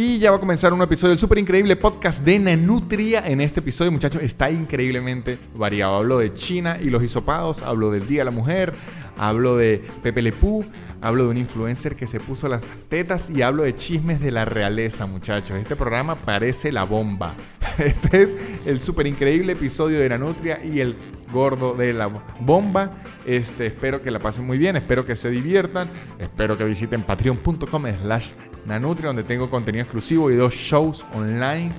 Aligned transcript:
Y 0.00 0.20
ya 0.20 0.30
va 0.30 0.36
a 0.36 0.40
comenzar 0.40 0.72
un 0.72 0.80
episodio 0.80 1.08
del 1.08 1.18
súper 1.18 1.38
increíble 1.38 1.74
podcast 1.74 2.24
de 2.24 2.38
Nanutria. 2.38 3.26
En 3.26 3.40
este 3.40 3.58
episodio, 3.58 3.90
muchachos, 3.90 4.22
está 4.22 4.48
increíblemente 4.48 5.40
variado. 5.56 5.96
Hablo 5.96 6.18
de 6.18 6.32
China 6.34 6.78
y 6.80 6.88
los 6.88 7.02
hisopados, 7.02 7.62
hablo 7.62 7.90
del 7.90 8.06
Día 8.06 8.20
de 8.20 8.26
la 8.26 8.30
Mujer, 8.30 8.72
hablo 9.16 9.56
de 9.56 9.82
Pepe 10.04 10.22
Le 10.22 10.30
Pew, 10.30 10.64
hablo 11.00 11.24
de 11.24 11.30
un 11.30 11.36
influencer 11.36 11.96
que 11.96 12.06
se 12.06 12.20
puso 12.20 12.46
las 12.46 12.62
tetas 12.88 13.28
y 13.28 13.42
hablo 13.42 13.64
de 13.64 13.74
chismes 13.74 14.20
de 14.20 14.30
la 14.30 14.44
realeza, 14.44 15.06
muchachos. 15.06 15.58
Este 15.58 15.74
programa 15.74 16.14
parece 16.14 16.70
la 16.70 16.84
bomba. 16.84 17.34
Este 17.78 18.22
es 18.22 18.34
el 18.66 18.80
súper 18.80 19.08
increíble 19.08 19.54
episodio 19.54 19.98
de 19.98 20.08
Nanutria 20.08 20.60
y 20.64 20.78
el 20.78 20.94
gordo 21.32 21.74
de 21.74 21.92
la 21.92 22.08
bomba. 22.40 22.92
Este, 23.26 23.66
espero 23.66 24.00
que 24.00 24.12
la 24.12 24.20
pasen 24.20 24.46
muy 24.46 24.58
bien, 24.58 24.76
espero 24.76 25.04
que 25.04 25.16
se 25.16 25.28
diviertan, 25.28 25.88
espero 26.18 26.56
que 26.56 26.64
visiten 26.64 27.02
patreon.com 27.02 27.84
slash 28.02 28.32
nanutria 28.68 29.08
donde 29.08 29.24
tengo 29.24 29.50
contenido 29.50 29.82
exclusivo 29.82 30.30
y 30.30 30.36
dos 30.36 30.54
shows 30.54 31.04
online 31.14 31.72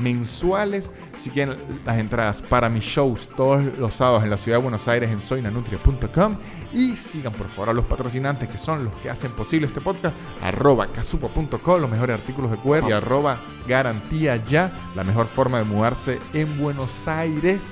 mensuales. 0.00 0.90
Si 1.18 1.30
quieren 1.30 1.56
las 1.84 1.98
entradas 1.98 2.42
para 2.42 2.68
mis 2.68 2.84
shows 2.84 3.28
todos 3.36 3.64
los 3.78 3.94
sábados 3.94 4.24
en 4.24 4.30
la 4.30 4.36
ciudad 4.36 4.58
de 4.58 4.62
Buenos 4.62 4.86
Aires 4.88 5.10
en 5.10 5.20
soynanutria.com 5.20 6.36
y 6.72 6.96
sigan 6.96 7.32
por 7.32 7.48
favor 7.48 7.70
a 7.70 7.72
los 7.72 7.84
patrocinantes 7.84 8.48
que 8.48 8.58
son 8.58 8.84
los 8.84 8.94
que 8.96 9.10
hacen 9.10 9.32
posible 9.32 9.66
este 9.66 9.80
podcast, 9.80 10.14
arroba 10.42 10.86
casupo.com, 10.86 11.80
los 11.80 11.90
mejores 11.90 12.14
artículos 12.14 12.50
de 12.50 12.58
cuero 12.58 12.88
y 12.88 12.92
arroba 12.92 13.38
garantía 13.66 14.36
ya, 14.36 14.90
la 14.94 15.04
mejor 15.04 15.26
forma 15.26 15.58
de 15.58 15.64
mudarse 15.64 16.18
en 16.32 16.58
Buenos 16.58 17.08
Aires. 17.08 17.64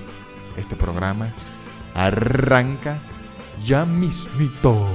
Este 0.56 0.74
programa 0.74 1.32
arranca 1.94 2.98
ya 3.62 3.84
mismito. 3.84 4.86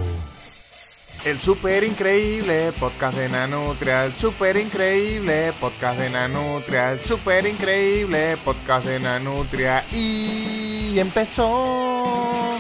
El 1.24 1.40
super 1.40 1.84
increíble 1.84 2.74
podcast 2.80 3.16
de 3.16 3.30
Nanutria, 3.30 4.06
el 4.06 4.14
super 4.16 4.58
increíble 4.58 5.54
podcast 5.60 6.00
de 6.00 6.10
Nanutria, 6.10 6.94
el 6.94 7.02
super 7.02 7.46
increíble 7.46 8.38
podcast 8.44 8.88
de 8.88 9.00
Nanutria 9.00 9.86
y 9.92 10.98
empezó. 10.98 12.58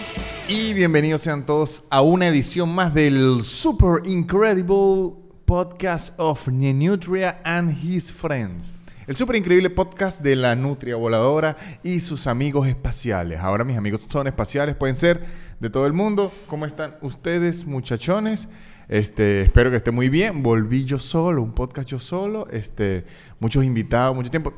Y 0.47 0.75
bienvenidos 0.75 1.21
sean 1.21 1.43
todos 1.43 1.85
a 1.89 2.01
una 2.01 2.27
edición 2.27 2.69
más 2.69 2.93
del 2.93 3.43
super 3.43 4.05
incredible 4.05 5.15
podcast 5.45 6.13
of 6.19 6.47
Nanutria 6.47 7.41
and 7.43 7.75
his 7.83 8.11
friends. 8.11 8.75
El 9.11 9.17
super 9.17 9.35
increíble 9.35 9.69
podcast 9.69 10.21
de 10.21 10.37
la 10.37 10.55
Nutria 10.55 10.95
Voladora 10.95 11.57
y 11.83 11.99
sus 11.99 12.27
amigos 12.27 12.65
espaciales. 12.69 13.41
Ahora 13.41 13.65
mis 13.65 13.75
amigos 13.75 14.07
son 14.07 14.25
espaciales, 14.27 14.73
pueden 14.73 14.95
ser 14.95 15.25
de 15.59 15.69
todo 15.69 15.85
el 15.85 15.91
mundo. 15.91 16.31
¿Cómo 16.47 16.65
están 16.65 16.95
ustedes, 17.01 17.65
muchachones? 17.65 18.47
Este, 18.87 19.41
espero 19.41 19.69
que 19.69 19.75
esté 19.75 19.91
muy 19.91 20.07
bien. 20.07 20.41
Volví 20.41 20.85
yo 20.85 20.97
solo, 20.97 21.43
un 21.43 21.51
podcast 21.51 21.89
yo 21.89 21.99
solo. 21.99 22.47
Este, 22.51 23.03
muchos 23.41 23.65
invitados, 23.65 24.15
mucho 24.15 24.31
tiempo. 24.31 24.53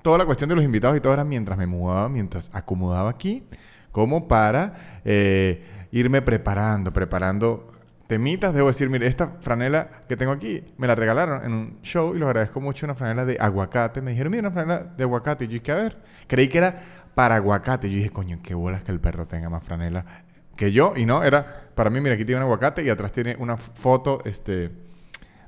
Toda 0.00 0.16
la 0.16 0.24
cuestión 0.24 0.48
de 0.48 0.56
los 0.56 0.64
invitados 0.64 0.96
y 0.96 1.00
todo 1.00 1.12
era 1.12 1.24
mientras 1.24 1.58
me 1.58 1.66
mudaba, 1.66 2.08
mientras 2.08 2.48
acomodaba 2.54 3.10
aquí, 3.10 3.42
como 3.92 4.26
para 4.26 5.02
eh, 5.04 5.86
irme 5.92 6.22
preparando, 6.22 6.94
preparando 6.94 7.77
temitas. 8.08 8.52
Debo 8.52 8.66
decir, 8.66 8.90
mire, 8.90 9.06
esta 9.06 9.36
franela 9.40 10.02
que 10.08 10.16
tengo 10.16 10.32
aquí 10.32 10.64
me 10.76 10.88
la 10.88 10.96
regalaron 10.96 11.44
en 11.44 11.52
un 11.52 11.78
show 11.82 12.16
y 12.16 12.18
lo 12.18 12.26
agradezco 12.26 12.60
mucho. 12.60 12.86
Una 12.86 12.96
franela 12.96 13.24
de 13.24 13.36
aguacate. 13.38 14.02
Me 14.02 14.10
dijeron, 14.10 14.32
mira, 14.32 14.48
una 14.48 14.50
franela 14.50 14.82
de 14.82 15.04
aguacate. 15.04 15.44
Y 15.44 15.48
yo 15.48 15.52
dije, 15.54 15.70
a 15.70 15.76
ver, 15.76 15.98
creí 16.26 16.48
que 16.48 16.58
era 16.58 16.82
para 17.14 17.36
aguacate. 17.36 17.86
Y 17.86 17.92
yo 17.92 17.96
dije, 17.98 18.10
coño, 18.10 18.40
qué 18.42 18.54
bolas 18.54 18.82
que 18.82 18.90
el 18.90 18.98
perro 18.98 19.28
tenga 19.28 19.48
más 19.48 19.62
franela 19.62 20.04
que 20.56 20.72
yo. 20.72 20.94
Y 20.96 21.06
no, 21.06 21.22
era, 21.22 21.70
para 21.76 21.90
mí, 21.90 22.00
mira, 22.00 22.16
aquí 22.16 22.24
tiene 22.24 22.40
un 22.40 22.46
aguacate 22.46 22.82
y 22.82 22.90
atrás 22.90 23.12
tiene 23.12 23.36
una 23.38 23.56
foto 23.56 24.22
este, 24.24 24.72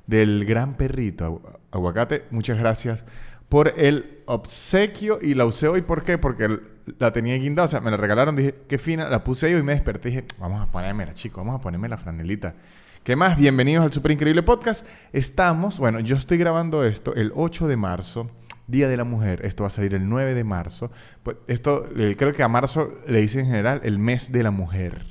del 0.07 0.45
gran 0.45 0.75
perrito. 0.75 1.59
Aguacate, 1.71 2.25
muchas 2.31 2.57
gracias 2.57 3.03
por 3.49 3.73
el 3.75 4.21
obsequio 4.27 5.19
y 5.21 5.33
la 5.33 5.45
usé 5.45 5.67
hoy. 5.67 5.81
¿Por 5.81 6.03
qué? 6.05 6.17
Porque 6.17 6.59
la 6.99 7.11
tenía 7.11 7.35
guindada, 7.35 7.65
o 7.65 7.67
sea, 7.67 7.81
me 7.81 7.91
la 7.91 7.97
regalaron, 7.97 8.35
dije, 8.35 8.55
qué 8.67 8.77
fina, 8.77 9.09
la 9.09 9.23
puse 9.23 9.47
ahí 9.47 9.53
y 9.53 9.63
me 9.63 9.73
desperté 9.73 10.09
dije, 10.09 10.25
vamos 10.39 10.61
a 10.61 10.71
ponérmela, 10.71 11.13
chicos, 11.13 11.45
vamos 11.45 11.59
a 11.59 11.61
ponerme 11.61 11.89
la 11.89 11.97
franelita. 11.97 12.55
¿Qué 13.03 13.15
más? 13.15 13.35
Bienvenidos 13.35 13.83
al 13.83 13.91
Super 13.91 14.11
Increíble 14.11 14.43
Podcast. 14.43 14.85
Estamos, 15.11 15.79
bueno, 15.79 15.99
yo 15.99 16.15
estoy 16.15 16.37
grabando 16.37 16.83
esto 16.85 17.15
el 17.15 17.31
8 17.35 17.67
de 17.67 17.75
marzo 17.75 18.27
Día 18.67 18.87
de 18.87 18.95
la 18.95 19.03
Mujer. 19.03 19.43
Esto 19.43 19.63
va 19.63 19.67
a 19.67 19.71
salir 19.71 19.95
el 19.95 20.07
9 20.07 20.35
de 20.35 20.43
marzo. 20.43 20.91
Pues 21.23 21.37
esto 21.47 21.89
creo 21.93 22.31
que 22.31 22.43
a 22.43 22.47
marzo 22.47 22.93
le 23.07 23.21
dice 23.21 23.39
en 23.39 23.47
general 23.47 23.81
el 23.83 23.97
mes 23.97 24.31
de 24.31 24.43
la 24.43 24.51
mujer. 24.51 25.05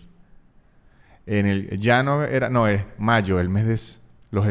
En 1.26 1.46
el 1.46 1.80
ya 1.80 2.02
no 2.02 2.22
era 2.22 2.48
no 2.48 2.68
es 2.68 2.84
mayo, 2.96 3.40
el 3.40 3.48
mes 3.48 3.66
de 3.66 3.78
los 4.30 4.46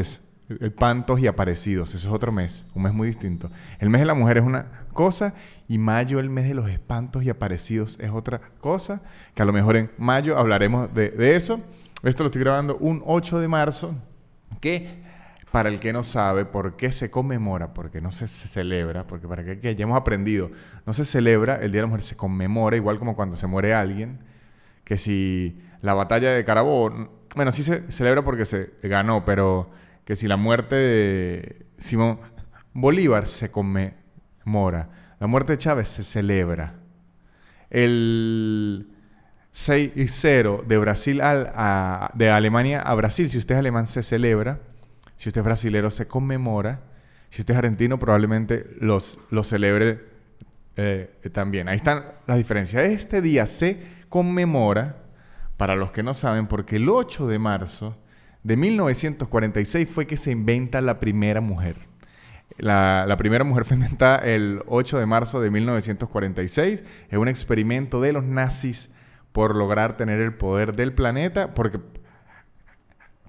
espantos 0.60 1.20
y 1.20 1.28
aparecidos. 1.28 1.94
Ese 1.94 2.08
es 2.08 2.14
otro 2.14 2.32
mes, 2.32 2.68
un 2.74 2.84
mes 2.84 2.94
muy 2.94 3.08
distinto. 3.08 3.50
El 3.80 3.90
mes 3.90 4.02
de 4.02 4.06
la 4.06 4.14
mujer 4.14 4.38
es 4.38 4.44
una 4.44 4.86
cosa 4.94 5.34
y 5.68 5.78
mayo 5.78 6.20
el 6.20 6.30
mes 6.30 6.48
de 6.48 6.54
los 6.54 6.70
espantos 6.70 7.24
y 7.24 7.30
aparecidos 7.30 7.98
es 8.00 8.10
otra 8.12 8.42
cosa. 8.60 9.02
Que 9.34 9.42
a 9.42 9.46
lo 9.46 9.54
mejor 9.54 9.78
en 9.78 9.92
mayo 9.98 10.38
hablaremos 10.38 10.94
de, 10.94 11.10
de 11.10 11.36
eso. 11.36 11.62
Esto 12.04 12.24
lo 12.24 12.28
estoy 12.28 12.42
grabando 12.42 12.78
un 12.78 13.02
8 13.06 13.40
de 13.40 13.48
marzo. 13.48 13.96
Que 14.60 15.08
para 15.52 15.70
el 15.70 15.80
que 15.80 15.94
no 15.94 16.04
sabe 16.04 16.46
por 16.46 16.76
qué 16.76 16.92
se 16.92 17.10
conmemora, 17.10 17.74
porque 17.74 18.02
no 18.02 18.12
se, 18.12 18.28
celebra, 18.28 19.08
porque 19.08 19.28
para 19.28 19.44
que, 19.44 19.76
ya 19.76 19.84
hemos 19.84 19.98
aprendido, 19.98 20.52
no 20.86 20.94
se 20.94 21.06
celebra, 21.06 21.56
el 21.56 21.72
Día 21.72 21.80
de 21.80 21.84
la 21.84 21.88
Mujer 21.88 22.04
se 22.04 22.16
conmemora, 22.16 22.76
igual 22.76 23.00
como 23.00 23.16
cuando 23.16 23.36
se 23.36 23.48
muere 23.48 23.74
alguien, 23.74 24.20
que 24.84 24.98
si 24.98 25.60
la 25.82 25.94
batalla 25.94 26.32
de 26.32 26.44
Carabobo, 26.46 27.10
bueno, 27.36 27.52
sí 27.52 27.64
se 27.64 27.92
celebra 27.92 28.24
porque 28.24 28.46
se 28.46 28.72
ganó, 28.84 29.26
pero 29.26 29.72
que 30.10 30.16
si 30.16 30.28
la 30.28 30.38
muerte 30.38 30.74
de 30.74 31.66
Simón 31.78 32.20
Bolívar 32.74 33.28
se 33.28 33.52
conmemora, 33.52 34.90
la 35.20 35.28
muerte 35.28 35.52
de 35.52 35.60
Chávez 35.60 35.88
se 35.88 36.04
celebra. 36.04 36.80
El 37.70 38.88
6-0 39.54 40.66
de 40.66 40.78
Brasil 40.80 41.22
a, 41.22 42.10
de 42.16 42.32
Alemania 42.32 42.82
a 42.82 42.96
Brasil, 42.96 43.30
si 43.30 43.38
usted 43.38 43.54
es 43.54 43.60
alemán, 43.60 43.86
se 43.86 44.02
celebra. 44.02 44.62
Si 45.16 45.30
usted 45.30 45.42
es 45.42 45.46
brasilero, 45.46 45.92
se 45.92 46.08
conmemora. 46.08 46.82
Si 47.30 47.44
usted 47.44 47.54
es 47.54 47.60
argentino, 47.60 48.00
probablemente 48.00 48.66
los, 48.80 49.20
lo 49.30 49.44
celebre 49.44 50.06
eh, 50.76 51.20
también. 51.32 51.70
Ahí 51.70 51.76
están 51.76 52.04
las 52.26 52.38
diferencias. 52.38 52.84
Este 52.84 53.22
día 53.22 53.46
se 53.46 53.80
conmemora, 54.10 55.04
para 55.56 55.76
los 55.76 55.92
que 55.92 56.02
no 56.02 56.16
saben, 56.16 56.48
porque 56.48 56.78
el 56.78 56.90
8 56.90 57.28
de 57.28 57.38
marzo 57.38 57.96
de 58.44 58.58
1946 58.58 59.90
fue 59.90 60.08
que 60.08 60.18
se 60.18 60.32
inventa 60.32 60.82
la 60.82 61.00
primera 61.00 61.42
mujer. 61.42 61.90
La, 62.58 63.16
primera 63.18 63.44
mujer 63.44 63.66
fue 63.66 63.78
inventada 63.78 64.18
el 64.18 64.64
8 64.68 65.00
de 65.00 65.06
marzo 65.06 65.40
de 65.40 65.50
1946. 65.50 66.84
Es 67.10 67.18
un 67.18 67.28
experimento 67.28 68.02
de 68.02 68.14
los 68.14 68.24
nazis 68.24 68.90
por 69.32 69.56
lograr 69.56 69.98
tener 69.98 70.20
el 70.20 70.34
poder 70.34 70.76
del 70.76 70.94
planeta, 70.94 71.54
porque 71.54 71.80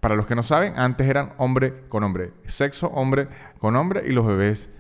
para 0.01 0.17
los 0.17 0.27
que 0.27 0.35
no 0.35 0.43
saben, 0.43 0.79
antes 0.79 1.09
eran 1.09 1.35
hombre 1.37 1.85
con 1.89 2.03
hombre, 2.03 2.33
sexo 2.47 2.89
hombre 2.89 3.29
con 3.59 3.77
hombre 3.77 4.03
y 4.07 4.13
los 4.13 4.27
bebés 4.27 4.71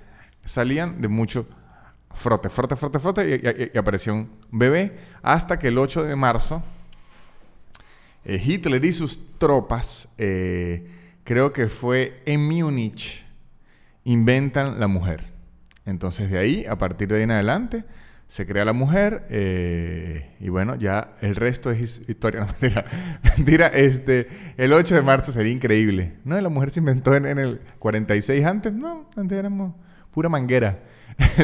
salían 0.44 1.00
de 1.00 1.08
mucho 1.08 1.46
frote, 2.12 2.48
frote, 2.48 2.74
frote, 2.74 2.98
frote 2.98 3.70
y, 3.74 3.78
apareció 3.78 4.14
un 4.14 4.30
bebé 4.50 4.98
hasta 5.22 5.58
que 5.58 5.68
el 5.68 5.78
8 5.78 6.04
de 6.04 6.16
marzo 6.16 6.62
eh, 8.24 8.40
Hitler 8.44 8.84
y 8.84 8.92
sus 8.92 9.38
tropas, 9.38 10.08
eh, 10.18 10.86
creo 11.24 11.52
que 11.52 11.68
fue 11.68 12.22
en 12.26 12.46
Múnich, 12.46 13.24
inventan 14.04 14.80
la 14.80 14.86
mujer. 14.86 15.24
Entonces 15.86 16.30
de 16.30 16.38
ahí, 16.38 16.66
a 16.66 16.76
partir 16.76 17.08
de 17.08 17.16
ahí 17.16 17.22
en 17.22 17.30
adelante, 17.30 17.84
se 18.30 18.46
crea 18.46 18.64
la 18.64 18.72
mujer 18.72 19.26
eh, 19.28 20.36
y 20.38 20.50
bueno, 20.50 20.76
ya 20.76 21.16
el 21.20 21.34
resto 21.34 21.72
es 21.72 22.02
historia. 22.08 22.40
No, 22.46 22.46
mentira, 22.46 22.84
mentira, 23.36 23.66
este, 23.66 24.28
el 24.56 24.72
8 24.72 24.94
de 24.94 25.02
marzo 25.02 25.32
sería 25.32 25.52
increíble. 25.52 26.12
No, 26.24 26.40
la 26.40 26.48
mujer 26.48 26.70
se 26.70 26.78
inventó 26.78 27.12
en, 27.14 27.26
el 27.26 27.60
46 27.80 28.44
antes, 28.44 28.72
no, 28.72 29.10
antes 29.16 29.36
éramos 29.36 29.74
pura 30.12 30.28
manguera. 30.28 30.78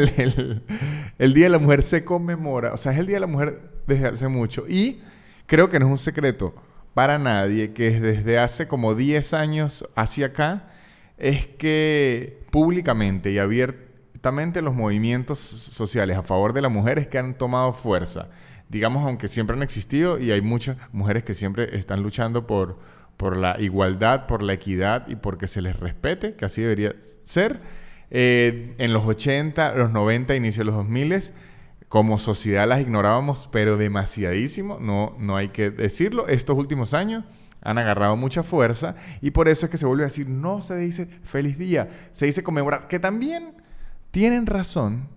El, 1.19 1.35
Día 1.35 1.47
de 1.47 1.51
la 1.51 1.59
Mujer 1.59 1.83
se 1.83 2.05
conmemora, 2.05 2.73
o 2.73 2.77
sea, 2.77 2.93
es 2.93 2.99
el 2.99 3.07
Día 3.07 3.17
de 3.17 3.21
la 3.21 3.27
Mujer 3.27 3.61
desde 3.87 4.07
hace 4.07 4.29
mucho 4.29 4.65
y 4.67 5.03
creo 5.47 5.71
que 5.71 5.79
no 5.79 5.87
es 5.87 5.93
un 5.93 5.99
secreto 5.99 6.55
para 6.95 7.19
nadie 7.19 7.73
que 7.73 8.01
desde 8.01 8.39
hace 8.39 8.69
como 8.69 8.95
10 8.95 9.35
años 9.35 9.89
hacia 9.95 10.27
acá 10.27 10.71
es 11.19 11.47
que 11.47 12.41
públicamente 12.51 13.31
y 13.31 13.39
abiertamente 13.39 14.63
los 14.63 14.75
movimientos 14.75 15.39
sociales 15.39 16.17
a 16.17 16.23
favor 16.23 16.53
de 16.53 16.63
las 16.63 16.73
mujeres 16.73 17.07
que 17.07 17.19
han 17.19 17.37
tomado 17.37 17.73
fuerza. 17.73 18.29
Digamos, 18.69 19.05
aunque 19.05 19.29
siempre 19.29 19.57
han 19.57 19.63
existido 19.63 20.19
y 20.19 20.33
hay 20.33 20.41
muchas 20.41 20.77
mujeres 20.93 21.23
que 21.23 21.35
siempre 21.35 21.77
están 21.77 22.03
luchando 22.03 22.47
por, 22.47 22.79
por 23.17 23.37
la 23.37 23.57
igualdad, 23.61 24.27
por 24.27 24.43
la 24.43 24.55
equidad 24.55 25.07
y 25.07 25.17
porque 25.17 25.47
se 25.47 25.63
les 25.63 25.79
respete, 25.79 26.35
que 26.35 26.45
así 26.45 26.63
debería 26.63 26.95
ser. 27.23 27.61
Eh, 28.11 28.75
en 28.79 28.93
los 28.93 29.05
80, 29.05 29.75
los 29.75 29.91
90, 29.91 30.35
inicio 30.35 30.63
de 30.63 30.67
los 30.67 30.75
2000, 30.77 31.23
como 31.89 32.19
sociedad 32.19 32.69
las 32.69 32.81
ignorábamos, 32.81 33.49
pero 33.53 33.77
demasiadísimo, 33.77 34.79
no, 34.81 35.17
no 35.19 35.37
hay 35.37 35.49
que 35.49 35.71
decirlo. 35.71 36.27
Estos 36.29 36.57
últimos 36.57 36.95
años 36.95 37.25
han 37.63 37.79
agarrado 37.79 38.17
mucha 38.17 38.43
fuerza 38.43 38.97
y 39.21 39.31
por 39.31 39.49
eso 39.49 39.67
es 39.67 39.71
que 39.71 39.79
se 39.79 39.87
vuelve 39.87 40.05
a 40.05 40.09
decir, 40.09 40.29
no 40.29 40.63
se 40.63 40.77
dice 40.77 41.07
feliz 41.23 41.59
día, 41.59 41.89
se 42.13 42.27
dice 42.27 42.43
conmemorar, 42.43 42.89
que 42.89 42.99
también 42.99 43.55
tienen 44.11 44.47
razón, 44.47 45.09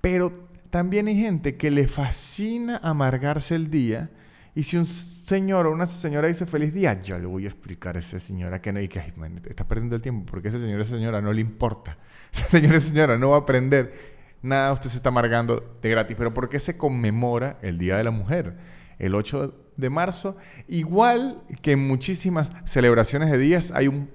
pero 0.00 0.32
también 0.70 1.06
hay 1.08 1.16
gente 1.16 1.56
que 1.56 1.70
le 1.70 1.88
fascina 1.88 2.80
amargarse 2.82 3.54
el 3.54 3.70
día 3.70 4.10
y 4.54 4.62
si 4.62 4.78
un 4.78 4.86
señor 4.86 5.66
o 5.66 5.72
una 5.72 5.86
señora 5.86 6.28
dice 6.28 6.46
feliz 6.46 6.72
día, 6.72 6.98
yo 7.02 7.18
le 7.18 7.26
voy 7.26 7.44
a 7.44 7.48
explicar 7.48 7.96
a 7.96 7.98
esa 7.98 8.18
señora 8.18 8.62
que 8.62 8.72
no, 8.72 8.80
y 8.80 8.88
que 8.88 9.02
está 9.48 9.68
perdiendo 9.68 9.96
el 9.96 10.02
tiempo, 10.02 10.24
porque 10.30 10.48
ese 10.48 10.58
señor 10.58 10.78
o 10.78 10.82
esa 10.82 10.92
señora 10.92 11.20
no 11.20 11.30
le 11.32 11.42
importa. 11.42 11.98
Esa 12.32 12.48
señora 12.48 12.78
o 12.78 12.80
señora 12.80 13.18
no 13.18 13.30
va 13.30 13.36
a 13.36 13.40
aprender 13.40 14.15
nada, 14.46 14.72
usted 14.72 14.90
se 14.90 14.96
está 14.96 15.10
amargando 15.10 15.78
de 15.82 15.90
gratis. 15.90 16.16
Pero 16.16 16.32
¿por 16.32 16.48
qué 16.48 16.60
se 16.60 16.76
conmemora 16.76 17.58
el 17.62 17.78
Día 17.78 17.96
de 17.96 18.04
la 18.04 18.10
Mujer? 18.10 18.56
El 18.98 19.14
8 19.14 19.54
de 19.76 19.90
marzo, 19.90 20.36
igual 20.68 21.42
que 21.60 21.72
en 21.72 21.86
muchísimas 21.86 22.50
celebraciones 22.64 23.30
de 23.30 23.38
días, 23.38 23.70
hay 23.74 23.88
un 23.88 24.08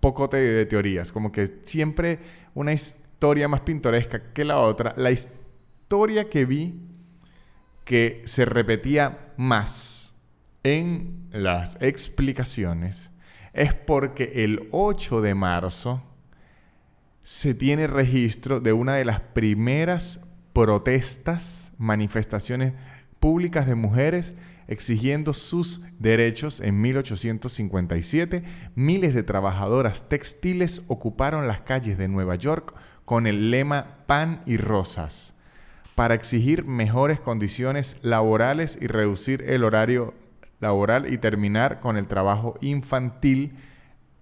poco 0.00 0.28
de 0.28 0.66
teorías, 0.66 1.12
como 1.12 1.30
que 1.30 1.60
siempre 1.64 2.18
una 2.54 2.72
historia 2.72 3.48
más 3.48 3.60
pintoresca 3.60 4.32
que 4.32 4.44
la 4.44 4.58
otra. 4.58 4.94
La 4.96 5.10
historia 5.10 6.28
que 6.30 6.44
vi 6.44 6.80
que 7.84 8.22
se 8.24 8.44
repetía 8.44 9.32
más 9.36 10.14
en 10.62 11.28
las 11.30 11.76
explicaciones 11.80 13.10
es 13.52 13.74
porque 13.74 14.32
el 14.44 14.68
8 14.72 15.20
de 15.20 15.34
marzo 15.34 16.02
se 17.24 17.54
tiene 17.54 17.88
registro 17.88 18.60
de 18.60 18.72
una 18.72 18.94
de 18.94 19.04
las 19.04 19.18
primeras 19.20 20.20
protestas, 20.52 21.72
manifestaciones 21.78 22.74
públicas 23.18 23.66
de 23.66 23.74
mujeres 23.74 24.34
exigiendo 24.68 25.32
sus 25.32 25.82
derechos 25.98 26.60
en 26.60 26.80
1857. 26.80 28.44
Miles 28.74 29.14
de 29.14 29.22
trabajadoras 29.22 30.08
textiles 30.08 30.82
ocuparon 30.88 31.48
las 31.48 31.62
calles 31.62 31.98
de 31.98 32.08
Nueva 32.08 32.36
York 32.36 32.74
con 33.04 33.26
el 33.26 33.50
lema 33.50 33.98
pan 34.06 34.42
y 34.46 34.56
rosas 34.56 35.34
para 35.94 36.14
exigir 36.14 36.64
mejores 36.64 37.20
condiciones 37.20 37.96
laborales 38.02 38.78
y 38.80 38.86
reducir 38.86 39.42
el 39.48 39.64
horario 39.64 40.14
laboral 40.60 41.12
y 41.12 41.18
terminar 41.18 41.80
con 41.80 41.96
el 41.96 42.06
trabajo 42.06 42.58
infantil. 42.60 43.56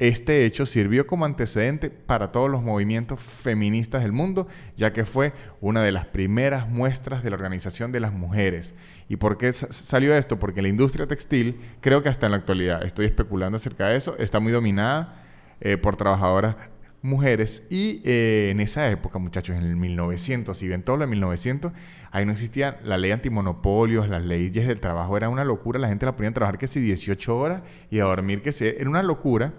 Este 0.02 0.44
hecho 0.44 0.66
sirvió 0.66 1.06
como 1.06 1.26
antecedente 1.26 1.88
para 1.88 2.32
todos 2.32 2.50
los 2.50 2.60
movimientos 2.60 3.20
feministas 3.20 4.02
del 4.02 4.10
mundo, 4.10 4.48
ya 4.76 4.92
que 4.92 5.04
fue 5.04 5.32
una 5.60 5.80
de 5.80 5.92
las 5.92 6.06
primeras 6.06 6.68
muestras 6.68 7.22
de 7.22 7.30
la 7.30 7.36
organización 7.36 7.92
de 7.92 8.00
las 8.00 8.12
mujeres. 8.12 8.74
¿Y 9.08 9.14
por 9.14 9.38
qué 9.38 9.52
salió 9.52 10.16
esto? 10.16 10.40
Porque 10.40 10.60
la 10.60 10.66
industria 10.66 11.06
textil, 11.06 11.60
creo 11.80 12.02
que 12.02 12.08
hasta 12.08 12.26
en 12.26 12.32
la 12.32 12.38
actualidad, 12.38 12.84
estoy 12.84 13.06
especulando 13.06 13.54
acerca 13.54 13.86
de 13.86 13.96
eso, 13.96 14.16
está 14.18 14.40
muy 14.40 14.50
dominada 14.50 15.22
eh, 15.60 15.76
por 15.76 15.94
trabajadoras 15.94 16.56
mujeres. 17.00 17.64
Y 17.70 18.02
eh, 18.04 18.48
en 18.50 18.58
esa 18.58 18.90
época, 18.90 19.20
muchachos, 19.20 19.56
en 19.56 19.62
el 19.62 19.76
1900, 19.76 20.60
y 20.64 20.72
en 20.72 20.82
todo 20.82 20.96
lo 20.96 21.02
de 21.02 21.10
1900, 21.10 21.70
ahí 22.10 22.26
no 22.26 22.32
existía 22.32 22.80
la 22.82 22.98
ley 22.98 23.12
antimonopolios, 23.12 24.08
las 24.08 24.24
leyes 24.24 24.66
del 24.66 24.80
trabajo, 24.80 25.16
era 25.16 25.28
una 25.28 25.44
locura. 25.44 25.78
La 25.78 25.86
gente 25.86 26.06
la 26.06 26.16
ponía 26.16 26.30
a 26.30 26.34
trabajar 26.34 26.58
que 26.58 26.66
si 26.66 26.80
18 26.80 27.38
horas 27.38 27.62
y 27.88 28.00
a 28.00 28.04
dormir 28.06 28.42
que 28.42 28.50
si, 28.50 28.66
era 28.66 28.90
una 28.90 29.04
locura. 29.04 29.52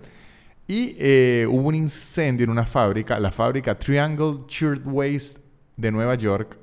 Y 0.68 0.96
eh, 0.98 1.46
hubo 1.50 1.68
un 1.68 1.76
incendio 1.76 2.46
en 2.46 2.50
una 2.50 2.66
fábrica, 2.66 3.20
la 3.20 3.32
fábrica 3.32 3.78
Triangle 3.78 4.46
Shirtwaist 4.48 5.40
de 5.76 5.92
Nueva 5.92 6.16
York. 6.16 6.58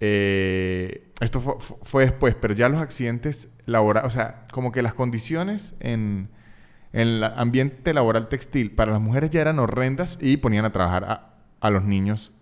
Eh, 0.00 1.08
esto 1.20 1.40
fue, 1.40 2.04
después, 2.04 2.34
pero 2.34 2.52
ya 2.52 2.68
los 2.68 2.80
accidentes 2.80 3.48
laborales, 3.64 4.08
o 4.08 4.10
sea, 4.10 4.46
como 4.52 4.72
que 4.72 4.82
las 4.82 4.94
condiciones 4.94 5.76
en, 5.80 6.28
en 6.92 7.08
el 7.08 7.24
ambiente 7.24 7.94
laboral 7.94 8.28
textil 8.28 8.72
para 8.72 8.92
las 8.92 9.00
mujeres 9.00 9.30
ya 9.30 9.40
eran 9.40 9.58
horrendas 9.58 10.18
y 10.20 10.36
ponían 10.38 10.64
a 10.64 10.72
trabajar 10.72 11.32
a, 11.60 11.70
los 11.70 11.84
niños, 11.84 12.32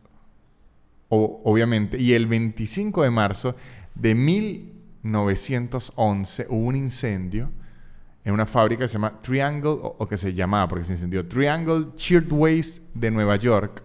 obviamente. 1.08 1.98
Y 1.98 2.12
el 2.14 2.26
25 2.26 3.02
de 3.02 3.10
marzo 3.10 3.56
de 3.94 4.14
1911 4.14 6.46
hubo 6.50 6.66
un 6.66 6.76
incendio 6.76 7.50
en 8.24 8.32
una 8.32 8.46
fábrica 8.46 8.84
que 8.84 8.88
se 8.88 8.94
llama 8.94 9.20
Triangle, 9.20 9.78
o, 9.82 10.08
que 10.08 10.16
se 10.16 10.32
llamaba 10.32 10.68
porque 10.68 10.84
se 10.84 10.92
incendió, 10.92 11.26
Triangle 11.28 11.88
Shirtwaist 11.96 12.82
de 12.94 13.10
Nueva 13.10 13.36
York, 13.36 13.82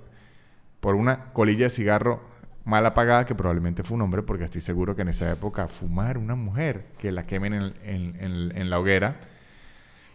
por 0.79 0.95
una 0.95 1.33
colilla 1.33 1.65
de 1.65 1.69
cigarro 1.69 2.21
mal 2.63 2.85
apagada, 2.85 3.25
que 3.25 3.35
probablemente 3.35 3.83
fue 3.83 3.95
un 3.95 4.03
hombre, 4.03 4.23
porque 4.23 4.45
estoy 4.45 4.61
seguro 4.61 4.95
que 4.95 5.01
en 5.01 5.09
esa 5.09 5.29
época 5.31 5.67
fumar 5.67 6.17
una 6.17 6.35
mujer, 6.35 6.85
que 6.97 7.11
la 7.11 7.25
quemen 7.25 7.73
en 7.83 8.69
la 8.69 8.79
hoguera, 8.79 9.19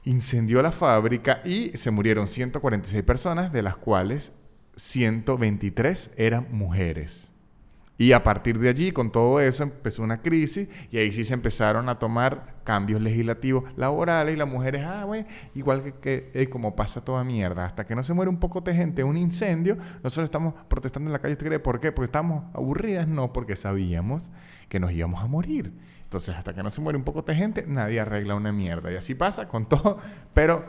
incendió 0.05 0.63
la 0.63 0.73
fábrica 0.73 1.41
y 1.45 1.77
se 1.77 1.91
murieron 1.91 2.27
146 2.27 3.03
personas, 3.03 3.53
de 3.53 3.63
las 3.63 3.77
cuales 3.77 4.33
123 4.77 6.13
eran 6.17 6.49
mujeres. 6.51 7.34
Y 7.97 8.11
a 8.11 8.25
partir 8.25 8.59
de 8.59 8.69
allí, 8.69 8.91
con 8.91 9.13
todo 9.13 9.41
eso, 9.41 9.63
empezó 9.63 10.03
una 10.03 10.21
crisis 10.21 10.69
y 10.91 10.99
ahí 10.99 11.13
sí 11.13 11.23
se 11.23 11.33
empezaron 11.33 11.89
a 11.89 11.99
tomar 11.99 12.57
cambios 12.65 13.01
legislativos 13.01 13.65
laborales 13.77 14.35
y 14.35 14.37
las 14.37 14.49
mujeres, 14.49 14.83
ah, 14.85 15.05
güey, 15.05 15.25
igual 15.55 15.95
que, 16.01 16.31
que 16.33 16.51
como 16.51 16.75
pasa 16.75 17.05
toda 17.05 17.23
mierda, 17.23 17.65
hasta 17.65 17.87
que 17.87 17.95
no 17.95 18.03
se 18.03 18.13
muere 18.13 18.31
un 18.31 18.41
poco 18.41 18.61
de 18.63 18.75
gente, 18.75 19.05
un 19.05 19.17
incendio, 19.17 19.77
nosotros 20.03 20.25
estamos 20.25 20.55
protestando 20.67 21.09
en 21.09 21.13
la 21.13 21.21
calle, 21.21 21.35
¿usted 21.35 21.47
cree 21.47 21.61
por 21.61 21.79
qué? 21.79 21.93
Porque 21.93 22.07
estamos 22.07 22.45
aburridas, 22.53 23.07
no, 23.07 23.33
porque 23.33 23.55
sabíamos 23.55 24.33
que 24.69 24.81
nos 24.81 24.91
íbamos 24.91 25.23
a 25.23 25.29
morir. 25.29 25.73
Entonces, 26.03 26.35
hasta 26.35 26.53
que 26.53 26.63
no 26.65 26.71
se 26.71 26.81
muere 26.81 26.99
un 26.99 27.05
poco 27.05 27.23
de 27.23 27.35
gente, 27.35 27.65
nadie 27.67 28.01
arregla 28.01 28.35
una 28.35 28.51
mierda. 28.51 28.91
Y 28.93 28.97
así 28.97 29.15
pasa 29.15 29.47
con 29.47 29.67
todo. 29.69 29.99
Pero, 30.33 30.65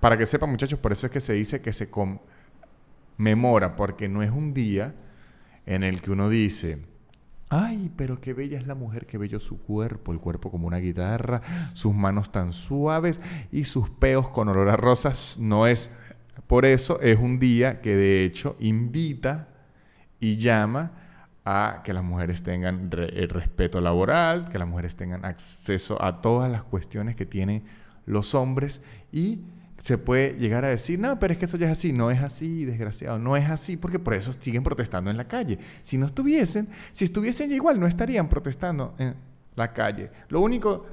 para 0.00 0.16
que 0.16 0.26
sepan, 0.26 0.50
muchachos, 0.50 0.80
por 0.80 0.90
eso 0.90 1.06
es 1.06 1.12
que 1.12 1.20
se 1.20 1.32
dice 1.32 1.60
que 1.60 1.72
se 1.72 1.88
conmemora, 1.90 3.76
porque 3.76 4.08
no 4.08 4.22
es 4.22 4.30
un 4.30 4.52
día 4.52 4.94
en 5.68 5.82
el 5.82 6.00
que 6.00 6.10
uno 6.10 6.30
dice, 6.30 6.78
Ay, 7.50 7.90
pero 7.94 8.20
qué 8.20 8.32
bella 8.32 8.58
es 8.58 8.66
la 8.66 8.74
mujer, 8.74 9.06
qué 9.06 9.18
bello 9.18 9.38
su 9.38 9.58
cuerpo, 9.62 10.12
el 10.12 10.18
cuerpo 10.18 10.50
como 10.50 10.66
una 10.66 10.78
guitarra, 10.78 11.42
sus 11.74 11.94
manos 11.94 12.32
tan 12.32 12.52
suaves 12.52 13.20
y 13.52 13.64
sus 13.64 13.90
peos 13.90 14.28
con 14.28 14.48
olor 14.48 14.70
a 14.70 14.76
rosas. 14.76 15.36
No 15.38 15.66
es, 15.66 15.90
por 16.46 16.64
eso 16.64 17.00
es 17.00 17.18
un 17.18 17.38
día 17.38 17.82
que 17.82 17.94
de 17.96 18.24
hecho 18.24 18.56
invita 18.58 19.48
y 20.20 20.36
llama 20.36 20.92
a 21.44 21.82
que 21.84 21.92
las 21.92 22.04
mujeres 22.04 22.42
tengan 22.42 22.90
el 22.92 23.28
respeto 23.28 23.80
laboral, 23.80 24.48
que 24.48 24.58
las 24.58 24.68
mujeres 24.68 24.96
tengan 24.96 25.24
acceso 25.26 26.02
a 26.02 26.22
todas 26.22 26.50
las 26.50 26.62
cuestiones 26.62 27.14
que 27.14 27.26
tienen 27.26 27.64
los 28.06 28.34
hombres 28.34 28.82
y 29.12 29.40
se 29.78 29.98
puede 29.98 30.34
llegar 30.34 30.64
a 30.64 30.68
decir, 30.68 30.98
no, 30.98 31.18
pero 31.18 31.32
es 31.32 31.38
que 31.38 31.44
eso 31.44 31.56
ya 31.56 31.66
es 31.66 31.72
así, 31.72 31.92
no 31.92 32.10
es 32.10 32.20
así, 32.22 32.64
desgraciado, 32.64 33.18
no 33.18 33.36
es 33.36 33.48
así, 33.48 33.76
porque 33.76 33.98
por 33.98 34.14
eso 34.14 34.32
siguen 34.32 34.62
protestando 34.62 35.10
en 35.10 35.16
la 35.16 35.26
calle. 35.26 35.58
Si 35.82 35.96
no 35.98 36.06
estuviesen, 36.06 36.68
si 36.92 37.04
estuviesen 37.04 37.52
igual, 37.52 37.78
no 37.78 37.86
estarían 37.86 38.28
protestando 38.28 38.94
en 38.98 39.14
la 39.54 39.72
calle. 39.72 40.10
Lo 40.28 40.40
único 40.40 40.86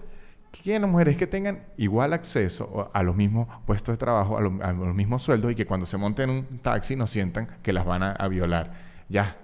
que 0.52 0.62
quieren 0.62 0.84
las 0.84 0.92
mujeres 0.92 1.14
es 1.14 1.18
que 1.18 1.28
tengan 1.28 1.64
igual 1.78 2.14
acceso 2.14 2.90
a 2.94 3.04
los 3.04 3.16
mismos 3.16 3.48
puestos 3.66 3.94
de 3.94 3.98
trabajo, 3.98 4.38
a, 4.38 4.42
los 4.42 4.96
mismos 4.96 5.24
sueldos 5.24 5.52
y 5.52 5.56
que 5.56 5.66
cuando 5.66 5.86
se 5.86 5.98
monten 5.98 6.30
en 6.30 6.36
un 6.38 6.60
taxi 6.60 6.96
no 6.96 7.08
sientan 7.08 7.48
que 7.62 7.74
las 7.74 7.86
van 7.86 8.04
a 8.04 8.28
violar. 8.28 8.72
Ya, 9.10 9.38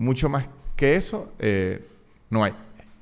mucho 0.00 0.30
más 0.30 0.48
que 0.76 0.96
eso, 0.96 1.32
eh, 1.38 1.86
no 2.30 2.42
hay. 2.42 2.54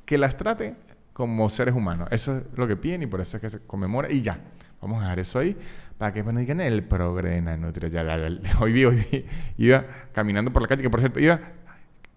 Que 0.04 0.18
las 0.18 0.36
trate 0.36 0.74
como 1.12 1.48
seres 1.48 1.74
humanos. 1.74 2.08
Eso 2.10 2.38
es 2.38 2.42
lo 2.56 2.66
que 2.66 2.76
piden 2.76 3.02
y 3.02 3.06
por 3.06 3.20
eso 3.20 3.36
es 3.36 3.40
que 3.40 3.50
se 3.50 3.60
conmemora 3.60 4.10
y 4.10 4.20
ya. 4.20 4.40
Vamos 4.80 4.98
a 4.98 5.02
dejar 5.02 5.18
eso 5.18 5.38
ahí 5.38 5.56
para 5.98 6.12
que 6.12 6.22
me 6.22 6.40
digan 6.40 6.60
el 6.60 6.84
progre 6.84 7.42
Ya, 7.90 8.04
hoy 8.60 8.72
vi, 8.72 8.84
hoy 8.84 9.06
vi, 9.10 9.24
iba 9.58 9.84
caminando 10.12 10.52
por 10.52 10.62
la 10.62 10.68
calle, 10.68 10.82
que 10.82 10.90
por 10.90 11.00
cierto, 11.00 11.18
iba 11.20 11.40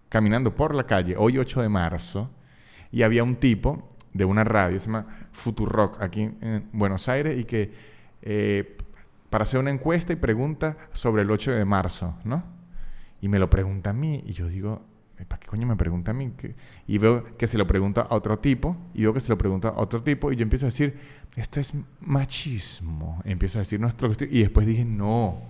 caminando 0.08 0.56
por 0.56 0.76
la 0.76 0.86
calle, 0.86 1.16
hoy 1.18 1.38
8 1.38 1.62
de 1.64 1.70
marzo, 1.70 2.30
y 2.92 3.02
había 3.02 3.24
un 3.24 3.36
tipo 3.36 3.96
de 4.14 4.26
una 4.26 4.44
radio, 4.44 4.80
se 4.80 4.86
llama 4.86 5.08
Futurock, 5.32 6.02
aquí 6.02 6.22
en 6.22 6.70
Buenos 6.74 7.10
Aires, 7.10 7.40
y 7.40 7.46
que 7.46 7.72
eh, 8.22 8.78
para 9.30 9.44
hacer 9.44 9.60
una 9.60 9.72
encuesta 9.72 10.14
y 10.14 10.18
pregunta 10.18 10.78
sobre 10.94 11.24
el 11.24 11.32
8 11.32 11.54
de 11.54 11.66
marzo, 11.66 12.18
¿no? 12.24 12.44
Y 13.22 13.30
me 13.30 13.40
lo 13.40 13.50
pregunta 13.50 13.92
a 13.92 13.94
mí, 13.94 14.24
y 14.28 14.34
yo 14.34 14.48
digo, 14.48 14.84
¿para 15.26 15.40
qué 15.40 15.48
coño 15.48 15.68
me 15.68 15.76
pregunta 15.76 16.12
a 16.12 16.14
mí? 16.14 16.32
Y 16.88 16.98
veo 16.98 17.38
que 17.38 17.48
se 17.48 17.58
lo 17.58 17.68
pregunta 17.68 18.02
a 18.02 18.16
otro 18.16 18.40
tipo, 18.40 18.78
y 18.94 19.04
veo 19.04 19.14
que 19.14 19.20
se 19.20 19.30
lo 19.30 19.38
pregunta 19.38 19.70
a 19.70 19.80
otro 19.80 20.02
tipo, 20.02 20.32
y 20.32 20.36
yo 20.36 20.44
empiezo 20.44 20.66
a 20.66 20.70
decir, 20.70 20.98
esto 21.36 21.60
es 21.60 21.74
machismo. 22.00 23.22
Empiezo 23.26 23.60
a 23.60 23.62
decir 23.62 23.80
nuestro 23.80 24.12
y 24.30 24.40
después 24.40 24.66
dije, 24.66 24.86
no, 24.86 25.42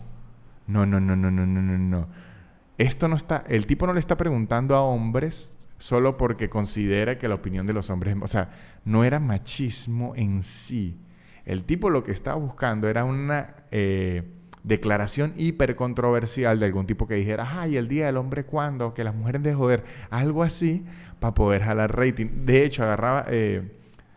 no, 0.68 0.86
no, 0.86 1.00
no, 1.00 1.16
no, 1.16 1.32
no, 1.32 1.46
no, 1.46 1.62
no, 1.62 1.78
no. 1.78 2.08
Esto 2.78 3.08
no 3.08 3.16
está, 3.16 3.44
el 3.48 3.66
tipo 3.66 3.86
no 3.86 3.94
le 3.94 4.00
está 4.00 4.18
preguntando 4.18 4.75
a 4.75 4.82
hombres 4.82 5.58
solo 5.78 6.18
porque 6.18 6.50
considera 6.50 7.18
que 7.18 7.28
la 7.28 7.36
opinión 7.36 7.66
de 7.66 7.74
los 7.74 7.90
hombres, 7.90 8.16
o 8.22 8.28
sea, 8.28 8.50
no 8.86 9.04
era 9.04 9.20
machismo 9.20 10.13
en 10.16 10.44
sí. 10.44 11.00
El 11.46 11.63
tipo 11.63 11.90
lo 11.90 12.04
que 12.04 12.12
estaba 12.12 12.38
buscando 12.38 12.88
era 12.88 13.04
una... 13.04 13.56
Eh, 13.72 14.38
declaración 14.63 15.34
hiper 15.38 15.75
controversial 15.75 16.60
de 16.60 16.65
algún 16.65 16.86
tipo 16.86 17.08
que 17.08 17.15
dijera, 17.15 17.62
ay, 17.62 17.77
el 17.77 17.88
Día 17.88 18.06
del 18.06 18.18
Hombre 18.18 18.46
cuando, 18.46 18.94
que 18.94 19.03
las 19.03 19.15
mujeres 19.15 19.44
de 19.44 19.53
joder, 19.53 19.84
algo 20.10 20.44
así, 20.44 20.86
para 21.20 21.34
poder 21.34 21.63
jalar 21.63 21.96
rating. 21.96 22.46
De 22.46 22.63
hecho, 22.63 22.84
agarraba, 22.84 23.25
eh, 23.30 23.72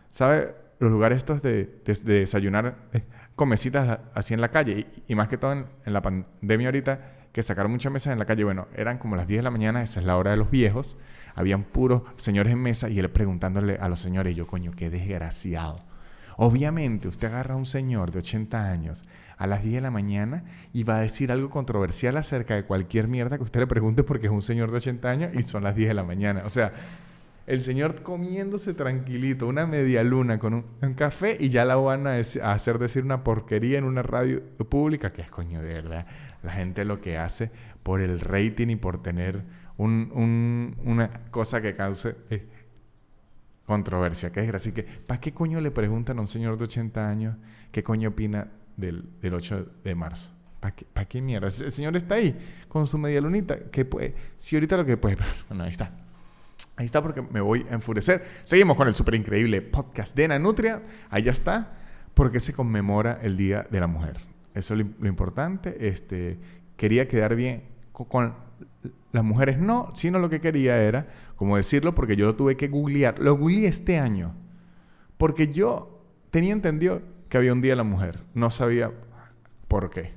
¿sabe? 0.09 0.53
los 0.79 0.91
lugares 0.91 1.17
estos 1.17 1.41
de, 1.41 1.81
desayunar 2.03 2.75
eh, 2.93 3.01
con 3.35 3.49
mesitas 3.49 3.99
así 4.13 4.33
en 4.33 4.41
la 4.41 4.49
calle. 4.49 4.87
Y, 5.07 5.15
más 5.15 5.27
que 5.27 5.37
todo 5.37 5.53
en, 5.53 5.65
la 5.85 6.01
pandemia 6.01 6.67
ahorita, 6.67 6.99
que 7.31 7.43
sacaron 7.43 7.71
muchas 7.71 7.91
mesas 7.91 8.13
en 8.13 8.19
la 8.19 8.25
calle. 8.25 8.43
Bueno, 8.43 8.67
eran 8.75 8.97
como 8.97 9.15
las 9.15 9.27
10 9.27 9.39
de 9.39 9.43
la 9.43 9.51
mañana, 9.51 9.81
esa 9.81 9.99
es 9.99 10.05
la 10.05 10.17
hora 10.17 10.31
de 10.31 10.37
los 10.37 10.51
viejos. 10.51 10.97
Habían 11.35 11.63
puros 11.63 12.03
señores 12.15 12.53
en 12.53 12.59
mesa 12.59 12.89
y 12.89 12.99
él 12.99 13.09
preguntándole 13.09 13.77
a 13.77 13.89
los 13.89 13.99
señores, 13.99 14.35
yo, 14.35 14.47
coño, 14.47 14.71
qué 14.75 14.89
desgraciado. 14.89 15.83
Obviamente, 16.37 17.07
usted 17.07 17.27
agarra 17.27 17.55
a 17.55 17.57
un 17.57 17.65
señor 17.65 18.11
de 18.11 18.19
80 18.19 18.69
años 18.69 19.05
a 19.37 19.47
las 19.47 19.63
10 19.63 19.75
de 19.75 19.81
la 19.81 19.91
mañana 19.91 20.43
y 20.73 20.83
va 20.83 20.97
a 20.97 21.01
decir 21.01 21.31
algo 21.31 21.49
controversial 21.49 22.17
acerca 22.17 22.55
de 22.55 22.63
cualquier 22.63 23.07
mierda 23.07 23.37
que 23.37 23.43
usted 23.43 23.59
le 23.59 23.67
pregunte 23.67 24.03
porque 24.03 24.27
es 24.27 24.33
un 24.33 24.41
señor 24.41 24.71
de 24.71 24.77
80 24.77 25.09
años 25.09 25.35
y 25.35 25.43
son 25.43 25.63
las 25.63 25.75
10 25.75 25.89
de 25.89 25.93
la 25.93 26.03
mañana. 26.03 26.43
O 26.45 26.49
sea, 26.49 26.73
el 27.47 27.61
señor 27.61 28.01
comiéndose 28.01 28.73
tranquilito, 28.73 29.47
una 29.47 29.67
media 29.67 30.03
luna 30.03 30.39
con 30.39 30.53
un, 30.53 30.93
café 30.95 31.37
y 31.39 31.49
ya 31.49 31.63
la 31.65 31.75
van 31.75 32.07
a, 32.07 32.15
hacer 32.15 32.79
decir 32.79 33.03
una 33.03 33.23
porquería 33.23 33.77
en 33.77 33.83
una 33.83 34.01
radio 34.01 34.41
pública, 34.69 35.13
que 35.13 35.21
es 35.21 35.29
coño 35.29 35.61
de 35.61 35.73
verdad. 35.73 36.07
La 36.41 36.53
gente 36.53 36.85
lo 36.85 37.01
que 37.01 37.17
hace 37.17 37.51
por 37.83 38.01
el 38.01 38.19
rating 38.19 38.69
y 38.69 38.75
por 38.75 39.01
tener 39.03 39.43
una 39.77 41.09
cosa 41.29 41.61
que 41.61 41.75
cause 41.75 42.15
eh, 42.29 42.47
controversia, 43.65 44.31
que 44.31 44.43
es 44.43 44.53
Así 44.55 44.71
que, 44.71 44.83
¿para 44.83 45.19
qué 45.19 45.33
coño 45.33 45.61
le 45.61 45.69
preguntan 45.69 46.17
a 46.17 46.21
un 46.21 46.27
señor 46.27 46.57
de 46.57 46.63
80 46.63 47.07
años 47.07 47.35
qué 47.71 47.83
coño 47.83 48.09
opina 48.09 48.47
del, 48.77 49.09
8 49.23 49.67
de 49.83 49.95
marzo? 49.95 50.31
¿Para 50.59 50.75
qué, 50.75 50.85
qué 51.07 51.21
mierda? 51.21 51.47
El 51.47 51.71
señor 51.71 51.95
está 51.95 52.15
ahí 52.15 52.35
con 52.67 52.87
su 52.87 52.97
media 52.97 53.21
lunita. 53.21 53.57
¿Qué 53.71 53.85
puede? 53.85 54.15
Si 54.37 54.55
ahorita 54.55 54.77
lo 54.77 54.85
que 54.85 54.97
puede. 54.97 55.17
Bueno, 55.49 55.63
ahí 55.63 55.69
está. 55.69 55.91
Ahí 56.77 56.85
está 56.85 57.01
porque 57.01 57.21
me 57.21 57.39
voy 57.39 57.65
a 57.69 57.75
enfurecer. 57.75 58.23
Seguimos 58.43 58.75
con 58.75 58.87
el 58.87 58.95
súper 58.95 59.15
increíble 59.15 59.61
podcast 59.61 60.15
de 60.15 60.27
Nanutria. 60.27 60.81
Ahí 61.09 61.23
ya 61.23 61.31
está. 61.31 61.77
Porque 62.13 62.39
se 62.39 62.53
conmemora 62.53 63.19
el 63.21 63.37
Día 63.37 63.67
de 63.69 63.79
la 63.79 63.87
Mujer. 63.87 64.17
Eso 64.53 64.73
es 64.73 64.85
lo, 64.99 65.07
importante. 65.07 65.87
Este, 65.87 66.37
quería 66.77 67.07
quedar 67.07 67.35
bien 67.35 67.63
con, 67.91 68.33
las 69.11 69.23
mujeres. 69.23 69.59
No, 69.59 69.91
sino 69.95 70.19
lo 70.19 70.29
que 70.29 70.41
quería 70.41 70.81
era, 70.81 71.07
como 71.35 71.57
decirlo, 71.57 71.95
porque 71.95 72.15
yo 72.15 72.25
lo 72.25 72.35
tuve 72.35 72.57
que 72.57 72.67
googlear. 72.67 73.19
Lo 73.19 73.35
googleé 73.37 73.67
este 73.67 73.99
año. 73.99 74.33
Porque 75.17 75.51
yo 75.51 76.03
tenía 76.29 76.53
entendido 76.53 77.01
que 77.35 77.39
había 77.39 77.51
un 77.51 77.59
Día 77.59 77.73
de 77.73 77.75
la 77.75 77.83
Mujer. 77.83 78.19
No 78.33 78.49
sabía 78.49 78.93
por 79.67 79.89
qué. 79.89 80.13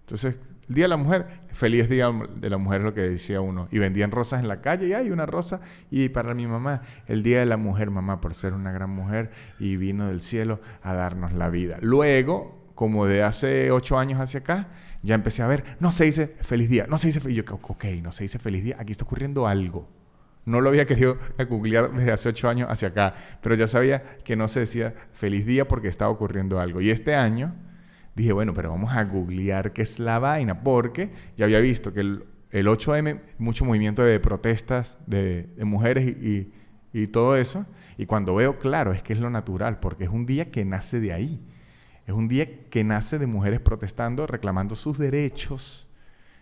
Entonces, 0.00 0.36
el 0.68 0.74
Día 0.74 0.84
de 0.84 0.88
la 0.88 0.98
Mujer, 0.98 1.26
feliz 1.50 1.88
Día 1.88 2.12
de 2.36 2.50
la 2.50 2.58
Mujer 2.58 2.82
lo 2.82 2.92
que 2.92 3.00
decía 3.00 3.40
uno. 3.40 3.68
Y 3.70 3.78
vendían 3.78 4.10
rosas 4.10 4.40
en 4.40 4.48
la 4.48 4.60
calle 4.60 4.86
y 4.88 4.92
hay 4.92 5.10
una 5.10 5.24
rosa. 5.24 5.62
Y 5.90 6.10
para 6.10 6.34
mi 6.34 6.46
mamá, 6.46 6.82
el 7.06 7.22
Día 7.22 7.40
de 7.40 7.46
la 7.46 7.56
Mujer, 7.56 7.90
mamá, 7.90 8.20
por 8.20 8.34
ser 8.34 8.52
una 8.52 8.70
gran 8.70 8.90
mujer 8.90 9.30
y 9.58 9.76
vino 9.76 10.08
del 10.08 10.20
cielo 10.20 10.60
a 10.82 10.92
darnos 10.92 11.32
la 11.32 11.48
vida. 11.48 11.78
Luego, 11.80 12.70
como 12.74 13.06
de 13.06 13.22
hace 13.22 13.70
ocho 13.70 13.98
años 13.98 14.20
hacia 14.20 14.40
acá, 14.40 14.68
ya 15.02 15.14
empecé 15.14 15.40
a 15.40 15.46
ver, 15.46 15.64
no 15.80 15.90
se 15.90 16.04
dice 16.04 16.36
feliz 16.42 16.68
día, 16.68 16.86
no 16.86 16.98
se 16.98 17.06
dice 17.06 17.20
feliz. 17.20 17.38
Yo, 17.38 17.44
ok, 17.62 17.84
no 18.02 18.12
se 18.12 18.24
dice 18.24 18.38
feliz 18.38 18.62
día, 18.62 18.76
aquí 18.78 18.92
está 18.92 19.04
ocurriendo 19.04 19.46
algo. 19.46 19.88
No 20.48 20.62
lo 20.62 20.70
había 20.70 20.86
querido 20.86 21.18
googlear 21.48 21.92
desde 21.92 22.10
hace 22.10 22.30
ocho 22.30 22.48
años 22.48 22.68
hacia 22.70 22.88
acá, 22.88 23.14
pero 23.42 23.54
ya 23.54 23.66
sabía 23.66 24.16
que 24.24 24.34
no 24.34 24.48
se 24.48 24.60
decía 24.60 24.94
feliz 25.12 25.44
día 25.44 25.68
porque 25.68 25.88
estaba 25.88 26.10
ocurriendo 26.10 26.58
algo. 26.58 26.80
Y 26.80 26.90
este 26.90 27.14
año 27.14 27.54
dije, 28.14 28.32
bueno, 28.32 28.54
pero 28.54 28.70
vamos 28.70 28.96
a 28.96 29.04
googlear 29.04 29.74
qué 29.74 29.82
es 29.82 29.98
la 29.98 30.18
vaina, 30.18 30.62
porque 30.62 31.10
ya 31.36 31.44
había 31.44 31.58
visto 31.60 31.92
que 31.92 32.00
el, 32.00 32.24
8M, 32.50 33.20
mucho 33.36 33.66
movimiento 33.66 34.02
de 34.02 34.18
protestas 34.20 34.96
de, 35.06 35.50
mujeres 35.58 36.06
y, 36.06 37.06
todo 37.08 37.36
eso, 37.36 37.66
y 37.98 38.06
cuando 38.06 38.34
veo, 38.34 38.58
claro, 38.58 38.92
es 38.92 39.02
que 39.02 39.12
es 39.12 39.20
lo 39.20 39.28
natural, 39.28 39.78
porque 39.80 40.04
es 40.04 40.10
un 40.10 40.24
día 40.24 40.50
que 40.50 40.64
nace 40.64 40.98
de 40.98 41.12
ahí. 41.12 41.40
Es 42.06 42.14
un 42.14 42.26
día 42.26 42.68
que 42.70 42.84
nace 42.84 43.18
de 43.18 43.26
mujeres 43.26 43.60
protestando, 43.60 44.26
reclamando 44.26 44.74
sus 44.74 44.96
derechos. 44.96 45.87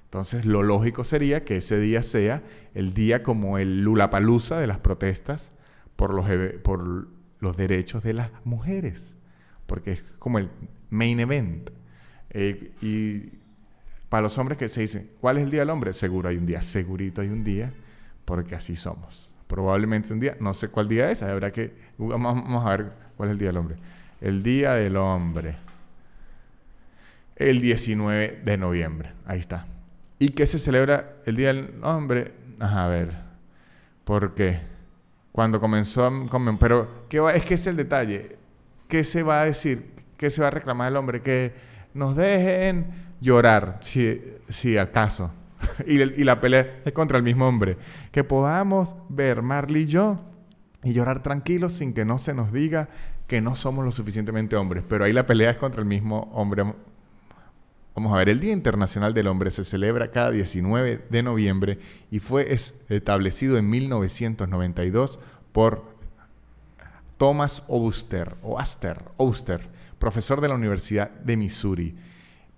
Entonces, 0.06 0.46
lo 0.46 0.62
lógico 0.62 1.02
sería 1.04 1.44
que 1.44 1.56
ese 1.56 1.78
día 1.78 2.02
sea 2.02 2.42
el 2.74 2.94
día 2.94 3.22
como 3.22 3.58
el 3.58 3.82
Lulapalooza 3.82 4.58
de 4.58 4.68
las 4.68 4.78
protestas 4.78 5.50
por 5.96 6.14
los, 6.14 6.26
por 6.62 7.08
los 7.40 7.56
derechos 7.56 8.04
de 8.04 8.12
las 8.12 8.30
mujeres, 8.44 9.18
porque 9.66 9.92
es 9.92 10.02
como 10.18 10.38
el 10.38 10.48
main 10.90 11.18
event. 11.20 11.70
Eh, 12.30 12.72
y 12.80 13.38
para 14.08 14.22
los 14.22 14.38
hombres 14.38 14.58
que 14.58 14.68
se 14.68 14.82
dicen, 14.82 15.10
¿cuál 15.20 15.38
es 15.38 15.44
el 15.44 15.50
Día 15.50 15.60
del 15.60 15.70
Hombre? 15.70 15.92
Seguro 15.92 16.28
hay 16.28 16.36
un 16.36 16.46
día, 16.46 16.62
segurito 16.62 17.20
hay 17.20 17.28
un 17.28 17.42
día, 17.42 17.72
porque 18.24 18.54
así 18.54 18.76
somos. 18.76 19.32
Probablemente 19.48 20.12
un 20.12 20.20
día, 20.20 20.36
no 20.38 20.54
sé 20.54 20.68
cuál 20.68 20.88
día 20.88 21.10
es, 21.10 21.22
habrá 21.22 21.50
que, 21.50 21.72
vamos, 21.98 22.64
a 22.64 22.70
ver 22.70 22.92
cuál 23.16 23.30
es 23.30 23.32
el 23.32 23.38
Día 23.38 23.48
del 23.48 23.56
Hombre. 23.56 23.76
El 24.20 24.42
Día 24.42 24.74
del 24.74 24.96
Hombre. 24.96 25.56
El 27.34 27.60
19 27.60 28.40
de 28.44 28.56
noviembre, 28.56 29.10
ahí 29.26 29.40
está. 29.40 29.66
¿Y 30.18 30.30
qué 30.30 30.46
se 30.46 30.58
celebra 30.58 31.16
el 31.26 31.36
Día 31.36 31.48
del 31.48 31.74
Hombre? 31.82 32.32
a 32.58 32.86
ver, 32.86 33.12
¿por 34.04 34.34
qué? 34.34 34.60
Cuando 35.30 35.60
comenzó 35.60 36.06
a... 36.06 36.56
Pero, 36.58 37.06
¿qué 37.10 37.20
va? 37.20 37.32
es 37.32 37.44
que 37.44 37.54
es 37.54 37.66
el 37.66 37.76
detalle. 37.76 38.38
¿Qué 38.88 39.04
se 39.04 39.22
va 39.22 39.42
a 39.42 39.44
decir? 39.44 39.90
¿Qué 40.16 40.30
se 40.30 40.40
va 40.40 40.48
a 40.48 40.50
reclamar 40.50 40.90
el 40.90 40.96
hombre? 40.96 41.20
Que 41.20 41.52
nos 41.92 42.16
dejen 42.16 42.86
llorar, 43.20 43.80
si, 43.82 44.78
acaso. 44.78 45.30
y, 45.86 46.00
y, 46.00 46.24
la 46.24 46.40
pelea 46.40 46.80
es 46.86 46.92
contra 46.92 47.18
el 47.18 47.22
mismo 47.22 47.46
hombre. 47.46 47.76
Que 48.12 48.24
podamos 48.24 48.94
ver 49.10 49.42
Marley 49.42 49.82
y 49.82 49.86
yo 49.86 50.16
y 50.82 50.94
llorar 50.94 51.22
tranquilos 51.22 51.74
sin 51.74 51.92
que 51.92 52.06
no 52.06 52.18
se 52.18 52.32
nos 52.32 52.52
diga 52.52 52.88
que 53.26 53.40
no 53.40 53.56
somos 53.56 53.84
lo 53.84 53.92
suficientemente 53.92 54.56
hombres. 54.56 54.84
Pero 54.88 55.04
ahí 55.04 55.12
la 55.12 55.26
pelea 55.26 55.50
es 55.50 55.56
contra 55.58 55.82
el 55.82 55.86
mismo 55.86 56.30
hombre. 56.32 56.64
Vamos 57.96 58.12
a 58.12 58.18
ver, 58.18 58.28
el 58.28 58.38
Día 58.40 58.52
Internacional 58.52 59.14
del 59.14 59.26
Hombre 59.26 59.50
se 59.50 59.64
celebra 59.64 60.10
cada 60.10 60.30
19 60.30 61.06
de 61.08 61.22
noviembre 61.22 61.78
y 62.10 62.18
fue 62.18 62.52
establecido 62.52 63.56
en 63.56 63.70
1992 63.70 65.18
por 65.52 65.96
Thomas 67.16 67.64
Oster, 67.68 68.34
o 68.42 68.58
Aster, 68.58 69.00
Oster, 69.16 69.70
profesor 69.98 70.42
de 70.42 70.48
la 70.48 70.56
Universidad 70.56 71.10
de 71.10 71.38
Missouri, 71.38 71.96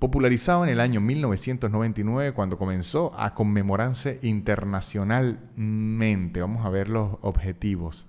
popularizado 0.01 0.65
en 0.65 0.71
el 0.71 0.81
año 0.81 1.01
1999 1.01 2.33
cuando 2.33 2.59
comenzó 2.59 3.15
a 3.17 3.35
conmemorarse 3.35 4.19
internacionalmente. 4.23 6.41
Vamos 6.41 6.67
a 6.67 6.71
ver 6.71 6.89
los 6.89 7.17
objetivos 7.21 8.09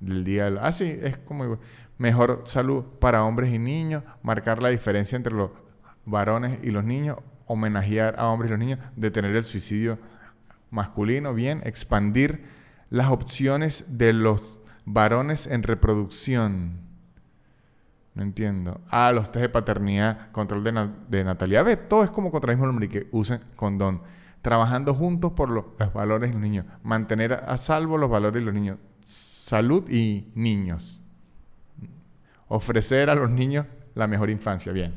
del 0.00 0.24
día. 0.24 0.44
Del... 0.44 0.56
Ah, 0.56 0.72
sí, 0.72 0.98
es 1.02 1.18
como 1.18 1.58
mejor 1.98 2.40
salud 2.46 2.84
para 3.00 3.24
hombres 3.24 3.52
y 3.52 3.58
niños, 3.58 4.02
marcar 4.22 4.62
la 4.62 4.70
diferencia 4.70 5.16
entre 5.16 5.34
los 5.34 5.50
varones 6.04 6.58
y 6.62 6.70
los 6.70 6.84
niños, 6.84 7.18
homenajear 7.46 8.14
a 8.18 8.28
hombres 8.28 8.48
y 8.48 8.52
los 8.52 8.58
niños, 8.58 8.78
detener 8.96 9.34
el 9.36 9.44
suicidio 9.44 9.98
masculino, 10.70 11.34
bien, 11.34 11.62
expandir 11.64 12.44
las 12.90 13.10
opciones 13.10 13.84
de 13.88 14.12
los 14.12 14.60
varones 14.84 15.46
en 15.46 15.62
reproducción 15.62 16.90
no 18.14 18.22
entiendo. 18.22 18.80
Ah, 18.90 19.12
los 19.12 19.30
test 19.30 19.42
de 19.42 19.48
paternidad, 19.48 20.30
control 20.32 20.64
de, 20.64 21.24
natalidad. 21.24 21.64
Ve, 21.64 21.76
todo 21.76 22.04
es 22.04 22.10
como 22.10 22.30
contra 22.30 22.50
el 22.50 22.56
mismo 22.56 22.66
nombre 22.66 22.88
que 22.88 23.08
usen 23.12 23.40
condón. 23.56 24.02
Trabajando 24.42 24.94
juntos 24.94 25.32
por 25.32 25.50
los, 25.50 25.64
valores 25.94 26.30
de 26.30 26.34
los 26.34 26.42
niños. 26.42 26.66
Mantener 26.82 27.34
a, 27.34 27.56
salvo 27.56 27.98
los 27.98 28.10
valores 28.10 28.42
de 28.42 28.44
los 28.44 28.54
niños. 28.54 28.78
Salud 29.04 29.88
y 29.88 30.26
niños. 30.34 31.04
Ofrecer 32.48 33.10
a 33.10 33.14
los 33.14 33.30
niños 33.30 33.66
la 33.94 34.06
mejor 34.06 34.30
infancia. 34.30 34.72
Bien. 34.72 34.92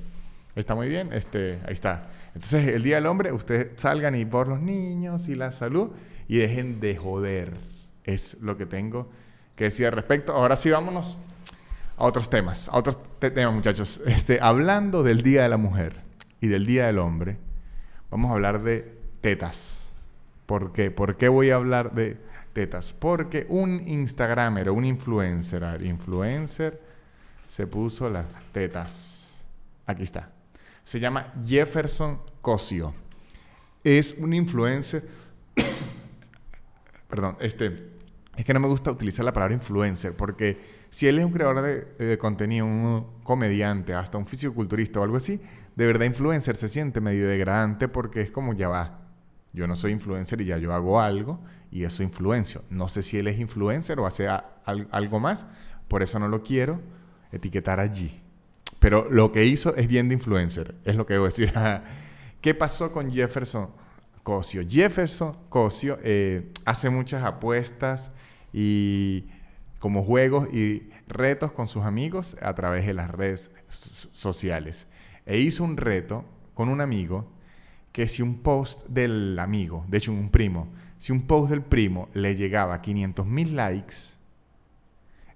Está 0.56 0.76
muy 0.76 0.88
bien. 0.88 1.12
Este, 1.14 1.60
ahí 1.66 1.74
está. 1.74 2.10
Entonces, 2.36 2.68
el 2.68 2.84
Día 2.84 2.96
del 2.96 3.08
Hombre, 3.08 3.32
ustedes 3.32 3.80
salgan 3.80 4.16
y 4.16 4.26
por 4.26 4.48
los 4.48 4.62
niños 4.62 5.28
y 5.28 5.36
la 5.36 5.52
salud 5.52 5.92
y 6.28 6.38
dejen 6.38 6.80
de 6.80 6.96
joder. 6.96 7.54
Es 8.04 8.38
lo 8.42 8.58
que 8.58 8.66
tengo 8.66 9.10
que 9.56 9.66
decir 9.66 9.86
al 9.86 9.94
respecto. 9.94 10.34
Ahora 10.34 10.56
sí, 10.56 10.70
vámonos 10.70 11.18
a 11.98 12.06
otros 12.06 12.30
temas, 12.30 12.70
a 12.70 12.78
otros 12.78 12.98
temas, 13.20 13.54
muchachos. 13.54 14.02
Este, 14.06 14.40
hablando 14.42 15.04
del 15.04 15.22
Día 15.22 15.44
de 15.44 15.50
la 15.50 15.58
Mujer 15.58 15.94
y 16.42 16.48
del 16.48 16.66
Día 16.66 16.88
del 16.88 17.00
Hombre, 17.00 17.38
vamos 18.12 18.32
a 18.32 18.34
hablar 18.34 18.62
de 18.64 18.98
tetas. 19.22 19.94
¿Por 20.46 20.74
qué? 20.74 20.92
¿Por 20.92 21.18
qué 21.18 21.30
voy 21.30 21.50
a 21.50 21.56
hablar 21.56 21.94
de 21.94 22.18
tetas? 22.54 22.94
Porque 22.94 23.46
un 23.50 23.88
Instagramer 23.88 24.70
un 24.70 24.86
influencer, 24.86 25.82
influencer, 25.84 26.82
se 27.48 27.66
puso 27.68 28.10
las 28.10 28.26
tetas. 28.52 29.46
Aquí 29.86 30.04
está. 30.04 30.30
Se 30.84 31.00
llama 31.00 31.34
Jefferson 31.46 32.20
Cosio. 32.42 32.94
Es 33.84 34.16
un 34.18 34.34
influencer. 34.34 35.08
Perdón, 37.10 37.38
este. 37.40 37.92
Es 38.36 38.46
que 38.46 38.54
no 38.54 38.60
me 38.60 38.68
gusta 38.68 38.90
utilizar 38.92 39.24
la 39.24 39.32
palabra 39.32 39.54
influencer 39.54 40.16
porque 40.16 40.60
si 40.90 41.08
él 41.08 41.20
es 41.20 41.26
un 41.26 41.32
creador 41.32 41.62
de, 41.62 42.18
contenido, 42.18 42.66
un 42.66 43.22
comediante, 43.24 43.94
hasta 43.94 44.18
un 44.18 44.26
fisiculturista 44.26 45.00
o 45.00 45.04
algo 45.04 45.18
así, 45.18 45.40
de 45.76 45.86
verdad 45.86 46.06
influencer 46.06 46.56
se 46.56 46.68
siente 46.68 47.00
medio 47.00 47.28
degradante 47.28 47.88
porque 47.88 48.22
es 48.22 48.32
como 48.32 48.54
ya 48.54 48.70
va. 48.70 49.02
Yo 49.54 49.68
no 49.68 49.76
soy 49.76 49.92
influencer 49.92 50.42
y 50.42 50.46
ya 50.46 50.58
yo 50.58 50.74
hago 50.74 51.00
algo 51.00 51.40
y 51.70 51.84
eso 51.84 52.02
influencio. 52.02 52.64
No 52.72 52.88
sé 52.88 53.04
si 53.04 53.20
él 53.20 53.28
es 53.28 53.40
influencer 53.40 54.00
o 54.00 54.08
hace 54.08 54.28
algo 54.66 55.20
más, 55.20 55.46
por 55.88 56.02
eso 56.02 56.18
no 56.18 56.28
lo 56.28 56.42
quiero 56.42 56.82
etiquetar 57.32 57.80
allí. 57.80 58.23
Pero 58.84 59.08
lo 59.10 59.32
que 59.32 59.46
hizo 59.46 59.74
es 59.78 59.88
bien 59.88 60.10
de 60.10 60.16
influencer, 60.16 60.76
es 60.84 60.98
lo 60.98 61.06
que 61.06 61.14
debo 61.14 61.24
decir. 61.24 61.54
¿Qué 62.42 62.54
pasó 62.54 62.92
con 62.92 63.14
Jefferson 63.14 63.70
Cosio? 64.24 64.62
Jefferson 64.68 65.38
Cosio 65.48 65.98
eh, 66.04 66.52
hace 66.66 66.90
muchas 66.90 67.24
apuestas 67.24 68.12
y 68.52 69.24
como 69.80 70.04
juegos 70.04 70.54
y 70.54 70.90
retos 71.08 71.54
con 71.54 71.70
sus 71.70 71.86
amigos 71.86 72.36
a 72.42 72.54
través 72.56 72.86
de 72.86 72.94
las 72.94 73.10
redes 73.10 73.52
sociales. 73.70 74.86
E 75.26 75.38
hizo 75.38 75.64
un 75.64 75.78
reto 75.78 76.26
con 76.54 76.68
un 76.68 76.82
amigo 76.82 77.32
que 77.94 78.06
si 78.06 78.22
un 78.22 78.40
post 78.40 78.86
del 78.90 79.40
amigo, 79.40 79.86
de 79.88 80.00
hecho 80.00 80.12
un 80.12 80.30
primo, 80.30 80.68
si 80.98 81.14
un 81.14 81.22
post 81.22 81.50
del 81.50 81.62
primo 81.62 82.10
le 82.14 82.36
llegaba 82.36 82.74
a 82.74 82.82
500 82.82 83.26
mil 83.26 83.56
likes, 83.56 83.96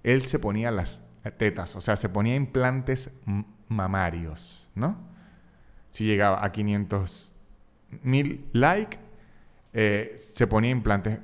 él 0.02 0.26
se 0.26 0.38
ponía 0.38 0.70
las 0.70 1.07
tetas, 1.36 1.76
o 1.76 1.80
sea, 1.80 1.96
se 1.96 2.08
ponía 2.08 2.34
implantes 2.34 3.10
mamarios, 3.68 4.70
¿no? 4.74 4.96
Si 5.90 6.04
llegaba 6.04 6.44
a 6.44 6.52
500 6.52 7.34
mil 8.02 8.48
likes, 8.52 8.98
eh, 9.72 10.14
se 10.16 10.46
ponía 10.46 10.70
implantes 10.70 11.18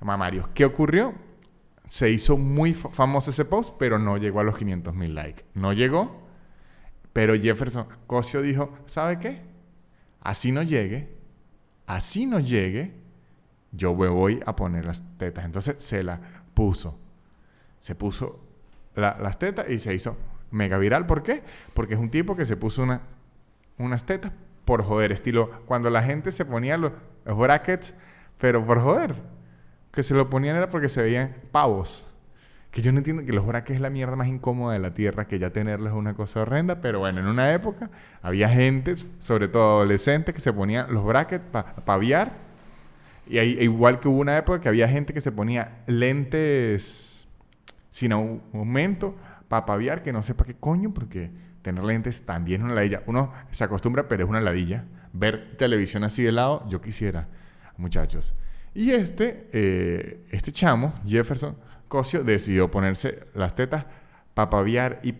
mamarios. 0.00 0.48
¿Qué 0.48 0.64
ocurrió? 0.64 1.14
Se 1.86 2.10
hizo 2.10 2.36
muy 2.36 2.74
famoso 2.74 3.30
ese 3.30 3.44
post, 3.44 3.74
pero 3.78 3.98
no 3.98 4.16
llegó 4.16 4.40
a 4.40 4.44
los 4.44 4.56
500 4.56 4.94
mil 4.94 5.14
likes. 5.14 5.44
No 5.54 5.72
llegó, 5.72 6.22
pero 7.12 7.34
Jefferson 7.34 7.86
Cosio 8.06 8.42
dijo, 8.42 8.78
¿sabe 8.86 9.18
qué? 9.18 9.42
Así 10.20 10.52
no 10.52 10.62
llegue, 10.62 11.16
así 11.86 12.26
no 12.26 12.38
llegue, 12.40 12.94
yo 13.72 13.94
me 13.94 14.08
voy 14.08 14.40
a 14.46 14.54
poner 14.54 14.84
las 14.84 15.02
tetas. 15.16 15.44
Entonces 15.44 15.82
se 15.82 16.02
la 16.02 16.20
puso. 16.54 16.98
Se 17.80 17.94
puso 17.94 18.49
las 18.94 19.38
tetas 19.38 19.68
y 19.68 19.78
se 19.78 19.94
hizo 19.94 20.16
mega 20.50 20.78
viral. 20.78 21.06
¿Por 21.06 21.22
qué? 21.22 21.42
Porque 21.74 21.94
es 21.94 22.00
un 22.00 22.10
tipo 22.10 22.36
que 22.36 22.44
se 22.44 22.56
puso 22.56 22.82
una, 22.82 23.02
unas 23.78 24.04
tetas 24.04 24.32
por 24.64 24.82
joder. 24.82 25.12
Estilo, 25.12 25.50
cuando 25.66 25.90
la 25.90 26.02
gente 26.02 26.32
se 26.32 26.44
ponía 26.44 26.76
los, 26.76 26.92
brackets, 27.24 27.94
pero 28.38 28.64
por 28.64 28.80
joder. 28.80 29.14
Que 29.92 30.02
se 30.02 30.14
lo 30.14 30.30
ponían 30.30 30.56
era 30.56 30.68
porque 30.68 30.88
se 30.88 31.02
veían 31.02 31.34
pavos. 31.50 32.06
Que 32.70 32.82
yo 32.82 32.92
no 32.92 32.98
entiendo 32.98 33.24
que 33.24 33.32
los 33.32 33.44
brackets 33.44 33.76
es 33.76 33.80
la 33.80 33.90
mierda 33.90 34.14
más 34.14 34.28
incómoda 34.28 34.74
de 34.74 34.78
la 34.78 34.94
tierra, 34.94 35.26
que 35.26 35.40
ya 35.40 35.50
tenerlos 35.50 35.88
es 35.88 35.98
una 35.98 36.14
cosa 36.14 36.42
horrenda, 36.42 36.80
pero 36.80 37.00
bueno, 37.00 37.18
en 37.18 37.26
una 37.26 37.52
época 37.52 37.90
había 38.22 38.48
gente, 38.48 38.94
sobre 39.18 39.48
todo 39.48 39.78
adolescentes, 39.78 40.32
que 40.32 40.40
se 40.40 40.52
ponían 40.52 40.92
los 40.94 41.04
brackets 41.04 41.44
para 41.50 41.74
paviar. 41.74 42.32
Y 43.26 43.38
hay, 43.38 43.58
igual 43.60 43.98
que 43.98 44.06
hubo 44.06 44.20
una 44.20 44.38
época 44.38 44.60
que 44.60 44.68
había 44.68 44.86
gente 44.86 45.12
que 45.12 45.20
se 45.20 45.32
ponía 45.32 45.82
lentes 45.88 47.09
sin 47.90 48.12
aumento 48.12 49.16
para 49.48 49.66
paviar, 49.66 50.02
que 50.02 50.12
no 50.12 50.22
sé 50.22 50.34
para 50.34 50.48
qué 50.48 50.54
coño, 50.58 50.94
porque 50.94 51.30
tener 51.62 51.84
lentes 51.84 52.22
también 52.22 52.62
es 52.62 52.64
una 52.64 52.74
ladilla. 52.74 53.02
Uno 53.06 53.32
se 53.50 53.64
acostumbra, 53.64 54.08
pero 54.08 54.24
es 54.24 54.30
una 54.30 54.40
ladilla. 54.40 54.84
Ver 55.12 55.56
televisión 55.56 56.04
así 56.04 56.22
de 56.22 56.32
lado, 56.32 56.66
yo 56.68 56.80
quisiera, 56.80 57.28
muchachos. 57.76 58.34
Y 58.74 58.92
este, 58.92 59.48
eh, 59.52 60.26
este 60.30 60.52
chamo, 60.52 60.94
Jefferson, 61.06 61.56
Cosio 61.88 62.22
decidió 62.22 62.70
ponerse 62.70 63.24
las 63.34 63.54
tetas 63.56 63.84
para 64.32 64.48
paviar 64.48 65.00
y, 65.02 65.14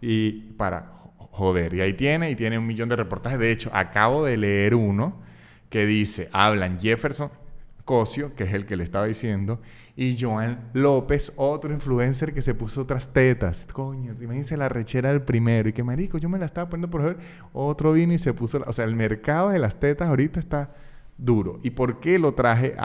y 0.00 0.32
para 0.56 0.90
joder. 1.30 1.74
Y 1.74 1.80
ahí 1.80 1.94
tiene, 1.94 2.30
y 2.30 2.34
tiene 2.34 2.58
un 2.58 2.66
millón 2.66 2.88
de 2.88 2.96
reportajes. 2.96 3.38
De 3.38 3.52
hecho, 3.52 3.70
acabo 3.72 4.24
de 4.24 4.36
leer 4.36 4.74
uno 4.74 5.20
que 5.70 5.86
dice, 5.86 6.28
hablan 6.32 6.80
Jefferson 6.80 7.30
Cosio, 7.84 8.34
que 8.34 8.44
es 8.44 8.54
el 8.54 8.66
que 8.66 8.76
le 8.76 8.82
estaba 8.82 9.06
diciendo, 9.06 9.60
y 9.96 10.16
Joan 10.20 10.70
López, 10.74 11.32
otro 11.36 11.72
influencer 11.72 12.34
que 12.34 12.42
se 12.42 12.54
puso 12.54 12.82
otras 12.82 13.12
tetas. 13.12 13.66
Coño, 13.72 14.12
imagínense 14.20 14.56
la 14.56 14.68
rechera 14.68 15.08
del 15.08 15.22
primero. 15.22 15.70
Y 15.70 15.72
que 15.72 15.82
marico, 15.82 16.18
yo 16.18 16.28
me 16.28 16.38
la 16.38 16.44
estaba 16.44 16.68
poniendo 16.68 16.90
por 16.90 17.02
ver. 17.02 17.16
Otro 17.54 17.92
vino 17.92 18.12
y 18.12 18.18
se 18.18 18.34
puso... 18.34 18.62
O 18.66 18.72
sea, 18.74 18.84
el 18.84 18.94
mercado 18.94 19.48
de 19.48 19.58
las 19.58 19.80
tetas 19.80 20.08
ahorita 20.08 20.38
está 20.38 20.74
duro. 21.16 21.60
¿Y 21.62 21.70
por 21.70 21.98
qué 21.98 22.18
lo 22.18 22.34
traje 22.34 22.76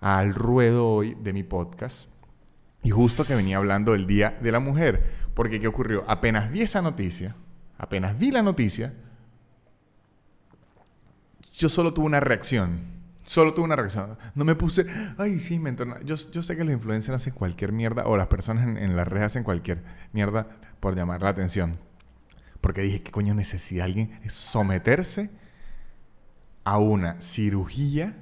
al 0.00 0.34
ruedo 0.34 0.88
hoy 0.88 1.16
de 1.20 1.32
mi 1.32 1.42
podcast. 1.42 2.08
Y 2.82 2.90
justo 2.90 3.24
que 3.24 3.34
venía 3.34 3.56
hablando 3.56 3.92
del 3.92 4.06
Día 4.06 4.38
de 4.40 4.52
la 4.52 4.60
Mujer. 4.60 5.04
Porque 5.34 5.60
¿qué 5.60 5.68
ocurrió? 5.68 6.04
Apenas 6.06 6.50
vi 6.50 6.62
esa 6.62 6.80
noticia, 6.80 7.34
apenas 7.76 8.18
vi 8.18 8.30
la 8.30 8.42
noticia, 8.42 8.94
yo 11.52 11.68
solo 11.68 11.92
tuve 11.92 12.06
una 12.06 12.20
reacción. 12.20 12.95
Solo 13.26 13.52
tuve 13.52 13.66
una 13.66 13.76
reacción. 13.76 14.16
No 14.34 14.44
me 14.44 14.54
puse, 14.54 14.86
ay, 15.18 15.38
sí, 15.40 15.58
me 15.58 15.68
entorna. 15.68 16.00
Yo, 16.02 16.14
yo 16.14 16.42
sé 16.42 16.56
que 16.56 16.64
los 16.64 16.72
influencers 16.72 17.16
hacen 17.16 17.34
cualquier 17.34 17.72
mierda, 17.72 18.06
o 18.06 18.16
las 18.16 18.28
personas 18.28 18.66
en, 18.66 18.78
en 18.78 18.96
las 18.96 19.06
redes 19.06 19.26
hacen 19.26 19.44
cualquier 19.44 19.82
mierda 20.12 20.46
por 20.80 20.96
llamar 20.96 21.22
la 21.22 21.28
atención. 21.28 21.78
Porque 22.60 22.80
dije, 22.80 23.02
¿qué 23.02 23.10
coño 23.10 23.34
necesita 23.34 23.84
alguien 23.84 24.18
someterse 24.28 25.30
a 26.64 26.78
una 26.78 27.20
cirugía 27.20 28.16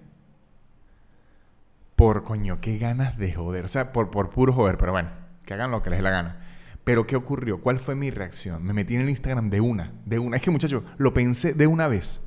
por 1.96 2.24
coño, 2.24 2.60
qué 2.60 2.78
ganas 2.78 3.16
de 3.16 3.32
joder. 3.32 3.64
O 3.64 3.68
sea, 3.68 3.92
por, 3.92 4.10
por 4.10 4.30
puro 4.30 4.52
joder, 4.52 4.78
pero 4.78 4.92
bueno, 4.92 5.10
que 5.44 5.54
hagan 5.54 5.70
lo 5.70 5.82
que 5.82 5.90
les 5.90 6.00
dé 6.00 6.02
la 6.02 6.10
gana. 6.10 6.40
Pero 6.84 7.06
¿qué 7.06 7.16
ocurrió? 7.16 7.60
¿Cuál 7.60 7.80
fue 7.80 7.94
mi 7.94 8.10
reacción? 8.10 8.62
Me 8.62 8.72
metí 8.72 8.94
en 8.94 9.00
el 9.02 9.08
Instagram 9.08 9.48
de 9.48 9.60
una, 9.60 9.92
de 10.04 10.18
una. 10.18 10.36
Es 10.36 10.42
que 10.42 10.50
muchachos, 10.50 10.82
lo 10.98 11.14
pensé 11.14 11.54
de 11.54 11.66
una 11.66 11.88
vez. 11.88 12.20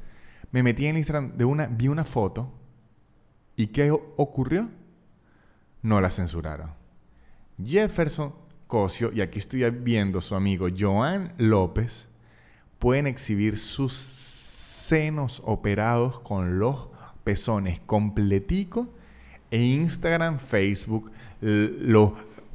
Me 0.52 0.64
metí 0.64 0.86
en 0.86 0.92
el 0.92 0.98
Instagram 0.98 1.38
de 1.38 1.46
una, 1.46 1.68
vi 1.68 1.88
una 1.88 2.06
foto. 2.06 2.54
¿Y 3.58 3.68
qué 3.68 3.92
ocurrió? 3.92 4.70
No 5.82 6.00
la 6.00 6.12
censuraron. 6.12 6.70
Jefferson 7.62 8.34
Cosio, 8.68 9.12
y 9.12 9.22
aquí 9.22 9.40
estoy 9.40 9.68
viendo 9.72 10.22
su 10.22 10.36
amigo 10.36 10.68
Joan 10.78 11.34
López, 11.38 12.08
pueden 12.78 13.08
exhibir 13.08 13.58
sus 13.58 13.94
senos 13.94 15.42
operados 15.44 16.20
con 16.20 16.60
los 16.60 16.90
pezones 17.24 17.80
completicos 17.80 18.88
e 19.50 19.60
Instagram, 19.60 20.38
Facebook, 20.38 21.10
los 21.42 22.12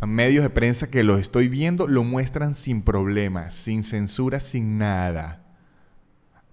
medios 0.06 0.44
de 0.44 0.50
prensa 0.50 0.88
que 0.88 1.02
los 1.02 1.20
estoy 1.20 1.48
viendo 1.48 1.88
lo 1.88 2.04
muestran 2.04 2.54
sin 2.54 2.82
problemas, 2.82 3.54
sin 3.54 3.82
censura, 3.82 4.38
sin 4.38 4.78
nada. 4.78 5.42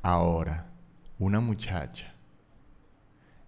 Ahora, 0.01 0.71
una 1.19 1.39
muchacha 1.39 2.15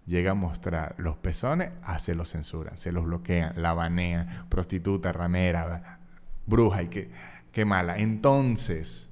llega 0.06 0.32
a 0.32 0.36
mostrar 0.36 0.96
los 0.98 1.18
pezones, 1.18 1.72
ah, 1.84 2.00
se 2.00 2.16
los 2.16 2.32
censuran, 2.32 2.78
se 2.78 2.92
los 2.92 3.06
bloquean, 3.06 3.54
la 3.62 3.74
banean, 3.74 4.48
prostituta, 4.50 5.12
ramera, 5.12 6.00
bruja 6.46 6.84
y 6.84 6.88
qué, 6.88 7.12
qué 7.52 7.66
mala. 7.66 7.98
Entonces, 7.98 9.10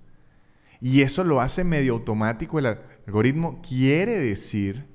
y 0.82 1.02
eso 1.02 1.24
lo 1.24 1.42
hace 1.42 1.64
medio 1.64 1.94
automático 1.94 2.60
el 2.60 2.78
algoritmo, 3.08 3.62
quiere 3.62 4.20
decir 4.20 4.86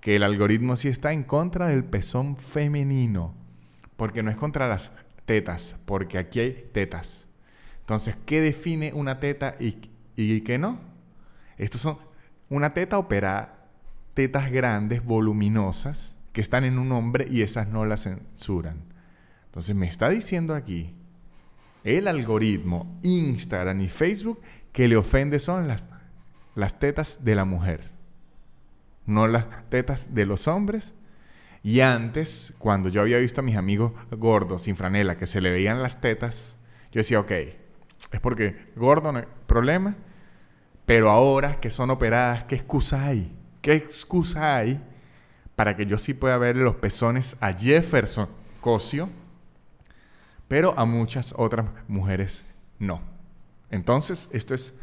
que 0.00 0.16
el 0.16 0.22
algoritmo 0.22 0.76
sí 0.76 0.88
está 0.88 1.12
en 1.12 1.24
contra 1.24 1.68
del 1.68 1.84
pezón 1.84 2.36
femenino, 2.36 3.34
porque 3.96 4.22
no 4.22 4.30
es 4.30 4.36
contra 4.36 4.68
las 4.68 4.92
tetas, 5.26 5.76
porque 5.84 6.18
aquí 6.18 6.40
hay 6.40 6.70
tetas. 6.72 7.28
Entonces, 7.80 8.16
¿qué 8.24 8.40
define 8.40 8.92
una 8.94 9.20
teta 9.20 9.56
y, 9.60 9.76
y 10.16 10.40
qué 10.40 10.58
no? 10.58 10.80
Estos 11.58 11.80
son 11.80 11.98
una 12.48 12.72
teta 12.72 12.98
operada, 12.98 13.59
tetas 14.14 14.50
grandes, 14.50 15.04
voluminosas, 15.04 16.16
que 16.32 16.40
están 16.40 16.64
en 16.64 16.78
un 16.78 16.92
hombre 16.92 17.26
y 17.30 17.42
esas 17.42 17.68
no 17.68 17.84
las 17.84 18.04
censuran. 18.04 18.84
Entonces, 19.46 19.74
me 19.74 19.88
está 19.88 20.08
diciendo 20.08 20.54
aquí 20.54 20.94
el 21.82 22.08
algoritmo, 22.08 22.98
Instagram 23.02 23.80
y 23.80 23.88
Facebook, 23.88 24.40
que 24.72 24.86
le 24.86 24.96
ofende 24.96 25.38
son 25.38 25.66
las, 25.66 25.88
las 26.54 26.78
tetas 26.78 27.24
de 27.24 27.34
la 27.34 27.44
mujer 27.44 27.90
no 29.10 29.26
las 29.26 29.46
tetas 29.68 30.14
de 30.14 30.24
los 30.24 30.48
hombres. 30.48 30.94
Y 31.62 31.80
antes, 31.80 32.54
cuando 32.58 32.88
yo 32.88 33.02
había 33.02 33.18
visto 33.18 33.40
a 33.40 33.44
mis 33.44 33.56
amigos 33.56 33.92
gordos 34.12 34.62
sin 34.62 34.76
franela 34.76 35.18
que 35.18 35.26
se 35.26 35.42
le 35.42 35.50
veían 35.50 35.82
las 35.82 36.00
tetas, 36.00 36.56
yo 36.92 37.00
decía, 37.00 37.20
ok, 37.20 37.30
es 37.30 38.20
porque 38.22 38.70
gordo 38.76 39.12
no 39.12 39.18
hay 39.18 39.26
problema, 39.46 39.96
pero 40.86 41.10
ahora 41.10 41.60
que 41.60 41.68
son 41.68 41.90
operadas, 41.90 42.44
¿qué 42.44 42.54
excusa 42.54 43.04
hay? 43.04 43.30
¿Qué 43.60 43.74
excusa 43.74 44.56
hay 44.56 44.82
para 45.56 45.76
que 45.76 45.86
yo 45.86 45.98
sí 45.98 46.14
pueda 46.14 46.38
ver 46.38 46.56
los 46.56 46.76
pezones 46.76 47.36
a 47.40 47.52
Jefferson 47.52 48.28
Cosio, 48.60 49.08
pero 50.48 50.78
a 50.78 50.84
muchas 50.84 51.34
otras 51.36 51.66
mujeres 51.86 52.44
no? 52.78 53.00
Entonces, 53.70 54.28
esto 54.32 54.54
es 54.54 54.74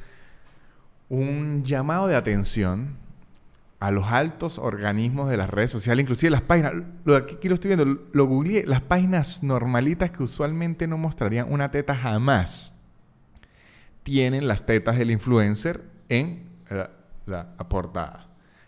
un 1.10 1.64
llamado 1.64 2.08
de 2.08 2.16
atención 2.16 2.96
a 3.80 3.92
los 3.92 4.08
altos 4.08 4.58
organismos 4.58 5.30
de 5.30 5.38
las 5.38 5.50
redes 5.50 5.72
sociales, 5.72 6.04
inclusive 6.04 6.32
las 6.32 6.42
páginas, 6.42 6.74
lo 7.06 7.14
de 7.14 7.20
aquí, 7.20 7.48
lo 7.48 7.56
estoy 7.56 7.76
viendo, 7.76 8.02
lo 8.12 8.26
googleé, 8.26 8.66
las 8.66 8.82
páginas 8.82 9.44
normalitas 9.44 10.10
que 10.10 10.24
usualmente 10.24 10.88
no 10.88 10.98
mostrarían 10.98 11.52
una 11.52 11.70
teta 11.70 11.96
jamás, 11.96 12.74
tienen 14.02 14.48
las 14.48 14.66
tetas 14.66 14.98
del 14.98 15.12
influencer 15.12 15.84
en 16.10 16.48
la, 17.26 17.58
portada. 17.70 18.26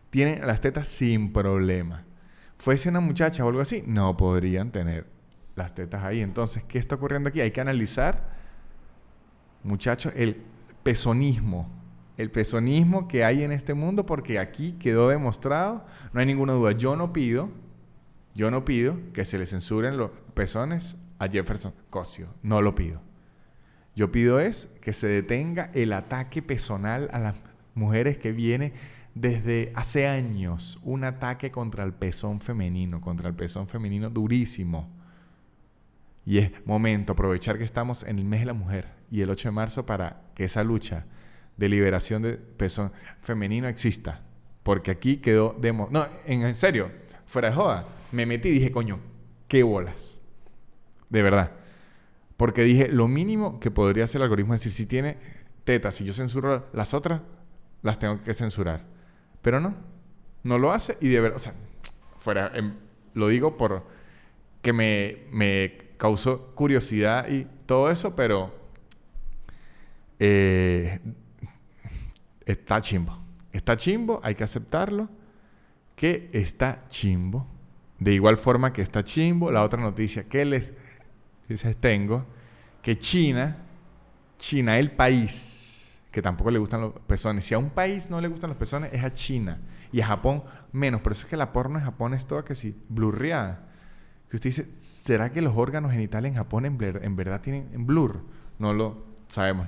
Tienen 0.10 0.46
las 0.46 0.62
tetas 0.62 0.88
sin 0.88 1.32
problema. 1.34 2.06
Fuese 2.58 2.90
una 2.90 3.00
muchacha 3.00 3.46
o 3.46 3.50
algo 3.50 3.62
así, 3.62 3.84
no 3.86 4.18
podrían 4.18 4.72
tener 4.72 5.08
las 5.56 5.76
tetas 5.76 6.04
ahí. 6.04 6.22
Entonces, 6.22 6.64
¿qué 6.64 6.80
está 6.80 6.96
ocurriendo 6.96 7.30
aquí? 7.30 7.42
Hay 7.42 7.52
que 7.52 7.62
analizar 7.62 8.30
muchachos, 9.64 10.14
el 10.16 10.42
pesonismo. 10.84 11.70
El 12.18 12.32
pesonismo 12.32 13.08
que 13.08 13.24
hay 13.24 13.44
en 13.44 13.54
este 13.54 13.74
mundo, 13.74 14.06
porque 14.06 14.40
aquí 14.40 14.74
quedó 14.74 15.08
demostrado, 15.08 15.86
no 16.12 16.20
hay 16.20 16.26
ninguna 16.26 16.52
duda. 16.52 16.74
Yo 16.74 16.98
no 16.98 17.14
pido, 17.14 17.50
yo 18.36 18.52
no 18.52 18.66
pido 18.66 18.98
que 19.14 19.24
se 19.24 19.38
le 19.38 19.46
censuren 19.46 19.98
los 19.98 20.12
pezones 20.34 20.98
a 21.18 21.30
Jefferson 21.30 21.74
Cosio. 21.90 22.28
No 22.44 22.62
lo 22.62 22.76
pido. 22.76 23.02
Yo 23.96 24.12
pido 24.12 24.40
es 24.40 24.70
que 24.82 24.92
se 24.92 25.08
detenga 25.08 25.72
el 25.74 25.94
ataque 25.94 26.42
personal 26.42 27.10
a 27.14 27.20
las 27.20 27.36
mujeres 27.74 28.18
que 28.18 28.32
viene 28.32 28.74
desde 29.20 29.72
hace 29.76 30.08
años. 30.08 30.80
Un 30.84 31.04
ataque 31.04 31.52
contra 31.52 31.84
el 31.84 31.94
pezón 31.94 32.40
femenino, 32.42 33.02
contra 33.02 33.28
el 33.28 33.36
pezón 33.36 33.68
femenino 33.68 34.10
durísimo. 34.10 34.90
Y 36.26 36.38
es 36.38 36.52
momento, 36.66 37.14
aprovechar 37.14 37.58
que 37.58 37.64
estamos 37.64 38.04
en 38.04 38.20
el 38.20 38.26
mes 38.26 38.42
de 38.42 38.46
la 38.48 38.54
mujer 38.54 38.88
y 39.12 39.22
el 39.22 39.30
8 39.30 39.50
de 39.50 39.52
marzo 39.52 39.86
para 39.86 40.22
que 40.36 40.46
esa 40.46 40.64
lucha 40.64 41.06
de 41.58 41.70
liberación 41.70 42.22
de 42.22 42.34
pezón 42.34 42.92
femenino 43.22 43.68
exista. 43.68 44.22
Porque 44.64 44.92
aquí 44.92 45.18
quedó 45.18 45.56
demo. 45.60 45.88
No, 45.92 46.08
en, 46.26 46.54
serio, 46.56 46.92
fuera 47.26 47.50
de 47.50 47.56
joda, 47.56 47.88
me 48.12 48.26
metí 48.26 48.50
y 48.50 48.54
dije, 48.54 48.72
coño, 48.72 49.00
qué 49.48 49.64
bolas. 49.64 50.20
De 51.10 51.22
verdad. 51.22 51.52
Porque 52.38 52.64
dije, 52.64 52.88
lo 52.88 53.08
mínimo 53.08 53.60
que 53.60 53.72
podría 53.72 54.06
hacer 54.06 54.20
el 54.20 54.24
algoritmo 54.24 54.54
es 54.54 54.62
decir, 54.62 54.72
si 54.72 54.86
tiene 54.86 55.18
tetas, 55.66 55.96
si 55.96 56.06
yo 56.06 56.14
censuro 56.14 56.68
las 56.72 56.94
otras, 56.94 57.22
las 57.82 58.00
tengo 58.00 58.22
que 58.22 58.34
censurar. 58.34 58.99
Pero 59.42 59.60
no, 59.60 59.76
no 60.44 60.58
lo 60.58 60.72
hace 60.72 60.98
y 61.02 61.10
de 61.10 61.22
verdad, 61.22 61.38
o 61.38 61.40
sea, 61.40 61.54
fuera, 62.20 62.52
em, 62.54 62.74
lo 63.14 63.28
digo 63.28 63.58
por 63.58 63.84
que 64.62 64.74
me, 64.74 65.18
me 65.32 65.90
causó 65.98 66.54
curiosidad 66.56 67.30
y 67.30 67.48
todo 67.66 67.90
eso, 67.90 68.16
pero 68.16 68.54
eh, 70.20 71.00
está 72.46 72.82
chimbo. 72.82 73.18
Está 73.52 73.78
chimbo, 73.78 74.20
hay 74.24 74.36
que 74.36 74.44
aceptarlo, 74.44 75.10
que 75.96 76.30
está 76.34 76.86
chimbo. 76.90 77.48
De 77.98 78.14
igual 78.14 78.38
forma 78.38 78.72
que 78.72 78.82
está 78.82 79.04
chimbo, 79.04 79.52
la 79.52 79.64
otra 79.64 79.82
noticia 79.82 80.24
que 80.24 80.46
les, 80.46 80.72
les 81.48 81.78
tengo, 81.78 82.26
que 82.82 82.98
China, 82.98 83.58
China, 84.38 84.80
el 84.80 84.92
país, 84.92 85.69
que 86.20 86.24
tampoco 86.24 86.52
le 86.52 86.60
gustan 86.60 86.82
los 86.82 86.94
pezones. 87.08 87.46
Si 87.46 87.54
a 87.54 87.58
un 87.58 87.70
país 87.70 88.10
no 88.10 88.20
le 88.20 88.28
gustan 88.28 88.50
los 88.50 88.58
pezones, 88.58 88.92
es 88.94 89.04
a 89.04 89.14
China. 89.14 89.60
Y 89.92 90.02
a 90.02 90.08
Japón 90.08 90.44
menos. 90.72 91.02
Por 91.02 91.14
eso 91.14 91.24
es 91.24 91.30
que 91.30 91.38
la 91.38 91.54
porno 91.54 91.80
en 91.80 91.86
Japón 91.86 92.14
es 92.14 92.26
toda 92.26 92.44
que 92.44 92.56
sí, 92.56 92.78
blurriada 92.90 93.70
que 94.30 94.36
usted 94.36 94.50
dice, 94.50 94.70
¿será 94.80 95.32
que 95.32 95.42
los 95.42 95.58
órganos 95.58 95.92
genitales 95.92 96.30
en 96.30 96.38
Japón 96.38 96.66
en, 96.66 96.78
verdad 96.78 97.42
tienen 97.42 97.88
blur? 97.88 98.22
No 98.60 98.74
lo 98.74 99.06
sabemos. 99.28 99.68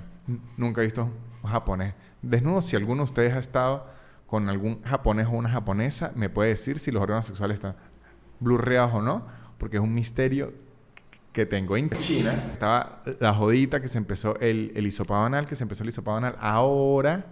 nunca 0.55 0.81
he 0.81 0.83
visto 0.83 1.09
un 1.41 1.49
japonés 1.49 1.95
desnudo. 2.21 2.61
Si 2.61 2.75
alguno 2.75 2.97
de 2.97 3.05
ustedes 3.05 3.33
ha 3.33 3.39
estado 3.39 3.87
con 4.27 4.49
algún 4.49 4.83
japonés 4.83 5.25
o 5.25 5.31
una 5.31 5.49
japonesa, 5.49 6.11
me 6.15 6.29
puede 6.29 6.49
decir 6.49 6.77
si 6.77 6.91
los 6.91 7.01
órganos 7.01 7.25
sexuales 7.25 7.55
están 7.55 7.75
blurreados 8.39 8.93
o 8.93 9.01
no, 9.01 9.25
porque 9.57 9.77
es 9.77 9.83
un 9.83 9.93
misterio 9.93 10.53
que 11.31 11.45
tengo 11.45 11.77
en 11.77 11.89
China. 11.89 12.49
Estaba 12.51 13.03
la 13.19 13.33
jodita 13.33 13.81
que 13.81 13.87
se 13.87 13.97
empezó 13.97 14.39
el, 14.39 14.71
el 14.75 14.85
hisopado 14.85 15.23
anal, 15.23 15.45
que 15.45 15.55
se 15.55 15.63
empezó 15.63 15.83
el 15.83 15.89
hisopado 15.89 16.17
anal. 16.17 16.35
Ahora 16.39 17.25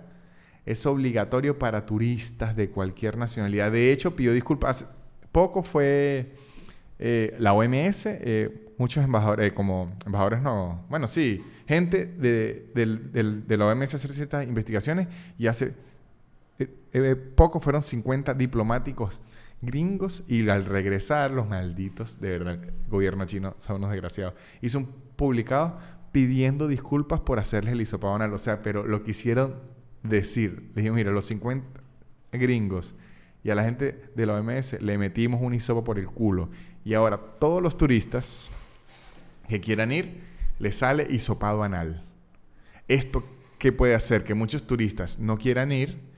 es 0.65 0.85
obligatorio 0.85 1.57
para 1.57 1.85
turistas 1.85 2.55
de 2.55 2.69
cualquier 2.69 3.17
nacionalidad. 3.17 3.71
De 3.71 3.91
hecho, 3.91 4.15
pidió 4.15 4.33
disculpas. 4.33 4.85
Poco 5.31 5.63
fue 5.63 6.33
eh, 7.01 7.33
la 7.39 7.53
OMS, 7.53 8.05
eh, 8.07 8.73
muchos 8.77 9.03
embajadores, 9.05 9.47
eh, 9.47 9.53
como 9.53 9.95
embajadores 10.05 10.41
no, 10.41 10.85
bueno, 10.89 11.07
sí, 11.07 11.41
gente 11.65 12.05
de, 12.05 13.47
la 13.47 13.65
OMS 13.67 13.93
hacer 13.93 14.11
ciertas 14.11 14.45
investigaciones 14.45 15.07
y 15.37 15.47
hace 15.47 15.73
poco 17.35 17.61
fueron 17.61 17.81
50 17.81 18.33
diplomáticos 18.33 19.21
gringos 19.61 20.23
y 20.27 20.47
al 20.49 20.65
regresar 20.65 21.31
los 21.31 21.49
malditos, 21.49 22.19
de 22.19 22.29
verdad, 22.29 22.63
el 22.63 22.73
gobierno 22.87 23.25
chino 23.25 23.55
son 23.59 23.77
unos 23.77 23.91
desgraciados, 23.91 24.33
hizo 24.61 24.79
un 24.79 24.87
publicado 25.15 25.79
pidiendo 26.11 26.67
disculpas 26.67 27.19
por 27.19 27.39
hacerles 27.39 27.73
el 27.73 27.81
hisopado 27.81 28.33
o 28.33 28.37
sea, 28.37 28.61
pero 28.61 28.85
lo 28.85 29.03
quisieron 29.03 29.55
decir, 30.03 30.71
le 30.75 30.81
dije, 30.81 30.91
mira, 30.91 31.11
los 31.11 31.25
50 31.25 31.81
gringos 32.31 32.95
y 33.43 33.49
a 33.49 33.55
la 33.55 33.63
gente 33.63 34.11
de 34.15 34.25
la 34.25 34.35
OMS 34.35 34.81
le 34.81 34.97
metimos 34.97 35.41
un 35.41 35.53
hisopo 35.53 35.83
por 35.83 35.99
el 35.99 36.07
culo 36.07 36.49
y 36.83 36.93
ahora 36.93 37.19
todos 37.39 37.61
los 37.61 37.77
turistas 37.77 38.49
que 39.47 39.59
quieran 39.59 39.91
ir, 39.91 40.21
les 40.59 40.75
sale 40.75 41.07
hisopado 41.09 41.63
anal. 41.63 42.03
¿Esto 42.87 43.23
qué 43.57 43.71
puede 43.71 43.95
hacer? 43.95 44.23
Que 44.23 44.33
muchos 44.33 44.65
turistas 44.65 45.19
no 45.19 45.37
quieran 45.37 45.71
ir 45.71 46.08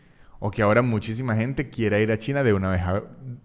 o 0.43 0.49
que 0.49 0.63
ahora 0.63 0.81
muchísima 0.81 1.35
gente 1.35 1.69
quiera 1.69 1.99
ir 1.99 2.11
a 2.11 2.17
China 2.17 2.43
de 2.43 2.51
una 2.51 2.71
vez. 2.71 2.81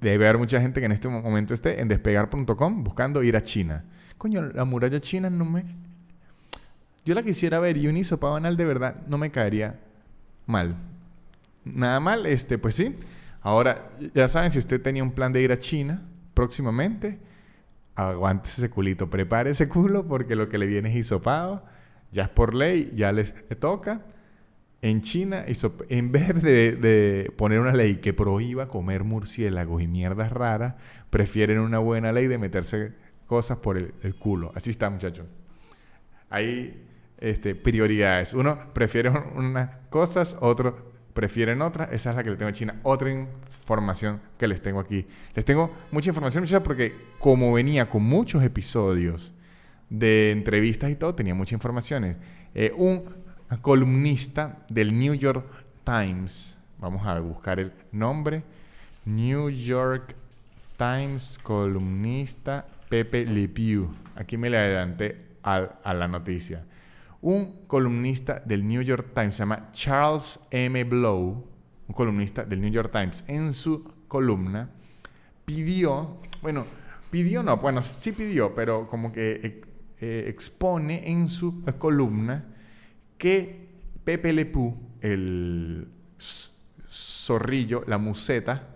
Debe 0.00 0.26
haber 0.26 0.38
mucha 0.38 0.62
gente 0.62 0.80
que 0.80 0.86
en 0.86 0.92
este 0.92 1.08
momento 1.08 1.52
esté 1.52 1.82
en 1.82 1.88
despegar.com 1.88 2.84
buscando 2.84 3.22
ir 3.22 3.36
a 3.36 3.42
China. 3.42 3.84
Coño, 4.16 4.40
la 4.40 4.64
muralla 4.64 4.98
china 4.98 5.28
no 5.28 5.44
me... 5.44 5.64
Yo 7.04 7.14
la 7.14 7.22
quisiera 7.22 7.58
ver 7.58 7.76
y 7.76 7.86
un 7.86 7.98
hisopado 7.98 8.36
anal 8.36 8.56
de 8.56 8.64
verdad 8.64 8.96
no 9.08 9.18
me 9.18 9.30
caería 9.30 9.78
mal. 10.46 10.74
Nada 11.66 12.00
mal, 12.00 12.24
este, 12.24 12.56
pues 12.56 12.76
sí. 12.76 12.96
Ahora, 13.42 13.90
ya 14.14 14.26
saben, 14.28 14.50
si 14.50 14.58
usted 14.58 14.80
tenía 14.80 15.02
un 15.02 15.12
plan 15.12 15.34
de 15.34 15.42
ir 15.42 15.52
a 15.52 15.58
China, 15.58 16.02
próximamente, 16.32 17.18
aguante 17.94 18.48
ese 18.48 18.70
culito, 18.70 19.10
prepare 19.10 19.50
ese 19.50 19.68
culo 19.68 20.08
porque 20.08 20.34
lo 20.34 20.48
que 20.48 20.56
le 20.56 20.64
viene 20.64 20.88
es 20.88 20.96
hisopado, 20.96 21.62
ya 22.10 22.22
es 22.22 22.28
por 22.30 22.54
ley, 22.54 22.90
ya 22.94 23.12
les 23.12 23.34
toca. 23.60 24.00
En 24.88 25.02
China, 25.02 25.44
en 25.88 26.12
vez 26.12 26.40
de, 26.40 27.32
poner 27.36 27.58
una 27.58 27.72
ley 27.72 27.96
que 27.96 28.12
prohíba 28.12 28.68
comer 28.68 29.02
murciélagos 29.02 29.82
y 29.82 29.88
mierdas 29.88 30.30
raras, 30.30 30.76
prefieren 31.10 31.58
una 31.58 31.80
buena 31.80 32.12
ley 32.12 32.28
de 32.28 32.38
meterse 32.38 32.92
cosas 33.26 33.58
por 33.58 33.78
el, 33.78 34.14
culo. 34.20 34.52
Así 34.54 34.70
está, 34.70 34.88
muchachos. 34.88 35.26
Hay 36.30 36.86
este, 37.18 37.56
prioridades. 37.56 38.32
Uno 38.32 38.60
prefiere 38.74 39.10
unas 39.10 39.70
cosas, 39.90 40.36
otro 40.40 40.92
prefieren 41.14 41.62
otra. 41.62 41.86
Esa 41.86 42.10
es 42.10 42.16
la 42.16 42.22
que 42.22 42.30
le 42.30 42.36
tengo 42.36 42.50
a 42.50 42.52
China. 42.52 42.78
Otra 42.84 43.10
información 43.10 44.20
que 44.38 44.46
les 44.46 44.62
tengo 44.62 44.78
aquí. 44.78 45.04
Les 45.34 45.44
tengo 45.44 45.74
mucha 45.90 46.10
información, 46.10 46.44
muchachos, 46.44 46.62
porque 46.62 46.94
como 47.18 47.52
venía 47.52 47.90
con 47.90 48.04
muchos 48.04 48.40
episodios 48.44 49.34
de 49.90 50.30
entrevistas 50.30 50.92
y 50.92 50.94
todo, 50.94 51.12
tenía 51.16 51.34
muchas 51.34 51.54
informaciones. 51.54 52.18
Eh, 52.54 52.72
un 52.76 53.25
columnista 53.60 54.64
del 54.68 54.98
New 54.98 55.14
York 55.14 55.46
Times, 55.84 56.58
vamos 56.78 57.06
a 57.06 57.18
buscar 57.20 57.60
el 57.60 57.72
nombre, 57.92 58.42
New 59.04 59.50
York 59.50 60.16
Times, 60.76 61.38
columnista 61.42 62.66
Pepe 62.88 63.48
Pew. 63.48 63.88
Aquí 64.14 64.36
me 64.36 64.50
le 64.50 64.58
adelanté 64.58 65.26
a 65.42 65.94
la 65.94 66.08
noticia 66.08 66.64
un 67.26 67.66
columnista 67.66 68.40
del 68.44 68.66
New 68.66 68.82
York 68.82 69.08
Times, 69.12 69.34
se 69.34 69.40
llama 69.40 69.70
Charles 69.72 70.38
M. 70.50 70.84
Blow, 70.84 71.44
un 71.88 71.94
columnista 71.94 72.44
del 72.44 72.60
New 72.60 72.70
York 72.70 72.92
Times, 72.92 73.24
en 73.26 73.52
su 73.52 73.82
columna 74.06 74.70
pidió, 75.44 76.18
bueno, 76.40 76.64
pidió 77.10 77.42
no, 77.42 77.56
bueno, 77.56 77.82
sí 77.82 78.12
pidió, 78.12 78.54
pero 78.54 78.86
como 78.86 79.10
que 79.12 79.40
eh, 79.42 79.60
eh, 80.00 80.24
expone 80.28 81.10
en 81.10 81.28
su 81.28 81.64
columna 81.78 82.44
que 83.18 83.68
Pepe 84.04 84.32
Le 84.32 84.50
el 85.00 85.88
zorrillo, 86.88 87.84
la 87.86 87.98
museta, 87.98 88.68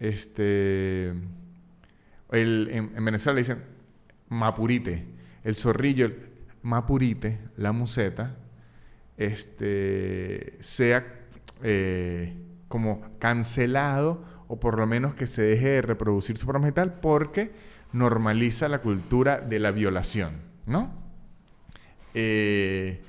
este, 0.00 1.08
en, 1.08 2.92
en, 2.94 3.04
Venezuela 3.04 3.34
le 3.34 3.40
dicen 3.40 3.64
mapurite, 4.28 5.04
el 5.44 5.56
zorrillo, 5.56 6.10
Mapurite, 6.62 7.38
la 7.56 7.72
museta, 7.72 8.36
este, 9.16 10.56
sea 10.60 11.06
eh, 11.62 12.34
como 12.68 13.02
cancelado 13.18 14.24
o 14.48 14.58
por 14.58 14.78
lo 14.78 14.86
menos 14.86 15.14
que 15.14 15.26
se 15.26 15.42
deje 15.42 15.68
de 15.68 15.82
reproducir 15.82 16.36
su 16.36 16.46
forma 16.46 16.70
tal 16.72 16.94
porque 17.00 17.52
normaliza 17.92 18.68
la 18.68 18.80
cultura 18.80 19.40
de 19.40 19.58
la 19.58 19.70
violación, 19.70 20.32
¿no? 20.66 20.92
Eh, 22.14 23.02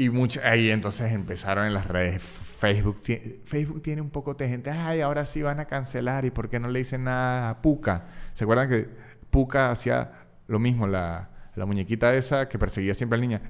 y 0.00 0.38
ahí 0.44 0.70
entonces 0.70 1.12
empezaron 1.12 1.66
en 1.66 1.74
las 1.74 1.86
redes. 1.86 2.22
Facebook, 2.22 3.00
Facebook 3.44 3.82
tiene 3.82 4.00
un 4.00 4.10
poco 4.10 4.34
de 4.34 4.48
gente, 4.48 4.70
ay, 4.70 5.00
ahora 5.02 5.26
sí 5.26 5.42
van 5.42 5.60
a 5.60 5.66
cancelar 5.66 6.24
y 6.24 6.30
por 6.30 6.48
qué 6.48 6.58
no 6.58 6.68
le 6.68 6.78
dicen 6.78 7.04
nada 7.04 7.50
a 7.50 7.62
Puka. 7.62 8.06
¿Se 8.32 8.44
acuerdan 8.44 8.68
que 8.68 8.88
Puka 9.30 9.70
hacía 9.70 10.12
lo 10.46 10.58
mismo, 10.58 10.86
la, 10.86 11.30
la 11.54 11.66
muñequita 11.66 12.14
esa 12.14 12.48
que 12.48 12.58
perseguía 12.58 12.94
siempre 12.94 13.16
al 13.16 13.20
niño, 13.20 13.40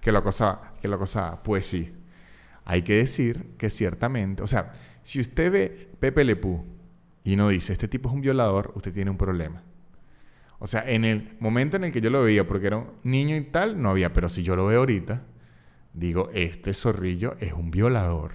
que 0.00 0.12
lo 0.12 0.18
acosaba, 0.18 0.74
que 0.80 0.88
lo 0.88 0.96
acosaba. 0.96 1.42
Pues 1.42 1.66
sí, 1.66 1.94
hay 2.64 2.82
que 2.82 2.96
decir 2.96 3.54
que 3.56 3.70
ciertamente, 3.70 4.42
o 4.42 4.46
sea, 4.46 4.72
si 5.02 5.20
usted 5.20 5.50
ve 5.50 5.90
Pepe 5.98 6.24
Lepú 6.24 6.64
y 7.24 7.36
no 7.36 7.48
dice, 7.48 7.72
este 7.72 7.88
tipo 7.88 8.08
es 8.08 8.14
un 8.14 8.20
violador, 8.20 8.72
usted 8.74 8.92
tiene 8.92 9.10
un 9.10 9.16
problema. 9.16 9.62
O 10.58 10.66
sea, 10.66 10.88
en 10.88 11.04
el 11.04 11.36
momento 11.40 11.76
en 11.76 11.84
el 11.84 11.92
que 11.92 12.00
yo 12.00 12.10
lo 12.10 12.22
veía, 12.22 12.46
porque 12.46 12.66
era 12.66 12.78
un 12.78 12.88
niño 13.02 13.36
y 13.36 13.42
tal, 13.42 13.80
no 13.80 13.90
había. 13.90 14.12
Pero 14.12 14.28
si 14.28 14.42
yo 14.42 14.56
lo 14.56 14.66
veo 14.66 14.80
ahorita, 14.80 15.22
digo, 15.96 16.30
este 16.32 16.74
zorrillo 16.74 17.36
es 17.40 17.52
un 17.52 17.70
violador. 17.70 18.32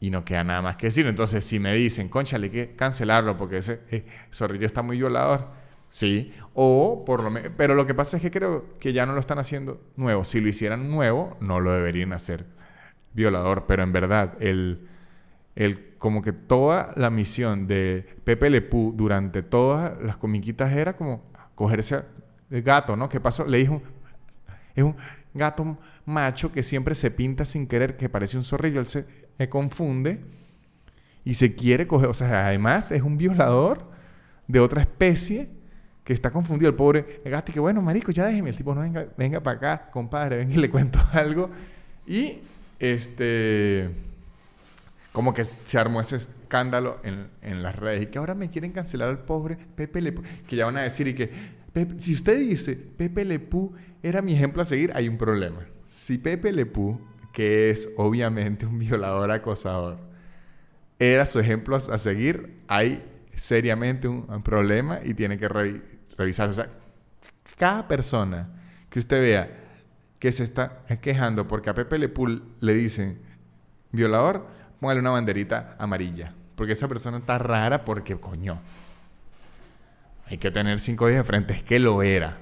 Y 0.00 0.10
no 0.10 0.24
queda 0.24 0.42
nada 0.42 0.62
más 0.62 0.76
que 0.76 0.86
decir. 0.86 1.06
Entonces, 1.06 1.44
si 1.44 1.60
me 1.60 1.74
dicen, 1.74 2.08
concha, 2.08 2.38
hay 2.38 2.48
que 2.48 2.74
cancelarlo 2.74 3.36
porque 3.36 3.58
ese 3.58 3.80
eh, 3.90 4.06
zorrillo 4.32 4.66
está 4.66 4.82
muy 4.82 4.96
violador. 4.96 5.48
Sí. 5.90 6.32
O 6.54 7.04
por 7.04 7.22
lo 7.22 7.30
menos. 7.30 7.52
Pero 7.56 7.74
lo 7.74 7.86
que 7.86 7.94
pasa 7.94 8.16
es 8.16 8.22
que 8.22 8.30
creo 8.30 8.78
que 8.80 8.94
ya 8.94 9.04
no 9.04 9.12
lo 9.12 9.20
están 9.20 9.38
haciendo 9.38 9.82
nuevo. 9.96 10.24
Si 10.24 10.40
lo 10.40 10.48
hicieran 10.48 10.90
nuevo, 10.90 11.36
no 11.40 11.60
lo 11.60 11.72
deberían 11.72 12.14
hacer 12.14 12.46
violador. 13.12 13.66
Pero 13.66 13.82
en 13.82 13.92
verdad, 13.92 14.34
el. 14.40 14.88
el 15.54 15.90
como 15.98 16.22
que 16.22 16.32
toda 16.32 16.94
la 16.96 17.10
misión 17.10 17.66
de 17.66 18.06
Pepe 18.24 18.48
Le 18.48 18.62
Pew 18.62 18.94
durante 18.96 19.42
todas 19.42 20.00
las 20.00 20.16
comiquitas 20.16 20.72
era 20.72 20.96
como 20.96 21.22
coger 21.54 21.80
ese 21.80 22.04
gato, 22.48 22.96
¿no? 22.96 23.10
¿Qué 23.10 23.20
pasó? 23.20 23.46
Le 23.46 23.58
dijo, 23.58 23.82
es 24.74 24.82
un 24.82 24.96
gato 25.34 25.78
macho 26.04 26.52
que 26.52 26.62
siempre 26.62 26.94
se 26.94 27.10
pinta 27.10 27.44
sin 27.44 27.66
querer, 27.66 27.96
que 27.96 28.08
parece 28.08 28.36
un 28.36 28.44
zorrillo, 28.44 28.80
él 28.80 28.88
se 28.88 29.04
confunde 29.48 30.20
y 31.24 31.34
se 31.34 31.54
quiere 31.54 31.86
coger, 31.86 32.08
o 32.08 32.14
sea, 32.14 32.46
además 32.46 32.90
es 32.90 33.02
un 33.02 33.16
violador 33.18 33.90
de 34.46 34.60
otra 34.60 34.80
especie 34.82 35.48
que 36.04 36.12
está 36.12 36.30
confundido 36.30 36.70
el 36.70 36.76
pobre 36.76 37.20
gato 37.24 37.52
y 37.52 37.54
que 37.54 37.60
bueno, 37.60 37.82
marico, 37.82 38.10
ya 38.10 38.26
déjeme, 38.26 38.50
el 38.50 38.56
tipo 38.56 38.74
no 38.74 38.80
venga, 38.80 39.06
venga 39.16 39.40
para 39.40 39.56
acá, 39.56 39.90
compadre, 39.90 40.38
venga 40.38 40.54
y 40.54 40.58
le 40.58 40.70
cuento 40.70 40.98
algo. 41.12 41.50
Y 42.06 42.38
este 42.78 43.90
como 45.12 45.34
que 45.34 45.44
se 45.44 45.78
armó 45.78 46.00
ese 46.00 46.16
escándalo 46.16 46.98
en, 47.02 47.26
en, 47.42 47.62
las 47.62 47.74
redes 47.74 48.02
y 48.02 48.06
que 48.06 48.18
ahora 48.18 48.34
me 48.34 48.48
quieren 48.48 48.70
cancelar 48.70 49.08
al 49.08 49.18
pobre 49.18 49.56
Pepe 49.56 50.00
Lepú, 50.00 50.22
que 50.48 50.56
ya 50.56 50.66
van 50.66 50.76
a 50.78 50.82
decir 50.82 51.08
y 51.08 51.14
que 51.14 51.30
si 51.98 52.12
usted 52.12 52.38
dice 52.38 52.76
Pepe 52.76 53.24
Lepú 53.24 53.72
era 54.02 54.22
mi 54.22 54.34
ejemplo 54.34 54.62
a 54.62 54.64
seguir, 54.64 54.92
hay 54.94 55.08
un 55.08 55.18
problema. 55.18 55.66
Si 55.86 56.18
Pepe 56.18 56.52
Lepú, 56.52 57.00
que 57.32 57.70
es 57.70 57.88
obviamente 57.96 58.66
un 58.66 58.78
violador 58.78 59.30
acosador, 59.30 59.98
era 60.98 61.26
su 61.26 61.38
ejemplo 61.40 61.76
a, 61.76 61.98
seguir, 61.98 62.60
hay 62.68 63.02
seriamente 63.34 64.06
un, 64.06 64.42
problema 64.42 65.00
y 65.02 65.14
tiene 65.14 65.38
que 65.38 65.48
revisar. 65.48 66.48
O 66.50 66.52
sea, 66.52 66.68
cada 67.56 67.88
persona 67.88 68.48
que 68.88 68.98
usted 68.98 69.20
vea 69.20 69.56
que 70.18 70.30
se 70.32 70.44
está 70.44 70.84
quejando 71.00 71.48
porque 71.48 71.70
a 71.70 71.74
Pepe 71.74 71.98
Lepú 71.98 72.26
le 72.60 72.74
dicen 72.74 73.18
violador, 73.92 74.46
póngale 74.78 75.00
una 75.00 75.10
banderita 75.10 75.76
amarilla. 75.78 76.34
Porque 76.54 76.74
esa 76.74 76.88
persona 76.88 77.18
está 77.18 77.38
rara 77.38 77.86
porque, 77.86 78.16
coño, 78.16 78.60
hay 80.26 80.36
que 80.36 80.50
tener 80.50 80.78
cinco 80.78 81.06
días 81.06 81.20
de 81.20 81.24
frente. 81.24 81.54
Es 81.54 81.62
que 81.62 81.78
lo 81.78 82.02
era. 82.02 82.36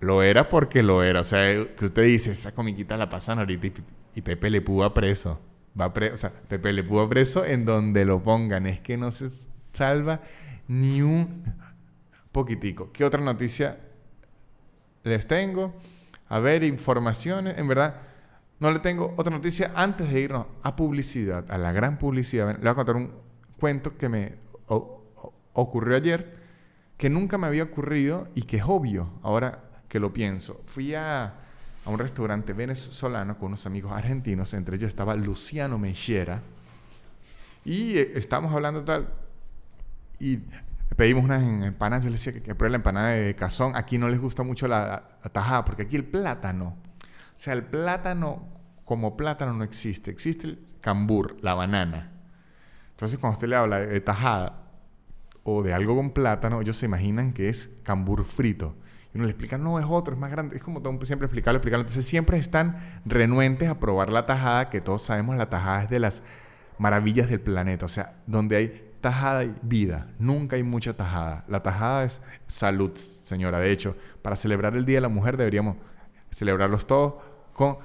Lo 0.00 0.22
era 0.22 0.48
porque 0.48 0.82
lo 0.82 1.02
era. 1.02 1.20
O 1.20 1.24
sea, 1.24 1.66
que 1.76 1.84
usted 1.84 2.02
dice, 2.04 2.32
esa 2.32 2.52
comiquita 2.52 2.96
la 2.96 3.08
pasan 3.08 3.38
ahorita 3.38 3.82
y, 4.14 4.22
Pepe 4.22 4.50
le 4.50 4.60
pudo 4.60 4.84
a 4.84 4.94
preso. 4.94 5.40
Va 5.78 5.92
preso. 5.92 6.14
O 6.14 6.16
sea, 6.16 6.30
Pepe 6.30 6.72
le 6.72 6.84
pudo 6.84 7.02
a 7.02 7.08
preso 7.08 7.44
en 7.44 7.64
donde 7.64 8.04
lo 8.04 8.22
pongan. 8.22 8.66
Es 8.66 8.80
que 8.80 8.96
no 8.96 9.10
se 9.10 9.28
salva 9.72 10.20
ni 10.66 11.02
un 11.02 11.42
poquitico. 12.32 12.92
¿Qué 12.92 13.04
otra 13.04 13.20
noticia 13.20 13.78
les 15.04 15.26
tengo? 15.26 15.74
A 16.28 16.38
ver, 16.38 16.62
informaciones. 16.62 17.58
En 17.58 17.68
verdad, 17.68 18.02
no 18.60 18.70
le 18.70 18.80
tengo 18.80 19.14
otra 19.16 19.34
noticia 19.34 19.72
antes 19.74 20.12
de 20.12 20.20
irnos 20.20 20.46
a 20.62 20.74
publicidad, 20.76 21.50
a 21.50 21.58
la 21.58 21.72
gran 21.72 21.98
publicidad. 21.98 22.54
Le 22.54 22.58
voy 22.58 22.68
a 22.68 22.74
contar 22.74 22.96
un 22.96 23.12
cuento 23.58 23.96
que 23.96 24.08
me 24.08 24.34
ocurrió 25.52 25.96
ayer, 25.96 26.36
que 26.96 27.08
nunca 27.08 27.38
me 27.38 27.46
había 27.46 27.64
ocurrido 27.64 28.28
y 28.34 28.42
que 28.42 28.58
es 28.58 28.64
obvio 28.66 29.10
ahora 29.22 29.67
que 29.88 29.98
lo 29.98 30.12
pienso. 30.12 30.62
Fui 30.66 30.94
a, 30.94 31.24
a 31.84 31.90
un 31.90 31.98
restaurante 31.98 32.52
venezolano 32.52 33.38
con 33.38 33.48
unos 33.48 33.66
amigos 33.66 33.92
argentinos, 33.92 34.54
entre 34.54 34.76
ellos 34.76 34.88
estaba 34.88 35.14
Luciano 35.16 35.78
Mechera, 35.78 36.42
y 37.64 37.98
eh, 37.98 38.12
estábamos 38.14 38.52
hablando 38.54 38.84
tal, 38.84 39.08
y 40.20 40.38
pedimos 40.96 41.24
unas 41.24 41.42
empanadas, 41.42 42.04
yo 42.04 42.10
les 42.10 42.24
decía 42.24 42.40
que, 42.40 42.54
que 42.54 42.68
la 42.68 42.76
empanada 42.76 43.08
de 43.08 43.34
cazón, 43.34 43.76
aquí 43.76 43.98
no 43.98 44.08
les 44.08 44.20
gusta 44.20 44.42
mucho 44.42 44.68
la, 44.68 45.18
la 45.22 45.30
tajada, 45.30 45.64
porque 45.64 45.82
aquí 45.82 45.96
el 45.96 46.04
plátano 46.04 46.76
o 47.38 47.40
sea, 47.40 47.54
el 47.54 47.62
plátano 47.62 48.48
como 48.84 49.16
plátano 49.16 49.52
no 49.52 49.62
existe. 49.62 50.10
Existe 50.10 50.48
el 50.48 50.58
cambur, 50.80 51.36
la 51.40 51.54
banana. 51.54 52.10
Entonces, 52.90 53.16
cuando 53.20 53.36
usted 53.36 53.46
le 53.46 53.54
habla 53.54 53.78
de 53.78 54.00
tajada 54.00 54.64
o 55.44 55.62
de 55.62 55.72
algo 55.72 55.94
con 55.94 56.10
plátano, 56.10 56.60
ellos 56.60 56.76
se 56.76 56.86
imaginan 56.86 57.32
que 57.32 57.48
es 57.48 57.70
cambur 57.84 58.24
frito. 58.24 58.74
Y 59.18 59.20
uno 59.20 59.26
le 59.26 59.32
explica, 59.32 59.58
no, 59.58 59.80
es 59.80 59.86
otro, 59.88 60.14
es 60.14 60.20
más 60.20 60.30
grande. 60.30 60.54
Es 60.54 60.62
como 60.62 60.80
siempre 61.04 61.26
explicarlo, 61.26 61.56
explicarlo. 61.56 61.80
Entonces, 61.80 62.06
siempre 62.06 62.38
están 62.38 63.00
renuentes 63.04 63.68
a 63.68 63.80
probar 63.80 64.10
la 64.10 64.26
tajada, 64.26 64.70
que 64.70 64.80
todos 64.80 65.02
sabemos 65.02 65.36
la 65.36 65.50
tajada 65.50 65.82
es 65.82 65.90
de 65.90 65.98
las 65.98 66.22
maravillas 66.78 67.28
del 67.28 67.40
planeta. 67.40 67.84
O 67.84 67.88
sea, 67.88 68.14
donde 68.28 68.54
hay 68.54 68.92
tajada 69.00 69.42
y 69.42 69.52
vida. 69.60 70.06
Nunca 70.20 70.54
hay 70.54 70.62
mucha 70.62 70.92
tajada. 70.92 71.44
La 71.48 71.64
tajada 71.64 72.04
es 72.04 72.22
salud, 72.46 72.94
señora. 72.94 73.58
De 73.58 73.72
hecho, 73.72 73.96
para 74.22 74.36
celebrar 74.36 74.76
el 74.76 74.84
Día 74.84 74.98
de 74.98 75.00
la 75.00 75.08
Mujer 75.08 75.36
deberíamos 75.36 75.78
celebrarlos 76.30 76.86
todos 76.86 77.14
con 77.54 77.78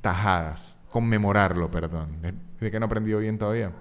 tajadas, 0.00 0.78
conmemorarlo, 0.90 1.70
perdón. 1.70 2.22
De, 2.22 2.70
que 2.70 2.80
no 2.80 2.86
aprendido 2.86 3.18
bien 3.18 3.36
todavía. 3.36 3.72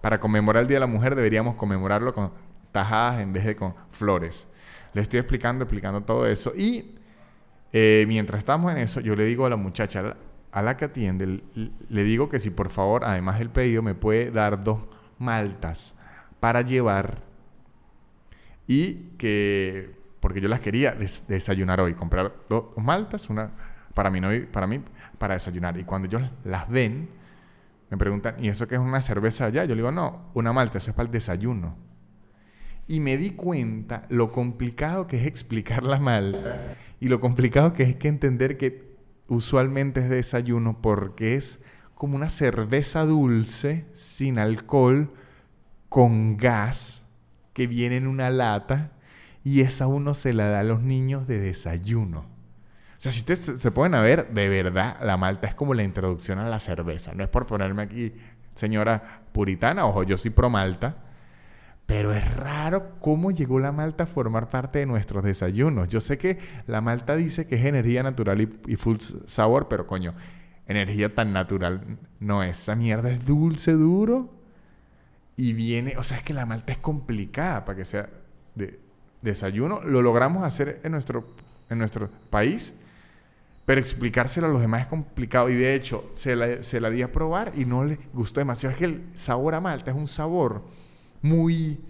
Para 0.00 0.18
conmemorar 0.18 0.62
el 0.62 0.66
Día 0.66 0.78
de 0.78 0.80
la 0.80 0.88
Mujer 0.88 1.14
deberíamos 1.14 1.54
conmemorarlo 1.54 2.12
con 2.12 2.32
tajadas 2.72 3.20
en 3.20 3.32
vez 3.32 3.44
de 3.44 3.54
con 3.54 3.76
flores. 3.92 4.48
Le 4.92 5.02
estoy 5.02 5.20
explicando, 5.20 5.64
explicando 5.64 6.02
todo 6.02 6.26
eso. 6.26 6.52
Y 6.56 6.96
eh, 7.72 8.04
mientras 8.08 8.38
estamos 8.38 8.72
en 8.72 8.78
eso, 8.78 9.00
yo 9.00 9.14
le 9.14 9.24
digo 9.24 9.46
a 9.46 9.50
la 9.50 9.56
muchacha, 9.56 10.16
a 10.52 10.62
la 10.62 10.76
que 10.76 10.86
atiende, 10.86 11.42
le 11.88 12.04
digo 12.04 12.28
que 12.28 12.40
si 12.40 12.50
por 12.50 12.70
favor, 12.70 13.04
además 13.04 13.38
del 13.38 13.50
pedido, 13.50 13.82
me 13.82 13.94
puede 13.94 14.30
dar 14.30 14.62
dos 14.64 14.80
maltas 15.18 15.94
para 16.40 16.62
llevar 16.62 17.18
y 18.66 18.94
que 19.18 20.00
porque 20.20 20.40
yo 20.40 20.48
las 20.48 20.60
quería 20.60 20.96
desayunar 21.28 21.80
hoy, 21.80 21.94
comprar 21.94 22.32
dos 22.48 22.76
maltas, 22.76 23.30
una 23.30 23.50
para 23.94 24.10
mí, 24.10 24.20
para 24.52 24.66
mí, 24.66 24.82
para 25.18 25.34
desayunar. 25.34 25.78
Y 25.78 25.84
cuando 25.84 26.06
ellos 26.06 26.22
las 26.44 26.68
ven, 26.68 27.08
me 27.88 27.96
preguntan, 27.96 28.36
¿y 28.38 28.48
eso 28.48 28.68
qué 28.68 28.76
es 28.76 28.80
una 28.80 29.00
cerveza 29.00 29.46
allá? 29.46 29.64
Yo 29.64 29.74
le 29.74 29.80
digo, 29.80 29.90
no, 29.90 30.30
una 30.34 30.52
malta, 30.52 30.78
eso 30.78 30.90
es 30.90 30.96
para 30.96 31.06
el 31.06 31.12
desayuno. 31.12 31.74
Y 32.90 32.98
me 32.98 33.16
di 33.16 33.30
cuenta 33.30 34.04
lo 34.08 34.32
complicado 34.32 35.06
que 35.06 35.18
es 35.18 35.24
explicar 35.24 35.84
la 35.84 36.00
malta 36.00 36.74
y 36.98 37.06
lo 37.06 37.20
complicado 37.20 37.72
que 37.72 37.84
es 37.84 37.94
que 37.94 38.08
entender 38.08 38.56
que 38.56 38.96
usualmente 39.28 40.00
es 40.00 40.10
desayuno 40.10 40.82
porque 40.82 41.36
es 41.36 41.60
como 41.94 42.16
una 42.16 42.30
cerveza 42.30 43.04
dulce, 43.04 43.84
sin 43.92 44.40
alcohol, 44.40 45.12
con 45.88 46.36
gas, 46.36 47.06
que 47.52 47.68
viene 47.68 47.96
en 47.96 48.08
una 48.08 48.28
lata 48.28 48.90
y 49.44 49.60
esa 49.60 49.86
uno 49.86 50.12
se 50.12 50.32
la 50.32 50.48
da 50.48 50.58
a 50.58 50.64
los 50.64 50.82
niños 50.82 51.28
de 51.28 51.38
desayuno. 51.38 52.22
O 52.22 52.26
sea, 52.96 53.12
si 53.12 53.20
ustedes 53.20 53.60
se 53.60 53.70
pueden 53.70 53.92
ver, 54.02 54.30
de 54.32 54.48
verdad, 54.48 54.96
la 55.00 55.16
malta 55.16 55.46
es 55.46 55.54
como 55.54 55.74
la 55.74 55.84
introducción 55.84 56.40
a 56.40 56.48
la 56.48 56.58
cerveza. 56.58 57.14
No 57.14 57.22
es 57.22 57.30
por 57.30 57.46
ponerme 57.46 57.84
aquí, 57.84 58.14
señora 58.56 59.22
puritana, 59.30 59.86
ojo, 59.86 60.02
yo 60.02 60.18
soy 60.18 60.32
pro 60.32 60.50
malta. 60.50 61.04
Pero 61.90 62.14
es 62.14 62.36
raro 62.36 62.92
cómo 63.00 63.32
llegó 63.32 63.58
la 63.58 63.72
malta 63.72 64.04
a 64.04 64.06
formar 64.06 64.48
parte 64.48 64.78
de 64.78 64.86
nuestros 64.86 65.24
desayunos. 65.24 65.88
Yo 65.88 66.00
sé 66.00 66.18
que 66.18 66.38
la 66.68 66.80
malta 66.80 67.16
dice 67.16 67.48
que 67.48 67.56
es 67.56 67.64
energía 67.64 68.04
natural 68.04 68.48
y, 68.68 68.76
full 68.76 68.98
sabor, 69.26 69.66
pero 69.66 69.88
coño, 69.88 70.14
energía 70.68 71.12
tan 71.12 71.32
natural 71.32 71.98
no 72.20 72.44
es. 72.44 72.60
Esa 72.60 72.76
mierda 72.76 73.10
es 73.10 73.26
dulce, 73.26 73.72
duro. 73.72 74.32
Y 75.36 75.52
viene, 75.52 75.96
o 75.96 76.04
sea, 76.04 76.18
es 76.18 76.22
que 76.22 76.32
la 76.32 76.46
malta 76.46 76.70
es 76.70 76.78
complicada 76.78 77.64
para 77.64 77.78
que 77.78 77.84
sea 77.84 78.08
de, 78.54 78.78
desayuno. 79.20 79.80
Lo 79.82 80.00
logramos 80.00 80.44
hacer 80.44 80.78
en 80.84 80.92
nuestro, 80.92 81.26
en 81.70 81.78
nuestro 81.78 82.08
país, 82.30 82.72
pero 83.66 83.80
explicárselo 83.80 84.46
a 84.46 84.50
los 84.50 84.60
demás 84.60 84.82
es 84.82 84.86
complicado. 84.86 85.48
Y 85.48 85.56
de 85.56 85.74
hecho, 85.74 86.08
se 86.14 86.36
la, 86.36 86.62
se 86.62 86.80
la 86.80 86.88
di 86.88 87.02
a 87.02 87.10
probar 87.10 87.50
y 87.56 87.64
no 87.64 87.82
le 87.84 87.98
gustó 88.12 88.38
demasiado. 88.38 88.74
Es 88.74 88.78
que 88.78 88.84
el 88.84 89.06
sabor 89.16 89.56
a 89.56 89.60
malta 89.60 89.90
es 89.90 89.96
un 89.96 90.06
sabor 90.06 90.62
muy 91.22 91.80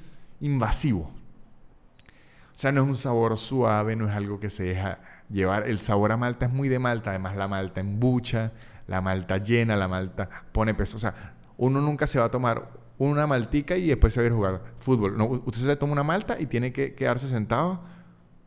invasivo. 0.40 1.02
O 1.02 2.58
sea, 2.60 2.72
no 2.72 2.82
es 2.82 2.88
un 2.88 2.96
sabor 2.96 3.36
suave, 3.38 3.96
no 3.96 4.08
es 4.08 4.14
algo 4.14 4.38
que 4.38 4.50
se 4.50 4.64
deja 4.64 4.98
llevar. 5.30 5.66
El 5.68 5.80
sabor 5.80 6.12
a 6.12 6.16
malta 6.16 6.46
es 6.46 6.52
muy 6.52 6.68
de 6.68 6.78
malta. 6.78 7.10
Además, 7.10 7.36
la 7.36 7.48
malta 7.48 7.80
embucha, 7.80 8.52
la 8.86 9.00
malta 9.00 9.38
llena, 9.38 9.76
la 9.76 9.88
malta 9.88 10.28
pone 10.52 10.74
peso. 10.74 10.96
O 10.96 11.00
sea, 11.00 11.14
uno 11.56 11.80
nunca 11.80 12.06
se 12.06 12.18
va 12.18 12.26
a 12.26 12.30
tomar 12.30 12.68
una 12.98 13.26
maltica 13.26 13.76
y 13.76 13.86
después 13.86 14.12
se 14.12 14.20
va 14.20 14.24
a 14.24 14.26
ir 14.26 14.32
a 14.32 14.36
jugar 14.36 14.60
fútbol. 14.78 15.16
No, 15.16 15.26
usted 15.26 15.62
se 15.62 15.76
toma 15.76 15.92
una 15.92 16.02
malta 16.02 16.38
y 16.38 16.46
tiene 16.46 16.72
que 16.72 16.94
quedarse 16.94 17.28
sentado 17.28 17.80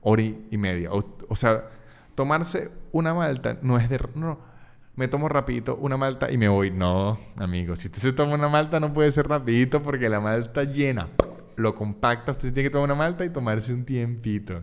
hora 0.02 0.22
y 0.22 0.58
media. 0.58 0.90
O, 0.92 1.36
sea, 1.36 1.70
tomarse 2.14 2.70
una 2.92 3.14
malta 3.14 3.58
no 3.62 3.78
es 3.78 3.90
de... 3.90 4.00
me 4.96 5.08
tomo 5.08 5.28
rapidito 5.28 5.76
una 5.78 5.98
malta 5.98 6.32
y 6.32 6.38
me 6.38 6.48
voy. 6.48 6.72
No, 6.72 7.18
amigo, 7.36 7.76
si 7.76 7.88
usted 7.88 8.00
se 8.00 8.14
toma 8.14 8.36
una 8.36 8.50
malta 8.50 8.80
no 8.80 8.94
puede 8.94 9.12
ser 9.12 9.28
rapidito 9.28 9.82
porque 9.82 10.10
la 10.10 10.20
malta 10.20 10.64
llena, 10.64 11.10
lo 11.56 11.76
compacta, 11.76 12.32
usted 12.32 12.54
tiene 12.54 12.70
que 12.70 12.72
tomar 12.72 12.86
una 12.86 12.96
malta 12.96 13.26
y 13.26 13.30
tomarse 13.30 13.74
un 13.74 13.86
tiempito. 13.86 14.62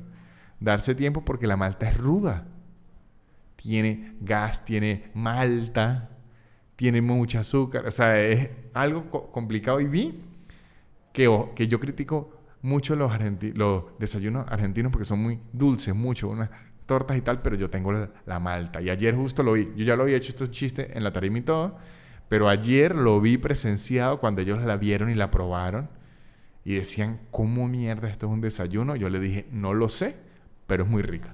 darse 0.61 0.95
tiempo 0.95 1.25
porque 1.25 1.47
la 1.47 1.57
malta 1.57 1.89
es 1.89 1.97
ruda. 1.97 2.47
Tiene 3.57 4.17
gas, 4.21 4.65
tiene 4.65 5.11
malta, 5.15 6.11
tiene 6.77 7.03
mucho 7.03 7.39
azúcar. 7.39 7.87
O 7.87 7.91
sea, 7.91 8.21
es 8.21 8.51
algo 8.75 9.11
complicado. 9.33 9.81
Y 9.81 9.87
vi 9.87 10.21
que, 11.13 11.29
que 11.55 11.69
yo 11.69 11.81
critico 11.81 12.41
mucho 12.63 12.97
los, 12.97 13.13
los 13.55 13.85
desayunos 13.99 14.47
argentinos 14.49 14.93
porque 14.93 15.05
son 15.05 15.21
muy 15.23 15.41
dulces, 15.53 15.95
mucho, 15.95 16.35
tortas 16.91 17.17
y 17.17 17.21
tal, 17.21 17.41
pero 17.41 17.55
yo 17.55 17.71
tengo 17.71 17.93
la, 18.27 18.41
malta. 18.41 18.83
Y 18.83 18.91
ayer 18.91 19.15
justo 19.15 19.45
lo 19.45 19.53
vi. 19.53 19.71
Yo 19.77 19.85
ya 19.85 19.95
lo 19.95 20.03
había 20.03 20.17
hecho 20.17 20.31
estos 20.31 20.51
chistes 20.51 20.89
en 20.93 21.05
la 21.05 21.13
tarima 21.13 21.39
y 21.39 21.43
todo, 21.43 21.77
pero 22.29 22.49
ayer 22.49 22.97
lo 22.97 23.21
vi 23.21 23.39
presenciado 23.39 24.19
cuando 24.19 24.41
ellos 24.41 24.61
la 24.65 24.77
vieron 24.77 25.09
y 25.09 25.15
la 25.15 25.31
probaron 25.31 25.89
y 26.65 26.75
decían, 26.75 27.21
¿cómo 27.31 27.69
mierda 27.69 28.09
esto 28.09 28.27
es 28.27 28.33
un 28.33 28.41
desayuno? 28.41 28.97
Yo 28.97 29.09
le 29.09 29.21
dije, 29.21 29.47
no 29.53 29.73
lo 29.73 29.89
sé, 29.89 30.17
pero 30.67 30.83
es 30.83 30.91
muy 30.91 31.03
rica. 31.03 31.33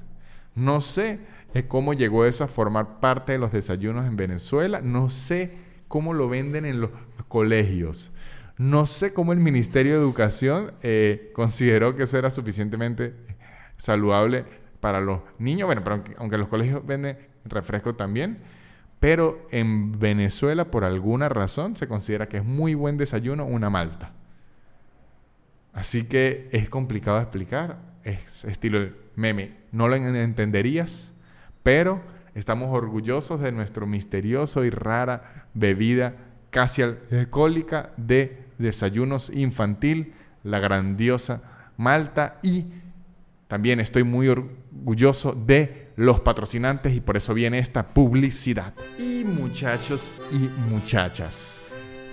No 0.55 0.83
sé 0.83 1.21
eh, 1.55 1.65
cómo 1.67 1.95
llegó 1.95 2.27
eso 2.27 2.45
a 2.45 2.49
formar 2.49 3.01
parte 3.01 3.33
de 3.33 3.39
los 3.39 3.51
desayunos 3.51 4.05
en 4.05 4.19
Venezuela. 4.19 4.83
No 4.83 5.09
sé 5.09 5.53
cómo 5.89 6.13
lo 6.13 6.29
venden 6.29 6.67
en 6.67 6.83
los 6.83 6.91
colegios. 7.29 8.13
No 8.59 8.85
sé 8.85 9.15
cómo 9.15 9.33
el 9.33 9.41
Ministerio 9.41 9.95
de 9.95 10.01
Educación 10.01 10.75
eh, 10.83 11.31
consideró 11.33 11.97
que 11.97 12.03
eso 12.03 12.19
era 12.19 12.29
suficientemente 12.29 13.15
saludable 13.79 14.45
para 14.81 15.01
los 15.01 15.21
niños. 15.39 15.67
Bueno, 15.67 15.83
pero 15.85 16.03
aunque, 16.19 16.39
los 16.39 16.49
colegios 16.49 16.85
venden 16.85 17.19
refresco 17.45 17.95
también. 17.95 18.39
Pero 19.01 19.47
en 19.51 19.99
Venezuela, 19.99 20.71
por 20.71 20.85
alguna 20.85 21.29
razón, 21.29 21.77
se 21.77 21.87
considera 21.87 22.29
que 22.29 22.39
es 22.39 22.45
muy 22.45 22.75
buen 22.75 22.97
desayuno 22.97 23.45
una 23.45 23.71
malta. 23.71 24.13
Así 25.73 26.05
que 26.05 26.49
es 26.53 26.71
complicado 26.71 27.21
explicar. 27.21 27.79
Es 28.05 28.45
estilo 28.45 28.89
meme. 29.17 29.57
No 29.73 29.89
lo 29.89 29.97
entenderías, 29.97 31.13
pero 31.63 32.01
estamos 32.35 32.75
orgullosos 32.75 33.41
de 33.41 33.53
nuestro 33.53 33.87
misterioso 33.87 34.65
y 34.65 34.71
rara 34.71 35.47
bebida 35.53 36.15
casi 36.51 36.83
alcohólica 36.83 37.91
de 37.97 38.45
desayunos 38.59 39.31
infantil, 39.31 40.15
la 40.43 40.59
grandiosa 40.61 41.43
Malta 41.77 42.39
y 42.43 42.65
también 43.49 43.81
estoy 43.81 44.03
muy 44.03 44.29
orgulloso 44.29 45.33
de 45.33 45.93
los 45.97 46.21
patrocinantes 46.21 46.95
y 46.95 47.01
por 47.01 47.17
eso 47.17 47.33
viene 47.35 47.59
esta 47.59 47.89
publicidad. 47.89 48.75
Y 48.99 49.25
muchachos 49.25 50.13
y 50.33 50.49
muchachas, 50.69 51.61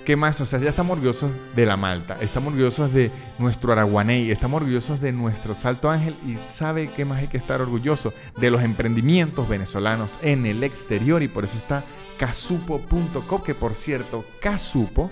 ¿qué 0.05 0.15
más? 0.15 0.39
O 0.41 0.45
sea, 0.45 0.59
ya 0.59 0.69
estamos 0.69 0.93
orgullosos 0.93 1.31
de 1.55 1.65
la 1.65 1.75
Malta, 1.75 2.17
estamos 2.21 2.49
orgullosos 2.49 2.93
de 2.93 3.11
nuestro 3.39 3.73
Araguaney, 3.73 4.31
estamos 4.31 4.61
orgullosos 4.61 5.01
de 5.01 5.11
nuestro 5.11 5.53
Salto 5.53 5.89
Ángel 5.89 6.15
y 6.25 6.37
¿sabe 6.49 6.91
qué 6.95 7.03
más 7.03 7.19
hay 7.19 7.27
que 7.27 7.37
estar 7.37 7.61
orgulloso? 7.61 8.13
De 8.37 8.49
los 8.49 8.61
emprendimientos 8.63 9.49
venezolanos 9.49 10.19
en 10.21 10.45
el 10.45 10.63
exterior 10.63 11.23
y 11.23 11.27
por 11.27 11.43
eso 11.43 11.57
está 11.57 11.83
casupo.co, 12.17 13.43
que 13.43 13.55
por 13.55 13.75
cierto, 13.75 14.23
Casupo 14.39 15.09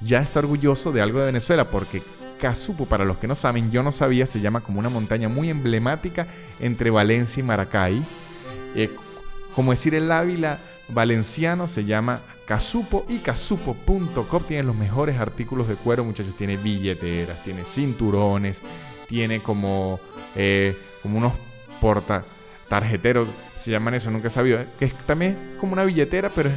ya 0.00 0.20
está 0.20 0.40
orgulloso 0.40 0.92
de 0.92 1.00
algo 1.00 1.18
de 1.18 1.26
Venezuela, 1.26 1.70
porque 1.70 2.02
Casupo, 2.40 2.86
para 2.86 3.04
los 3.04 3.18
que 3.18 3.26
no 3.26 3.34
saben, 3.34 3.70
yo 3.70 3.82
no 3.82 3.90
sabía, 3.90 4.26
se 4.26 4.40
llama 4.40 4.60
como 4.60 4.78
una 4.78 4.88
montaña 4.88 5.28
muy 5.28 5.50
emblemática 5.50 6.26
entre 6.60 6.90
Valencia 6.90 7.40
y 7.40 7.44
Maracay. 7.44 8.04
Eh, 8.74 8.94
como 9.54 9.70
decir 9.70 9.94
el 9.94 10.12
Ávila 10.12 10.58
valenciano 10.88 11.66
se 11.66 11.84
llama 11.84 12.20
Casupo 12.46 13.04
y 13.08 13.18
casupo.com 13.18 14.44
tiene 14.46 14.62
los 14.62 14.76
mejores 14.76 15.18
artículos 15.18 15.66
de 15.66 15.74
cuero, 15.74 16.04
muchachos. 16.04 16.36
Tiene 16.36 16.56
billeteras, 16.56 17.42
tiene 17.42 17.64
cinturones, 17.64 18.62
tiene 19.08 19.42
como, 19.42 19.98
eh, 20.34 20.76
como 21.02 21.18
unos 21.18 21.32
porta 21.80 22.24
tarjeteros, 22.68 23.28
se 23.56 23.70
llaman 23.70 23.94
eso, 23.94 24.10
nunca 24.10 24.28
he 24.28 24.30
sabido. 24.30 24.64
Que 24.78 24.86
es 24.86 24.94
también 25.06 25.56
como 25.58 25.72
una 25.72 25.84
billetera, 25.84 26.30
pero 26.34 26.50
es 26.50 26.56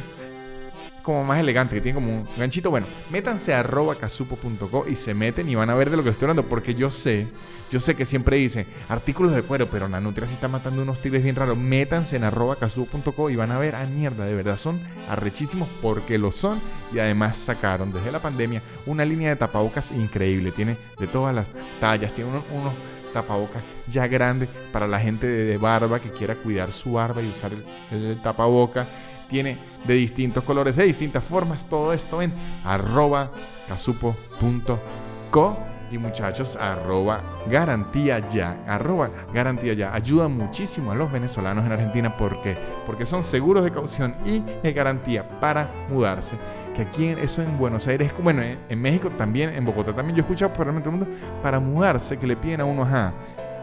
como 1.10 1.24
más 1.24 1.40
elegante, 1.40 1.74
que 1.74 1.80
tiene 1.80 1.96
como 1.96 2.12
un 2.12 2.28
ganchito. 2.36 2.70
Bueno, 2.70 2.86
métanse 3.10 3.52
a 3.52 3.60
arroba 3.60 3.96
casupo.co 3.96 4.86
y 4.88 4.94
se 4.94 5.12
meten 5.12 5.48
y 5.48 5.56
van 5.56 5.68
a 5.68 5.74
ver 5.74 5.90
de 5.90 5.96
lo 5.96 6.04
que 6.04 6.10
estoy 6.10 6.26
hablando, 6.26 6.48
porque 6.48 6.74
yo 6.74 6.88
sé, 6.90 7.26
yo 7.70 7.80
sé 7.80 7.96
que 7.96 8.04
siempre 8.04 8.36
dicen 8.36 8.66
artículos 8.88 9.34
de 9.34 9.42
cuero, 9.42 9.68
pero 9.68 9.88
Nanutria 9.88 10.28
se 10.28 10.34
está 10.34 10.46
matando 10.46 10.82
unos 10.82 11.00
tigres 11.00 11.24
bien 11.24 11.34
raros. 11.34 11.58
Métanse 11.58 12.14
en 12.14 12.22
arroba 12.22 12.56
casupo.co 12.56 13.28
y 13.28 13.34
van 13.34 13.50
a 13.50 13.58
ver, 13.58 13.74
a 13.74 13.84
mierda, 13.86 14.24
de 14.24 14.34
verdad 14.36 14.56
son 14.56 14.80
arrechísimos 15.08 15.68
porque 15.82 16.16
lo 16.16 16.30
son 16.30 16.60
y 16.92 17.00
además 17.00 17.38
sacaron 17.38 17.92
desde 17.92 18.12
la 18.12 18.22
pandemia 18.22 18.62
una 18.86 19.04
línea 19.04 19.30
de 19.30 19.36
tapabocas 19.36 19.90
increíble. 19.90 20.52
Tiene 20.52 20.76
de 20.96 21.08
todas 21.08 21.34
las 21.34 21.48
tallas, 21.80 22.14
tiene 22.14 22.30
unos, 22.30 22.72
tapabocas 23.12 23.64
ya 23.88 24.06
grandes 24.06 24.48
para 24.72 24.86
la 24.86 25.00
gente 25.00 25.26
de, 25.26 25.56
barba 25.56 25.98
que 25.98 26.10
quiera 26.10 26.36
cuidar 26.36 26.70
su 26.70 26.92
barba 26.92 27.20
y 27.20 27.28
usar 27.28 27.50
el, 27.52 27.64
el 27.90 28.22
tapaboca 28.22 28.86
tiene 29.30 29.56
de 29.86 29.94
distintos 29.94 30.44
colores, 30.44 30.76
de 30.76 30.84
distintas 30.84 31.24
formas, 31.24 31.64
todo 31.66 31.92
esto 31.92 32.20
en 32.20 32.34
arroba 32.64 33.30
casupo.co 33.68 35.56
y 35.92 35.98
muchachos, 35.98 36.56
arroba 36.56 37.20
garantía 37.48 38.18
ya, 38.28 38.62
arroba 38.66 39.10
garantía 39.32 39.74
ya. 39.74 39.94
Ayuda 39.94 40.28
muchísimo 40.28 40.92
a 40.92 40.94
los 40.94 41.10
venezolanos 41.10 41.64
en 41.64 41.72
Argentina 41.72 42.14
porque, 42.16 42.56
porque 42.86 43.06
son 43.06 43.22
seguros 43.22 43.64
de 43.64 43.72
caución 43.72 44.14
y 44.24 44.40
de 44.40 44.72
garantía 44.72 45.40
para 45.40 45.68
mudarse. 45.88 46.36
Que 46.76 46.82
aquí 46.82 47.06
eso 47.08 47.42
en 47.42 47.58
Buenos 47.58 47.88
Aires, 47.88 48.12
bueno, 48.22 48.42
en, 48.42 48.80
México 48.80 49.10
también, 49.10 49.50
en 49.50 49.64
Bogotá 49.64 49.92
también, 49.92 50.16
yo 50.16 50.20
he 50.20 50.24
escuchado 50.24 50.52
por 50.52 50.68
el 50.68 50.72
mundo, 50.72 51.06
para 51.42 51.58
mudarse 51.58 52.16
que 52.16 52.26
le 52.26 52.36
piden 52.36 52.60
a 52.60 52.64
uno, 52.64 52.82
ajá, 52.82 53.12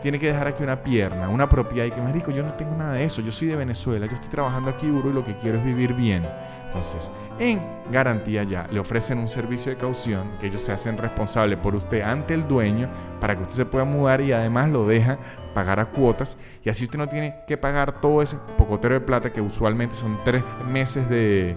tiene 0.01 0.19
que 0.19 0.27
dejar 0.27 0.47
aquí 0.47 0.63
una 0.63 0.83
pierna, 0.83 1.29
una 1.29 1.47
propiedad 1.47 1.85
y 1.85 1.91
que 1.91 2.01
me 2.01 2.13
dijo, 2.13 2.31
yo 2.31 2.43
no 2.43 2.53
tengo 2.53 2.75
nada 2.75 2.93
de 2.93 3.03
eso, 3.03 3.21
yo 3.21 3.31
soy 3.31 3.47
de 3.47 3.55
Venezuela, 3.55 4.05
yo 4.05 4.15
estoy 4.15 4.29
trabajando 4.29 4.69
aquí 4.69 4.87
duro 4.87 5.09
y 5.09 5.13
lo 5.13 5.25
que 5.25 5.33
quiero 5.35 5.57
es 5.57 5.65
vivir 5.65 5.93
bien. 5.93 6.25
Entonces, 6.67 7.09
en 7.39 7.61
garantía 7.91 8.43
ya 8.43 8.67
le 8.71 8.79
ofrecen 8.79 9.19
un 9.19 9.27
servicio 9.27 9.71
de 9.71 9.77
caución 9.77 10.29
que 10.39 10.47
ellos 10.47 10.61
se 10.61 10.71
hacen 10.71 10.97
responsable 10.97 11.55
por 11.55 11.75
usted 11.75 12.01
ante 12.01 12.33
el 12.33 12.47
dueño 12.47 12.87
para 13.21 13.35
que 13.35 13.43
usted 13.43 13.55
se 13.55 13.65
pueda 13.65 13.85
mudar 13.85 14.21
y 14.21 14.31
además 14.31 14.69
lo 14.69 14.87
deja 14.87 15.17
pagar 15.53 15.79
a 15.79 15.85
cuotas 15.85 16.37
y 16.63 16.69
así 16.69 16.83
usted 16.83 16.97
no 16.97 17.07
tiene 17.07 17.35
que 17.47 17.57
pagar 17.57 18.01
todo 18.01 18.21
ese 18.21 18.37
pocotero 18.57 18.95
de 18.95 19.01
plata 19.01 19.31
que 19.31 19.41
usualmente 19.41 19.95
son 19.95 20.17
tres 20.23 20.43
meses 20.69 21.09
de, 21.09 21.55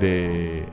de 0.00 0.64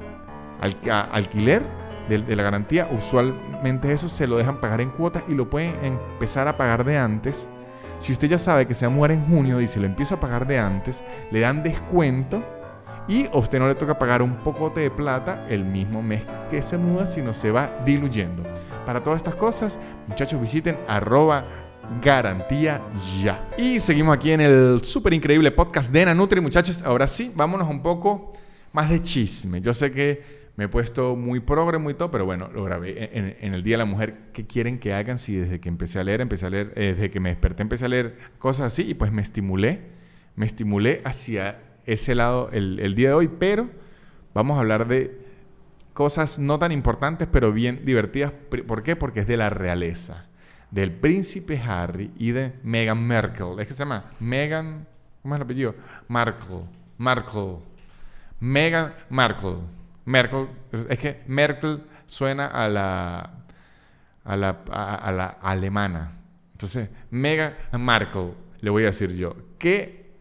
alquiler 1.12 1.64
de, 2.08 2.36
la 2.36 2.44
garantía, 2.44 2.88
usualmente 2.92 3.92
eso 3.92 4.10
se 4.10 4.28
lo 4.28 4.38
dejan 4.38 4.60
pagar 4.60 4.82
en 4.82 4.90
cuotas 4.90 5.24
y 5.28 5.34
lo 5.34 5.50
pueden 5.50 5.74
empezar 5.84 6.48
a 6.48 6.58
pagar 6.58 6.84
de 6.84 6.98
antes. 6.98 7.50
Si 8.00 8.12
usted 8.12 8.28
ya 8.28 8.38
sabe 8.38 8.68
que 8.68 8.76
se 8.76 8.86
va 8.86 8.92
a 8.92 8.96
mudar 8.96 9.12
en 9.12 9.26
junio 9.26 9.62
y 9.62 9.68
se 9.68 9.80
lo 9.80 9.86
empieza 9.86 10.16
a 10.16 10.20
pagar 10.20 10.46
de 10.46 10.60
antes, 10.60 11.04
le 11.32 11.40
dan 11.40 11.64
descuento 11.64 12.44
y 13.08 13.28
a 13.28 13.38
usted 13.38 13.60
no 13.60 13.68
le 13.68 13.76
toca 13.76 13.98
pagar 13.98 14.22
un 14.22 14.36
pocote 14.36 14.82
de 14.82 14.92
plata 14.92 15.46
el 15.50 15.64
mismo 15.64 16.02
mes 16.02 16.24
que 16.50 16.62
se 16.62 16.78
muda, 16.78 17.06
sino 17.06 17.34
se 17.34 17.52
va 17.52 17.70
diluyendo. 17.86 18.44
Para 18.86 19.02
todas 19.02 19.18
estas 19.18 19.36
cosas, 19.36 19.80
muchachos, 20.08 20.40
visiten 20.40 20.78
arroba 20.88 21.46
garantía 22.02 22.82
ya. 23.22 23.48
Y 23.58 23.80
seguimos 23.80 24.16
aquí 24.16 24.32
en 24.32 24.42
el 24.42 24.82
súper 24.84 25.14
increíble 25.14 25.52
podcast 25.52 25.92
de 25.92 26.06
Nanutri, 26.06 26.42
muchachos. 26.42 26.84
Ahora 26.84 27.08
sí, 27.08 27.32
vámonos 27.36 27.70
un 27.70 27.82
poco 27.82 28.34
más 28.74 28.90
de 28.90 29.02
chisme. 29.02 29.62
Yo 29.62 29.74
sé 29.74 29.92
que 29.92 30.45
me 30.58 30.66
he 30.66 30.68
puesto 30.70 31.16
muy 31.16 31.42
progre, 31.42 31.78
muy 31.80 31.96
todo, 31.96 32.12
pero 32.12 32.26
bueno, 32.26 32.50
lo 32.54 32.64
grabé 32.64 33.18
en, 33.18 33.54
el 33.54 33.62
Día 33.62 33.74
de 33.74 33.80
la 33.80 33.86
Mujer. 33.86 34.18
¿Qué 34.32 34.48
quieren 34.48 34.80
que 34.80 34.94
hagan 34.94 35.20
si 35.20 35.36
desde 35.36 35.60
que 35.60 35.68
empecé 35.68 36.00
a 36.00 36.04
leer, 36.04 36.22
empecé 36.22 36.46
a 36.46 36.50
leer, 36.50 36.72
eh, 36.76 36.94
desde 36.94 37.12
que 37.12 37.20
me 37.20 37.30
desperté 37.30 37.62
empecé 37.62 37.86
a 37.86 37.90
leer 37.90 38.18
cosas 38.40 38.68
así 38.68 38.84
y 38.84 38.94
pues 38.94 39.12
me 39.12 39.22
estimulé, 39.22 39.82
me 40.36 40.46
estimulé 40.46 41.02
hacia 41.04 41.62
ese 41.86 42.16
lado 42.16 42.50
el, 42.52 42.96
día 42.96 43.10
de 43.10 43.16
hoy, 43.16 43.28
pero 43.28 43.70
vamos 44.34 44.58
a 44.58 44.62
hablar 44.62 44.88
de 44.88 45.20
cosas 45.94 46.40
no 46.40 46.58
tan 46.58 46.72
importantes, 46.72 47.28
pero 47.30 47.52
bien 47.52 47.84
divertidas. 47.84 48.32
¿Por 48.32 48.82
qué? 48.82 48.96
Porque 48.96 49.22
es 49.22 49.28
de 49.28 49.36
la 49.36 49.50
realeza, 49.50 50.28
del 50.72 50.94
príncipe 50.94 51.60
Harry 51.60 52.12
y 52.18 52.32
de 52.32 52.54
Meghan 52.64 53.06
Merkel. 53.06 53.60
Es 53.60 53.68
que 53.68 53.74
se 53.74 53.80
llama 53.80 54.12
Meghan, 54.22 54.88
¿cómo 55.22 55.36
es 55.36 55.40
el 55.40 55.44
apellido? 55.44 55.76
Markle, 56.08 56.62
Markle, 56.98 57.58
Meghan 58.40 58.94
Markle. 59.10 59.58
Merkel, 60.06 60.48
es 60.90 61.00
que 61.00 61.24
Merkel 61.28 61.84
suena 62.06 62.48
a 62.48 62.70
la, 62.70 63.32
a 64.24 64.36
la, 64.36 64.62
a, 64.72 65.12
la 65.12 65.28
alemana. 65.42 66.12
Entonces, 66.52 66.90
Mega 67.10 67.58
Markle, 67.74 68.34
le 68.62 68.70
voy 68.70 68.84
a 68.84 68.88
decir 68.88 69.14
yo, 69.16 69.36
¿qué 69.58 70.12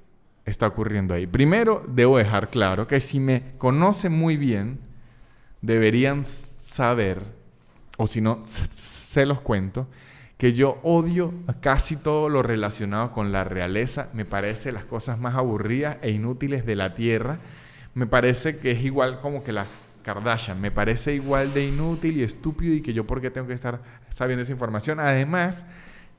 está 0.44 0.66
ocurriendo 0.66 1.14
ahí? 1.14 1.26
Primero, 1.26 1.82
debo 1.86 2.18
dejar 2.18 2.48
claro 2.48 2.86
que 2.86 2.98
si 3.00 3.20
me 3.20 3.52
conocen 3.58 4.12
muy 4.12 4.36
bien, 4.36 4.80
deberían 5.60 6.24
saber, 6.24 7.22
o 7.98 8.06
si 8.06 8.20
no, 8.20 8.42
se 8.44 9.26
los 9.26 9.40
cuento, 9.40 9.86
que 10.38 10.52
yo 10.52 10.80
odio 10.82 11.32
casi 11.60 11.96
todo 11.96 12.28
lo 12.28 12.42
relacionado 12.42 13.12
con 13.12 13.32
la 13.32 13.44
realeza. 13.44 14.10
Me 14.14 14.24
parece 14.24 14.72
las 14.72 14.84
cosas 14.84 15.18
más 15.18 15.36
aburridas 15.36 15.98
e 16.02 16.10
inútiles 16.10 16.66
de 16.66 16.74
la 16.74 16.94
tierra 16.94 17.38
me 17.94 18.06
parece 18.06 18.58
que 18.58 18.72
es 18.72 18.82
igual 18.82 19.20
como 19.20 19.42
que 19.44 19.52
la 19.52 19.66
Kardashian. 20.02 20.60
Me 20.60 20.70
parece 20.70 21.14
igual 21.14 21.52
de 21.52 21.66
inútil 21.66 22.16
y 22.18 22.22
estúpido 22.22 22.74
y 22.74 22.82
que 22.82 22.92
yo 22.92 23.06
por 23.06 23.20
qué 23.20 23.30
tengo 23.30 23.48
que 23.48 23.54
estar 23.54 23.80
sabiendo 24.10 24.42
esa 24.42 24.52
información. 24.52 25.00
Además, 25.00 25.64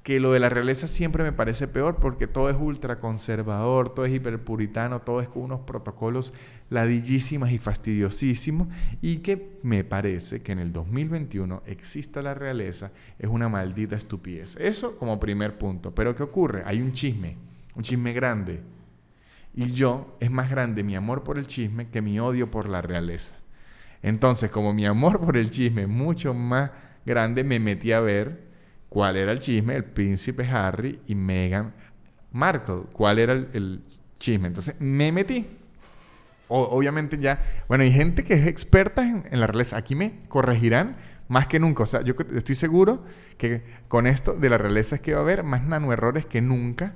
que 0.03 0.19
lo 0.19 0.31
de 0.31 0.39
la 0.39 0.49
realeza 0.49 0.87
siempre 0.87 1.23
me 1.23 1.31
parece 1.31 1.67
peor 1.67 1.95
porque 1.95 2.27
todo 2.27 2.49
es 2.51 2.55
ultra 2.59 2.99
conservador, 2.99 3.93
todo 3.93 4.05
es 4.05 4.13
hiperpuritano, 4.13 5.01
todo 5.01 5.19
es 5.19 5.27
con 5.27 5.43
unos 5.43 5.61
protocolos 5.61 6.31
ladillísimas 6.69 7.51
y 7.51 7.57
fastidiosísimos 7.57 8.67
y 9.01 9.17
que 9.17 9.57
me 9.63 9.83
parece 9.83 10.43
que 10.43 10.51
en 10.51 10.59
el 10.59 10.71
2021 10.73 11.63
exista 11.65 12.21
la 12.21 12.35
realeza 12.35 12.91
es 13.17 13.29
una 13.29 13.49
maldita 13.49 13.95
estupidez. 13.95 14.55
Eso 14.59 14.95
como 14.97 15.19
primer 15.19 15.57
punto. 15.57 15.95
Pero 15.95 16.15
¿qué 16.15 16.21
ocurre? 16.21 16.61
Hay 16.65 16.81
un 16.81 16.93
chisme, 16.93 17.37
un 17.73 17.81
chisme 17.81 18.13
grande. 18.13 18.74
Y 19.55 19.71
yo 19.71 20.17
es 20.19 20.29
más 20.29 20.49
grande 20.49 20.83
mi 20.83 20.95
amor 20.95 21.23
por 21.23 21.37
el 21.37 21.47
chisme 21.47 21.87
que 21.87 22.01
mi 22.01 22.19
odio 22.19 22.51
por 22.51 22.67
la 22.67 22.81
realeza. 22.81 23.35
Entonces, 24.01 24.51
como 24.51 24.73
mi 24.73 24.85
amor 24.85 25.19
por 25.19 25.37
el 25.37 25.49
chisme 25.49 25.83
es 25.83 25.87
mucho 25.87 26.33
más 26.33 26.71
grande, 27.05 27.43
me 27.43 27.59
metí 27.59 27.93
a 27.93 28.01
ver 28.01 28.43
cuál 28.89 29.15
era 29.15 29.31
el 29.31 29.39
chisme, 29.39 29.75
el 29.75 29.85
príncipe 29.85 30.47
Harry 30.47 30.99
y 31.07 31.15
Meghan 31.15 31.73
Markle, 32.31 32.83
cuál 32.91 33.17
era 33.19 33.33
el, 33.33 33.81
chisme. 34.19 34.47
Entonces 34.47 34.75
me 34.79 35.11
metí. 35.11 35.47
obviamente 36.49 37.17
ya, 37.17 37.41
bueno, 37.67 37.83
hay 37.83 37.91
gente 37.91 38.23
que 38.23 38.33
es 38.33 38.47
experta 38.47 39.03
en, 39.03 39.39
la 39.39 39.47
realeza. 39.47 39.77
Aquí 39.77 39.95
me 39.95 40.19
corregirán 40.27 40.97
más 41.29 41.47
que 41.47 41.59
nunca. 41.59 41.83
O 41.83 41.85
sea, 41.85 42.01
yo 42.01 42.13
estoy 42.35 42.55
seguro 42.55 43.05
que 43.37 43.63
con 43.87 44.05
esto 44.05 44.33
de 44.33 44.49
la 44.49 44.57
realeza 44.57 44.95
es 44.95 45.01
que 45.01 45.13
va 45.13 45.19
a 45.19 45.23
haber 45.23 45.43
más 45.43 45.63
nanoerrores 45.63 46.25
que 46.25 46.41
nunca. 46.41 46.93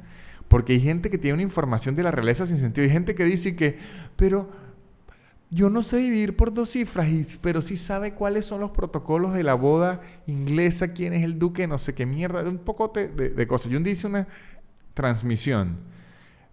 Porque 0.50 0.74
hay 0.74 0.82
gente 0.82 1.10
que 1.10 1.18
tiene 1.18 1.36
una 1.36 1.44
información 1.44 1.96
de 1.96 2.04
la 2.04 2.12
realeza 2.12 2.46
sin 2.46 2.58
sentido. 2.58 2.84
Hay 2.84 2.92
gente 2.92 3.16
que 3.16 3.24
dice 3.24 3.56
que, 3.56 3.78
pero 4.18 4.50
yo 5.52 5.70
no 5.70 5.82
sé 5.82 5.98
dividir 5.98 6.36
por 6.36 6.54
dos 6.54 6.72
cifras, 6.72 7.40
pero 7.42 7.62
sí 7.62 7.76
sabe 7.76 8.14
cuáles 8.14 8.46
son 8.46 8.60
los 8.60 8.72
protocolos 8.72 9.34
de 9.34 9.44
la 9.44 9.56
boda 9.56 10.02
inglesa, 10.28 10.90
quién 10.90 11.14
es 11.14 11.24
el 11.24 11.40
duque, 11.40 11.68
no 11.68 11.78
sé 11.78 11.96
qué 11.96 12.06
mierda, 12.06 12.42
un 12.44 12.60
poco 12.60 12.90
de, 12.94 13.48
cosas. 13.48 13.72
Yo 13.72 13.78
un 13.78 13.84
día 13.84 13.94
hice 13.94 14.06
una 14.06 14.28
transmisión 14.94 15.78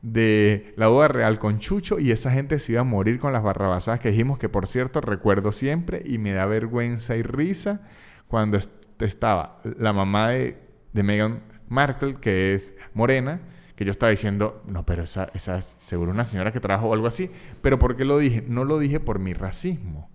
de 0.01 0.72
la 0.76 0.88
boda 0.88 1.09
real 1.09 1.38
con 1.38 1.59
Chucho 1.59 1.99
y 1.99 2.11
esa 2.11 2.30
gente 2.30 2.59
se 2.59 2.72
iba 2.72 2.82
a 2.82 2.84
morir 2.84 3.18
con 3.18 3.32
las 3.32 3.42
barrabasadas 3.42 3.99
que 3.99 4.11
dijimos 4.11 4.38
que 4.38 4.49
por 4.49 4.66
cierto 4.66 5.01
recuerdo 5.01 5.53
siempre 5.53 6.03
y 6.05 6.18
me 6.18 6.32
da 6.32 6.47
vergüenza 6.47 7.16
y 7.16 7.22
risa 7.22 7.80
cuando 8.28 8.59
estaba 9.01 9.61
la 9.78 9.92
mamá 9.92 10.30
de, 10.30 10.59
de 10.92 11.03
Meghan 11.03 11.40
Markle, 11.68 12.16
que 12.20 12.55
es 12.55 12.72
morena, 12.94 13.40
que 13.77 13.85
yo 13.85 13.91
estaba 13.91 14.11
diciendo, 14.11 14.62
no, 14.66 14.85
pero 14.85 15.05
esa, 15.05 15.31
esa 15.35 15.59
es 15.59 15.77
seguro 15.79 16.11
una 16.11 16.24
señora 16.24 16.53
que 16.53 16.61
trabaja 16.61 16.87
o 16.87 16.95
algo 16.95 17.07
así. 17.07 17.31
Pero 17.62 17.79
¿por 17.79 17.97
qué 17.97 18.05
lo 18.05 18.18
dije? 18.18 18.43
No 18.49 18.64
lo 18.64 18.79
dije 18.79 18.99
por 19.01 19.18
mi 19.18 19.35
racismo. 19.35 20.11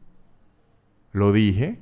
Lo 1.14 1.32
dije 1.32 1.80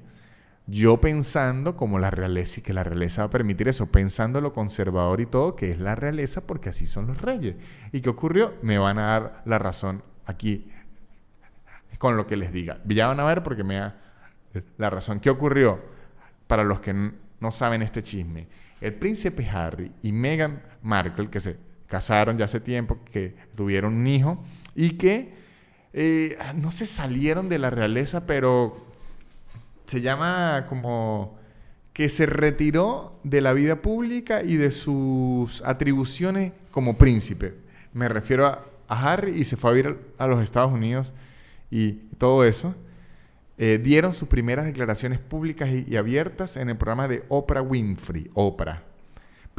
yo 0.69 1.01
pensando 1.01 1.75
como 1.75 1.97
la 1.97 2.11
realeza 2.11 2.59
y 2.59 2.63
que 2.63 2.73
la 2.73 2.83
realeza 2.83 3.23
va 3.23 3.27
a 3.27 3.31
permitir 3.31 3.67
eso, 3.67 3.87
pensando 3.87 4.39
lo 4.39 4.53
conservador 4.53 5.19
y 5.19 5.25
todo, 5.25 5.55
que 5.55 5.71
es 5.71 5.79
la 5.79 5.95
realeza 5.95 6.45
porque 6.45 6.69
así 6.69 6.85
son 6.85 7.07
los 7.07 7.19
reyes. 7.19 7.55
¿Y 7.91 8.01
qué 8.01 8.09
ocurrió? 8.09 8.53
Me 8.61 8.77
van 8.77 8.99
a 8.99 9.07
dar 9.07 9.41
la 9.45 9.57
razón 9.57 10.03
aquí 10.25 10.71
con 11.97 12.17
lo 12.17 12.27
que 12.27 12.37
les 12.37 12.53
diga. 12.53 12.79
Ya 12.85 13.07
van 13.07 13.19
a 13.19 13.25
ver 13.25 13.41
porque 13.41 13.63
me 13.63 13.77
da 13.77 13.97
la 14.77 14.91
razón. 14.91 15.19
¿Qué 15.19 15.31
ocurrió? 15.31 15.81
Para 16.45 16.63
los 16.63 16.79
que 16.81 16.93
no 16.93 17.51
saben 17.51 17.81
este 17.81 18.03
chisme, 18.03 18.47
el 18.79 18.93
príncipe 18.93 19.47
Harry 19.49 19.91
y 20.03 20.11
Meghan 20.11 20.61
Markle, 20.83 21.29
que 21.29 21.39
se 21.39 21.57
casaron 21.89 22.37
ya 22.37 22.45
hace 22.45 22.59
tiempo, 22.59 22.99
que 23.11 23.35
tuvieron 23.55 23.95
un 23.95 24.07
hijo 24.07 24.41
y 24.75 24.91
que 24.91 25.33
eh, 25.91 26.37
no 26.55 26.71
se 26.71 26.85
salieron 26.85 27.49
de 27.49 27.59
la 27.59 27.69
realeza, 27.69 28.25
pero 28.25 28.77
se 29.87 30.01
llama 30.01 30.65
como 30.69 31.37
que 31.93 32.07
se 32.07 32.27
retiró 32.27 33.19
de 33.23 33.41
la 33.41 33.53
vida 33.53 33.81
pública 33.81 34.43
y 34.43 34.55
de 34.55 34.71
sus 34.71 35.61
atribuciones 35.63 36.53
como 36.71 36.97
príncipe. 36.97 37.55
Me 37.91 38.07
refiero 38.07 38.45
a, 38.45 38.65
Harry 38.87 39.39
y 39.39 39.43
se 39.43 39.57
fue 39.57 39.69
a 39.69 39.73
vivir 39.73 39.99
a 40.17 40.25
los 40.25 40.41
Estados 40.41 40.71
Unidos 40.71 41.13
y 41.69 41.93
todo 42.17 42.43
eso. 42.43 42.73
Eh, 43.57 43.79
dieron 43.83 44.13
sus 44.13 44.29
primeras 44.29 44.65
declaraciones 44.65 45.19
públicas 45.19 45.69
y, 45.69 45.85
y 45.87 45.97
abiertas 45.97 46.55
en 46.55 46.69
el 46.69 46.77
programa 46.77 47.07
de 47.07 47.23
Oprah 47.27 47.61
Winfrey, 47.61 48.29
Oprah. 48.33 48.88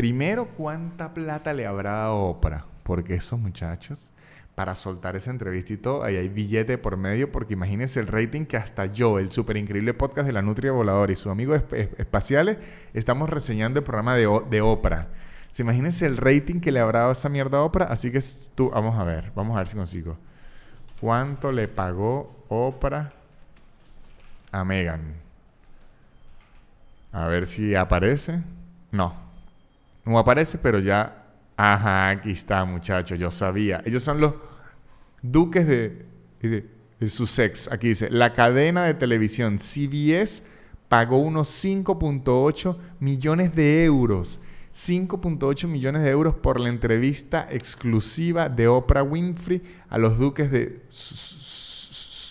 Primero, 0.00 0.46
¿cuánta 0.56 1.12
plata 1.12 1.52
le 1.52 1.66
habrá 1.66 1.90
dado 1.90 2.20
Oprah? 2.20 2.64
Porque 2.84 3.16
esos 3.16 3.38
muchachos, 3.38 4.10
para 4.54 4.74
soltar 4.74 5.14
esa 5.14 5.30
entrevista 5.30 5.74
y 5.74 5.76
todo, 5.76 6.02
ahí 6.02 6.16
hay 6.16 6.30
billete 6.30 6.78
por 6.78 6.96
medio, 6.96 7.30
porque 7.30 7.52
imagínense 7.52 8.00
el 8.00 8.06
rating 8.06 8.46
que 8.46 8.56
hasta 8.56 8.86
yo, 8.86 9.18
el 9.18 9.30
súper 9.30 9.58
increíble 9.58 9.92
podcast 9.92 10.26
de 10.26 10.32
la 10.32 10.40
Nutria 10.40 10.72
Voladora 10.72 11.12
y 11.12 11.16
sus 11.16 11.30
amigos 11.30 11.60
espaciales, 11.98 12.56
estamos 12.94 13.28
reseñando 13.28 13.80
el 13.80 13.84
programa 13.84 14.14
de, 14.14 14.26
de 14.48 14.62
Oprah. 14.62 15.08
¿Se 15.50 15.64
imagínense 15.64 16.06
el 16.06 16.16
rating 16.16 16.60
que 16.60 16.72
le 16.72 16.80
habrá 16.80 17.00
dado 17.00 17.12
esa 17.12 17.28
mierda 17.28 17.58
a 17.58 17.64
Oprah? 17.64 17.84
Así 17.84 18.10
que 18.10 18.24
tú, 18.54 18.70
vamos 18.70 18.98
a 18.98 19.04
ver, 19.04 19.32
vamos 19.34 19.54
a 19.54 19.58
ver 19.58 19.68
si 19.68 19.76
consigo. 19.76 20.16
¿Cuánto 20.98 21.52
le 21.52 21.68
pagó 21.68 22.46
Oprah 22.48 23.12
a 24.50 24.64
Megan? 24.64 25.12
A 27.12 27.26
ver 27.26 27.46
si 27.46 27.74
aparece. 27.74 28.40
No, 28.92 29.28
no 30.04 30.18
aparece, 30.18 30.58
pero 30.58 30.78
ya. 30.78 31.16
Ajá, 31.56 32.10
aquí 32.10 32.30
está, 32.30 32.64
muchachos. 32.64 33.18
Yo 33.18 33.30
sabía. 33.30 33.82
Ellos 33.84 34.02
son 34.02 34.20
los 34.20 34.34
duques 35.22 35.66
de, 35.66 36.06
de, 36.40 36.66
de 36.98 37.08
Sussex. 37.08 37.70
Aquí 37.70 37.88
dice: 37.88 38.08
La 38.10 38.32
cadena 38.32 38.84
de 38.84 38.94
televisión 38.94 39.58
CBS 39.58 40.42
pagó 40.88 41.18
unos 41.18 41.48
5.8 41.64 42.76
millones 42.98 43.54
de 43.54 43.84
euros. 43.84 44.40
5.8 44.74 45.66
millones 45.66 46.02
de 46.02 46.10
euros 46.10 46.34
por 46.36 46.60
la 46.60 46.68
entrevista 46.68 47.48
exclusiva 47.50 48.48
de 48.48 48.68
Oprah 48.68 49.02
Winfrey 49.02 49.62
a 49.88 49.98
los 49.98 50.18
duques 50.18 50.50
de 50.50 50.80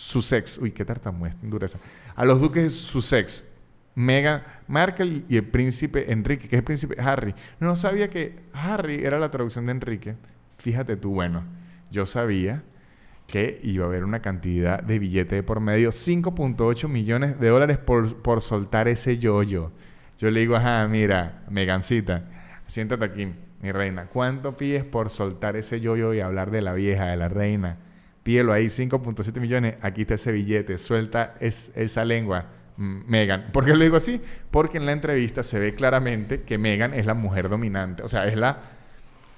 Sussex. 0.09 0.57
Uy, 0.57 0.71
qué 0.71 0.85
tartamuestra, 0.85 1.47
dureza. 1.47 1.77
A 2.15 2.25
los 2.25 2.39
duques 2.41 2.63
de 2.63 2.69
Sussex. 2.69 3.43
Meghan 3.99 4.43
Markle 4.69 5.23
y 5.27 5.35
el 5.35 5.43
príncipe 5.43 6.09
Enrique, 6.13 6.47
que 6.47 6.55
es 6.55 6.59
el 6.59 6.63
príncipe 6.63 6.95
Harry. 7.01 7.35
No 7.59 7.75
sabía 7.75 8.09
que 8.09 8.39
Harry 8.53 9.03
era 9.03 9.19
la 9.19 9.29
traducción 9.29 9.65
de 9.65 9.73
Enrique. 9.73 10.15
Fíjate 10.57 10.95
tú, 10.95 11.11
bueno, 11.11 11.43
yo 11.91 12.05
sabía 12.05 12.63
que 13.27 13.59
iba 13.61 13.83
a 13.83 13.89
haber 13.89 14.05
una 14.05 14.21
cantidad 14.21 14.81
de 14.81 14.99
billete 14.99 15.43
por 15.43 15.59
medio, 15.59 15.89
5.8 15.89 16.87
millones 16.87 17.41
de 17.41 17.49
dólares 17.49 17.77
por, 17.77 18.41
soltar 18.41 18.87
ese 18.87 19.17
yoyo. 19.17 19.73
Yo 20.17 20.31
le 20.31 20.39
digo, 20.39 20.55
ajá, 20.55 20.87
mira, 20.87 21.43
Megancita, 21.49 22.23
siéntate 22.67 23.03
aquí, 23.03 23.33
mi 23.61 23.73
reina. 23.73 24.05
¿Cuánto 24.05 24.55
pides 24.55 24.85
por 24.85 25.09
soltar 25.09 25.57
ese 25.57 25.81
yoyo 25.81 26.13
y 26.13 26.21
hablar 26.21 26.51
de 26.51 26.61
la 26.61 26.71
vieja, 26.71 27.07
de 27.07 27.17
la 27.17 27.27
reina? 27.27 27.75
Pídelo 28.23 28.53
ahí, 28.53 28.67
5.7 28.67 29.41
millones, 29.41 29.75
aquí 29.81 30.03
está 30.03 30.13
ese 30.13 30.31
billete, 30.31 30.77
suelta 30.77 31.35
esa 31.41 32.05
lengua 32.05 32.58
Megan. 32.79 33.47
¿Por 33.51 33.65
qué 33.65 33.75
lo 33.75 33.83
digo 33.83 33.97
así? 33.97 34.21
Porque 34.51 34.77
en 34.77 34.85
la 34.85 34.93
entrevista 34.93 35.43
se 35.43 35.59
ve 35.59 35.75
claramente 35.75 36.43
que 36.43 36.57
Megan 36.57 36.93
es 36.93 37.05
la 37.05 37.13
mujer 37.13 37.49
dominante, 37.49 38.03
o 38.03 38.07
sea, 38.07 38.25
es 38.25 38.37
la, 38.37 38.61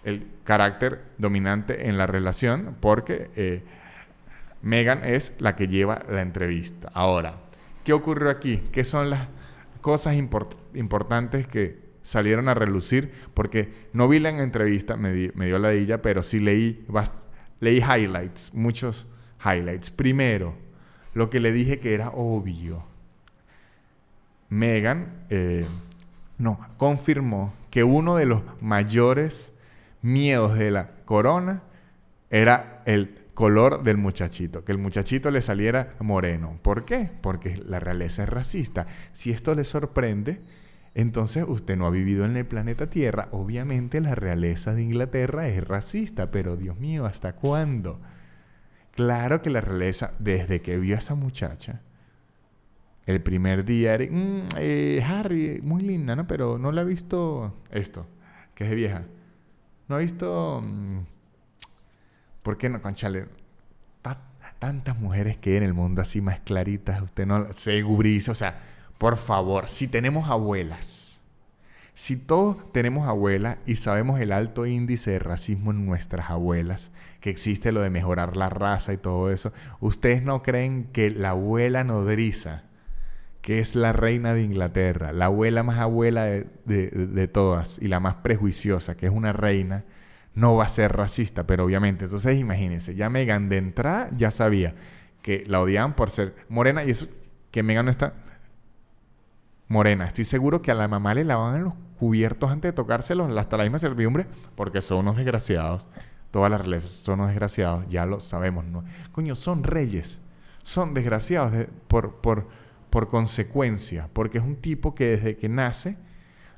el 0.04 0.28
carácter 0.44 1.02
dominante 1.18 1.90
en 1.90 1.98
la 1.98 2.06
relación, 2.06 2.78
porque 2.80 3.32
eh, 3.36 3.64
Megan 4.62 5.04
es 5.04 5.34
la 5.40 5.56
que 5.56 5.68
lleva 5.68 6.04
la 6.08 6.22
entrevista. 6.22 6.92
Ahora, 6.94 7.34
¿qué 7.84 7.94
ocurrió 7.94 8.30
aquí? 8.30 8.62
¿Qué 8.72 8.84
son 8.84 9.10
las 9.10 9.28
cosas 9.82 10.14
importantes 10.76 11.48
que 11.48 11.80
salieron 12.04 12.48
a 12.48 12.54
relucir? 12.54 13.12
Porque 13.34 13.74
no 13.92 14.08
vi 14.08 14.20
la 14.20 14.30
entrevista, 14.30 14.98
me, 14.98 15.14
dio 15.14 15.58
la 15.58 15.70
dilla, 15.70 16.04
pero 16.04 16.22
sí 16.22 16.40
leí, 16.40 16.86
leí 17.60 17.80
highlights, 17.80 18.54
muchos 18.54 19.08
highlights. 19.44 19.90
Primero, 19.90 20.54
lo 21.16 21.32
que 21.32 21.40
le 21.40 21.52
dije 21.52 21.80
que 21.80 21.96
era 21.96 22.10
obvio 22.10 22.91
Megan 24.52 25.24
eh, 25.30 25.66
no, 26.38 26.60
confirmó 26.76 27.54
que 27.70 27.86
uno 27.86 28.18
de 28.18 28.26
los 28.26 28.44
mayores 28.60 29.54
miedos 30.02 30.58
de 30.58 30.72
la 30.72 30.92
corona 31.06 31.64
era 32.30 32.84
el 32.86 33.18
color 33.34 33.82
del 33.82 33.96
muchachito, 33.96 34.66
que 34.66 34.74
el 34.74 34.78
muchachito 34.78 35.32
le 35.32 35.42
saliera 35.42 35.94
moreno. 36.02 36.60
¿Por 36.62 36.84
qué? 36.84 37.10
Porque 37.22 37.56
la 37.66 37.80
realeza 37.80 38.24
es 38.24 38.30
racista. 38.30 38.88
Si 39.14 39.32
esto 39.32 39.56
le 39.56 39.64
sorprende, 39.64 40.42
entonces 40.96 41.46
usted 41.48 41.78
no 41.78 41.88
ha 41.88 41.90
vivido 41.90 42.26
en 42.26 42.36
el 42.36 42.46
planeta 42.46 42.90
Tierra. 42.90 43.30
Obviamente 43.32 44.02
la 44.02 44.16
realeza 44.16 44.74
de 44.74 44.84
Inglaterra 44.84 45.48
es 45.48 45.66
racista, 45.66 46.30
pero 46.30 46.58
Dios 46.58 46.78
mío, 46.78 47.06
¿hasta 47.06 47.36
cuándo? 47.36 48.02
Claro 48.92 49.42
que 49.42 49.50
la 49.50 49.62
realeza, 49.62 50.12
desde 50.20 50.62
que 50.62 50.78
vio 50.78 50.96
a 50.96 51.00
esa 51.00 51.16
muchacha, 51.16 51.80
el 53.06 53.22
primer 53.22 53.66
día, 53.66 53.98
mm, 53.98 54.50
eh, 54.58 55.04
Harry, 55.08 55.60
muy 55.62 55.82
linda, 55.82 56.16
¿no? 56.16 56.28
Pero 56.28 56.58
no 56.58 56.72
la 56.72 56.82
ha 56.82 56.86
visto 56.86 57.56
esto, 57.72 58.08
que 58.56 58.66
es 58.66 58.70
de 58.70 58.76
vieja. 58.76 59.04
No 59.88 59.96
ha 59.96 60.00
visto... 60.00 60.62
Mm, 60.64 61.00
¿Por 62.44 62.58
qué 62.58 62.70
no, 62.70 62.82
conchale? 62.82 63.28
tantas 64.60 65.00
mujeres 65.00 65.38
que 65.38 65.52
hay 65.52 65.58
en 65.58 65.64
el 65.64 65.74
mundo 65.74 66.04
así 66.04 66.22
más 66.22 66.40
claritas, 66.40 67.02
usted 67.02 67.26
no 67.26 67.52
se 67.52 67.82
gubriza. 67.82 68.32
O 68.32 68.36
sea, 68.36 68.60
por 69.00 69.18
favor, 69.18 69.68
si 69.68 69.88
tenemos 69.88 70.30
abuelas, 70.30 71.00
Si 71.94 72.16
todos 72.16 72.72
tenemos 72.72 73.08
abuelas 73.08 73.58
y 73.66 73.76
sabemos 73.76 74.20
el 74.22 74.32
alto 74.32 74.66
índice 74.66 75.12
de 75.12 75.20
racismo 75.20 75.72
en 75.72 75.86
nuestras 75.86 76.30
abuelas, 76.30 76.92
que 77.20 77.30
existe 77.30 77.72
lo 77.72 77.82
de 77.82 77.90
mejorar 77.90 78.38
la 78.38 78.50
raza 78.50 78.94
y 78.94 78.98
todo 78.98 79.32
eso, 79.32 79.52
¿ustedes 79.82 80.24
no 80.24 80.42
creen 80.42 80.86
que 80.94 81.10
la 81.10 81.32
abuela 81.32 81.84
nodriza, 81.84 82.64
que 83.42 83.60
es 83.60 83.76
la 83.76 83.92
reina 83.92 84.34
de 84.34 84.44
Inglaterra, 84.44 85.12
la 85.14 85.26
abuela 85.26 85.64
más 85.64 85.80
abuela 85.80 86.26
de, 86.26 87.30
todas 87.32 87.80
y 87.80 87.88
la 87.88 88.00
más 88.00 88.16
prejuiciosa, 88.16 88.96
que 88.96 89.08
es 89.08 89.12
una 89.12 89.34
reina, 89.34 89.84
no 90.36 90.56
va 90.56 90.66
a 90.66 90.70
ser 90.70 90.94
racista, 90.94 91.46
pero 91.46 91.66
obviamente. 91.66 92.06
Entonces 92.06 92.40
imagínense, 92.40 92.96
ya 92.96 93.10
Megan 93.10 93.50
de 93.50 93.58
entrada 93.58 94.10
ya 94.16 94.32
sabía 94.32 94.76
que 95.22 95.44
la 95.48 95.60
odiaban 95.60 95.96
por 95.96 96.10
ser 96.10 96.36
morena 96.50 96.84
y 96.84 96.92
eso, 96.92 97.08
que 97.50 97.64
Megan 97.64 97.86
no 97.86 97.92
está 97.92 98.14
morena. 99.68 100.06
Estoy 100.06 100.26
seguro 100.26 100.62
que 100.62 100.72
a 100.72 100.76
la 100.76 100.88
mamá 100.88 101.14
le 101.14 101.24
lavaban 101.24 101.64
los 101.64 101.74
cubiertos 102.00 102.52
antes 102.52 102.70
de 102.70 102.74
tocárselos 102.74 103.36
hasta 103.36 103.58
la 103.58 103.64
misma 103.64 103.80
servidumbre 103.80 104.28
porque 104.56 104.82
son 104.82 105.00
unos 105.00 105.18
desgraciados. 105.18 105.88
Todas 106.30 106.50
las 106.50 106.62
realezas 106.62 106.92
son 106.92 107.20
unos 107.20 107.30
desgraciados, 107.30 107.86
ya 107.90 108.06
lo 108.06 108.22
sabemos, 108.22 108.66
¿no? 108.66 108.84
Coño, 109.12 109.36
son 109.36 109.64
reyes, 109.64 110.22
son 110.64 110.94
desgraciados 110.94 111.68
por, 111.88 112.22
por, 112.22 112.48
por 112.92 113.08
consecuencia, 113.08 114.10
porque 114.14 114.38
es 114.38 114.44
un 114.44 114.58
tipo 114.58 114.94
que 114.94 115.06
desde 115.06 115.36
que 115.36 115.50
nace 115.50 115.98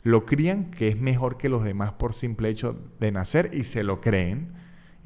lo 0.01 0.25
crían 0.25 0.69
que 0.71 0.89
es 0.89 0.99
mejor 0.99 1.37
que 1.37 1.47
los 1.47 1.63
demás 1.63 1.93
por 1.93 2.13
simple 2.13 2.49
hecho 2.49 2.77
de 2.99 3.11
nacer 3.11 3.51
y 3.53 3.63
se 3.63 3.83
lo 3.83 4.01
creen. 4.01 4.51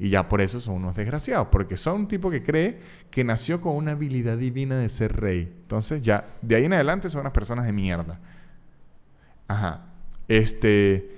Y 0.00 0.10
ya 0.10 0.28
por 0.28 0.40
eso 0.40 0.60
son 0.60 0.76
unos 0.76 0.94
desgraciados, 0.96 1.48
porque 1.50 1.76
son 1.76 2.02
un 2.02 2.08
tipo 2.08 2.30
que 2.30 2.42
cree 2.42 2.78
que 3.10 3.24
nació 3.24 3.60
con 3.60 3.74
una 3.74 3.92
habilidad 3.92 4.36
divina 4.36 4.76
de 4.76 4.88
ser 4.88 5.20
rey. 5.20 5.52
Entonces 5.62 6.02
ya, 6.02 6.26
de 6.40 6.54
ahí 6.54 6.64
en 6.64 6.72
adelante 6.72 7.10
son 7.10 7.22
unas 7.22 7.32
personas 7.32 7.64
de 7.64 7.72
mierda. 7.72 8.20
Ajá. 9.48 9.86
Este... 10.28 11.14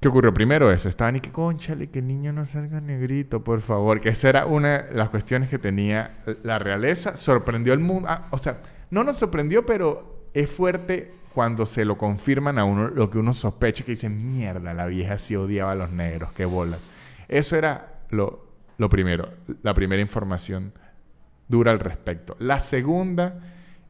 ¿Qué 0.00 0.08
ocurrió? 0.08 0.34
Primero 0.34 0.70
eso, 0.70 0.88
estaban 0.88 1.16
y 1.16 1.20
que 1.20 1.32
conchale, 1.32 1.88
que 1.88 2.00
el 2.00 2.06
niño 2.06 2.32
no 2.32 2.44
salga 2.44 2.80
negrito, 2.80 3.42
por 3.42 3.62
favor. 3.62 4.00
Que 4.00 4.10
esa 4.10 4.28
era 4.28 4.46
una 4.46 4.82
de 4.82 4.94
las 4.94 5.08
cuestiones 5.08 5.48
que 5.48 5.58
tenía 5.58 6.18
la 6.42 6.58
realeza. 6.58 7.16
Sorprendió 7.16 7.72
al 7.72 7.78
mundo. 7.78 8.06
Ah, 8.10 8.26
o 8.30 8.36
sea, 8.36 8.58
no 8.90 9.04
nos 9.04 9.18
sorprendió, 9.18 9.66
pero 9.66 10.28
es 10.34 10.50
fuerte 10.50 11.12
cuando 11.34 11.66
se 11.66 11.84
lo 11.84 11.98
confirman 11.98 12.58
a 12.58 12.64
uno 12.64 12.88
lo 12.88 13.10
que 13.10 13.18
uno 13.18 13.34
sospecha, 13.34 13.84
que 13.84 13.92
dice, 13.92 14.08
mierda, 14.08 14.72
la 14.74 14.86
vieja 14.86 15.18
sí 15.18 15.36
odiaba 15.36 15.72
a 15.72 15.74
los 15.74 15.90
negros, 15.90 16.32
qué 16.32 16.44
bolas. 16.44 16.80
Eso 17.28 17.56
era 17.56 18.00
lo, 18.10 18.46
lo 18.78 18.88
primero, 18.88 19.28
la 19.62 19.74
primera 19.74 20.00
información 20.00 20.72
dura 21.48 21.72
al 21.72 21.78
respecto. 21.78 22.36
La 22.38 22.60
segunda 22.60 23.40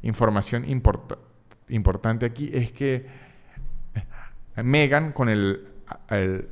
información 0.02 0.64
importante 1.68 2.26
aquí 2.26 2.50
es 2.52 2.72
que 2.72 3.06
Megan 4.56 5.12
con 5.12 5.28
el, 5.28 5.68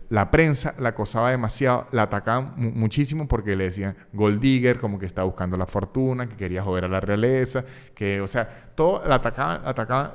la 0.09 0.31
prensa 0.31 0.75
la 0.79 0.91
acosaba 0.91 1.31
demasiado, 1.31 1.89
la 1.93 2.03
atacaban 2.03 2.55
muchísimo 2.57 3.27
porque 3.27 3.57
le 3.57 3.65
decían 3.65 3.97
gold 4.13 4.41
digger, 4.41 4.79
como 4.79 4.99
que 4.99 5.07
estaba 5.07 5.27
buscando 5.27 5.57
la 5.57 5.67
fortuna, 5.67 6.29
que 6.29 6.37
quería 6.37 6.63
joder 6.63 6.85
a 6.85 6.89
la 6.89 7.01
realeza, 7.01 7.65
que, 7.95 8.21
o 8.21 8.27
sea, 8.27 8.73
todo 8.75 9.03
la 9.07 9.17
atacaban, 9.17 9.63
atacaban, 9.65 10.13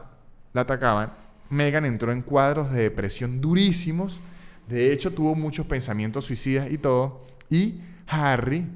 la 0.54 0.62
atacaban. 0.62 1.12
Megan 1.50 1.86
entró 1.86 2.12
en 2.12 2.22
cuadros 2.22 2.72
de 2.72 2.84
depresión 2.84 3.42
durísimos, 3.42 4.22
de 4.68 4.94
hecho 4.94 5.12
tuvo 5.12 5.36
muchos 5.36 5.66
pensamientos 5.66 6.26
suicidas 6.26 6.72
y 6.72 6.78
todo, 6.78 7.26
y 7.50 7.82
Harry 8.08 8.68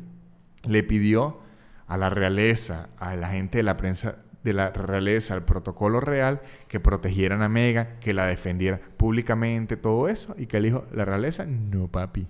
le 0.68 0.84
pidió 0.84 1.40
a 1.88 1.98
la 1.98 2.10
realeza, 2.10 2.90
a 2.98 3.16
la 3.16 3.30
gente 3.30 3.60
de 3.60 3.64
la 3.64 3.78
prensa 3.78 4.18
de 4.44 4.54
la 4.54 4.72
realeza, 4.72 5.34
al 5.34 5.46
protocolo 5.46 6.00
real, 6.00 6.42
que 6.68 6.80
protegieran 6.80 7.42
a 7.42 7.50
Megan, 7.50 7.98
que 8.00 8.14
la 8.14 8.28
defendieran 8.28 8.82
públicamente, 8.98 9.78
todo 9.78 10.08
eso, 10.08 10.36
y 10.38 10.48
que 10.48 10.58
él 10.58 10.64
dijo, 10.64 10.86
la 10.92 11.06
realeza, 11.06 11.46
no 11.46 11.88
papi, 11.88 12.28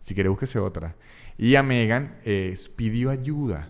si 0.00 0.14
quiere 0.14 0.28
búsquese 0.28 0.58
otra. 0.58 0.96
Y 1.38 1.54
a 1.56 1.62
Megan 1.62 2.16
eh, 2.24 2.54
pidió 2.76 3.10
ayuda 3.10 3.68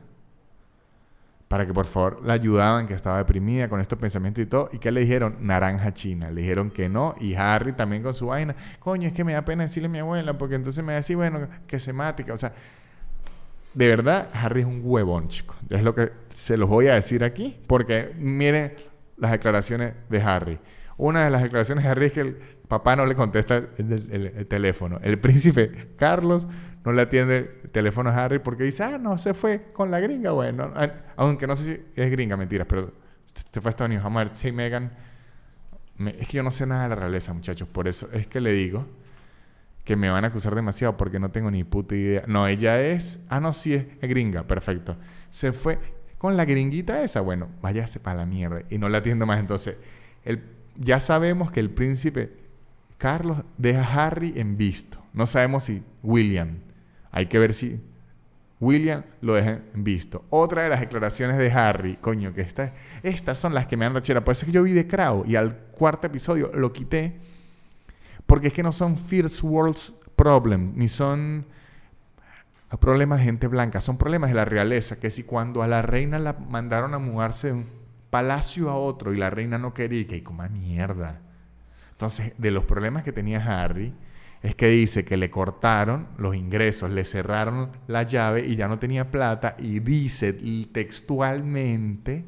para 1.52 1.66
que 1.66 1.74
por 1.74 1.84
favor 1.84 2.24
la 2.24 2.32
ayudaban, 2.32 2.86
que 2.86 2.94
estaba 2.94 3.18
deprimida 3.18 3.68
con 3.68 3.78
estos 3.78 3.98
pensamientos 3.98 4.42
y 4.42 4.46
todo. 4.46 4.70
¿Y 4.72 4.78
qué 4.78 4.90
le 4.90 5.02
dijeron? 5.02 5.36
Naranja 5.40 5.92
china. 5.92 6.30
Le 6.30 6.40
dijeron 6.40 6.70
que 6.70 6.88
no. 6.88 7.14
Y 7.20 7.34
Harry 7.34 7.74
también 7.74 8.02
con 8.02 8.14
su 8.14 8.28
vaina. 8.28 8.56
Coño, 8.78 9.08
es 9.08 9.12
que 9.12 9.22
me 9.22 9.34
da 9.34 9.44
pena 9.44 9.64
decirle 9.64 9.88
a 9.88 9.90
mi 9.90 9.98
abuela, 9.98 10.38
porque 10.38 10.54
entonces 10.54 10.82
me 10.82 10.94
decía, 10.94 11.14
bueno, 11.14 11.48
que 11.66 11.78
se. 11.78 11.92
O 11.92 12.38
sea, 12.38 12.54
de 13.74 13.86
verdad, 13.86 14.30
Harry 14.32 14.62
es 14.62 14.66
un 14.66 14.80
huevón, 14.82 15.28
chico. 15.28 15.54
Es 15.68 15.82
lo 15.82 15.94
que 15.94 16.10
se 16.34 16.56
los 16.56 16.68
voy 16.68 16.88
a 16.88 16.94
decir 16.94 17.24
aquí, 17.24 17.58
porque 17.66 18.12
miren 18.18 18.74
las 19.16 19.30
declaraciones 19.30 19.94
de 20.08 20.20
Harry. 20.20 20.58
Una 20.96 21.24
de 21.24 21.30
las 21.30 21.42
declaraciones 21.42 21.84
de 21.84 21.90
Harry 21.90 22.06
es 22.06 22.12
que 22.12 22.20
el 22.20 22.36
papá 22.68 22.96
no 22.96 23.06
le 23.06 23.14
contesta 23.14 23.56
el, 23.76 24.46
teléfono. 24.48 24.98
El 25.02 25.18
príncipe 25.18 25.94
Carlos 25.96 26.46
no 26.84 26.92
le 26.92 27.02
atiende 27.02 27.60
el 27.64 27.70
teléfono 27.70 28.10
a 28.10 28.24
Harry 28.24 28.38
porque 28.38 28.64
dice, 28.64 28.82
ah, 28.84 28.98
no, 28.98 29.18
se 29.18 29.34
fue 29.34 29.72
con 29.72 29.90
la 29.90 30.00
gringa, 30.00 30.32
bueno. 30.32 30.72
Aunque 31.16 31.46
no 31.46 31.54
sé 31.54 31.64
si 31.64 32.00
es 32.00 32.10
gringa, 32.10 32.36
mentiras, 32.36 32.66
pero 32.68 32.92
se 33.34 33.60
fue 33.60 33.68
a 33.68 33.70
Estados 33.70 33.88
Unidos. 33.88 34.04
Vamos 34.04 34.20
a 34.20 34.24
ver 34.24 34.36
si 34.36 34.52
Megan... 34.52 34.92
es 36.18 36.28
que 36.28 36.36
yo 36.36 36.42
no 36.42 36.50
sé 36.50 36.66
nada 36.66 36.84
de 36.84 36.88
la 36.90 36.94
realeza, 36.96 37.32
muchachos. 37.32 37.68
Por 37.68 37.88
eso 37.88 38.08
es 38.12 38.26
que 38.26 38.40
le 38.40 38.52
digo 38.52 38.86
que 39.84 39.96
me 39.96 40.10
van 40.10 40.24
a 40.24 40.28
acusar 40.28 40.54
demasiado 40.54 40.96
porque 40.96 41.18
no 41.18 41.30
tengo 41.30 41.50
ni 41.50 41.64
puta 41.64 41.94
idea. 41.94 42.24
No, 42.26 42.46
ella 42.46 42.80
es... 42.80 43.24
Ah, 43.28 43.40
no, 43.40 43.52
sí 43.52 43.74
es 43.74 43.86
gringa, 44.00 44.44
perfecto. 44.44 44.96
Se 45.30 45.52
fue 45.52 45.78
con 46.22 46.36
la 46.36 46.44
gringuita 46.44 47.02
esa. 47.02 47.20
Bueno, 47.20 47.48
váyase 47.60 47.98
para 47.98 48.18
la 48.18 48.26
mierda. 48.26 48.62
Y 48.70 48.78
no 48.78 48.88
la 48.88 48.98
atiendo 48.98 49.26
más. 49.26 49.40
Entonces, 49.40 49.76
el, 50.24 50.40
ya 50.76 51.00
sabemos 51.00 51.50
que 51.50 51.58
el 51.58 51.68
príncipe 51.68 52.30
Carlos 52.96 53.38
deja 53.58 53.82
a 53.82 54.06
Harry 54.06 54.32
en 54.36 54.56
visto. 54.56 54.98
No 55.12 55.26
sabemos 55.26 55.64
si 55.64 55.82
William. 56.04 56.58
Hay 57.10 57.26
que 57.26 57.40
ver 57.40 57.52
si 57.52 57.80
William 58.60 59.02
lo 59.20 59.34
deja 59.34 59.58
en 59.74 59.82
visto. 59.82 60.24
Otra 60.30 60.62
de 60.62 60.68
las 60.68 60.78
declaraciones 60.78 61.38
de 61.38 61.50
Harry, 61.50 61.96
coño, 61.96 62.32
que 62.32 62.42
esta, 62.42 62.72
estas 63.02 63.36
son 63.36 63.52
las 63.52 63.66
que 63.66 63.76
me 63.76 63.84
dan 63.84 63.94
rachera. 63.94 64.22
Por 64.22 64.30
eso 64.30 64.42
es 64.42 64.46
que 64.46 64.52
yo 64.52 64.62
vi 64.62 64.70
de 64.70 64.86
Crow 64.86 65.24
y 65.26 65.34
al 65.34 65.56
cuarto 65.72 66.06
episodio 66.06 66.52
lo 66.54 66.72
quité 66.72 67.16
porque 68.26 68.46
es 68.46 68.52
que 68.52 68.62
no 68.62 68.70
son 68.70 68.96
First 68.96 69.42
World 69.42 69.76
Problems, 70.14 70.76
ni 70.76 70.86
son 70.86 71.46
problemas 72.78 73.18
de 73.18 73.26
gente 73.26 73.48
blanca, 73.48 73.80
son 73.80 73.98
problemas 73.98 74.30
de 74.30 74.36
la 74.36 74.44
realeza, 74.44 74.98
que 74.98 75.10
si 75.10 75.24
cuando 75.24 75.62
a 75.62 75.66
la 75.66 75.82
reina 75.82 76.18
la 76.18 76.32
mandaron 76.32 76.94
a 76.94 76.98
mudarse 76.98 77.48
de 77.48 77.52
un 77.54 77.66
palacio 78.10 78.70
a 78.70 78.76
otro 78.76 79.12
y 79.12 79.16
la 79.16 79.30
reina 79.30 79.58
no 79.58 79.74
quería, 79.74 80.06
que 80.06 80.22
como 80.22 80.42
mierda. 80.48 81.20
Entonces, 81.90 82.32
de 82.38 82.50
los 82.50 82.64
problemas 82.64 83.02
que 83.02 83.12
tenía 83.12 83.62
Harry, 83.62 83.94
es 84.42 84.54
que 84.56 84.68
dice 84.68 85.04
que 85.04 85.16
le 85.16 85.30
cortaron 85.30 86.08
los 86.18 86.34
ingresos, 86.34 86.90
le 86.90 87.04
cerraron 87.04 87.70
la 87.86 88.02
llave 88.02 88.44
y 88.44 88.56
ya 88.56 88.66
no 88.66 88.78
tenía 88.78 89.10
plata 89.10 89.54
y 89.58 89.78
dice 89.78 90.32
textualmente 90.72 92.24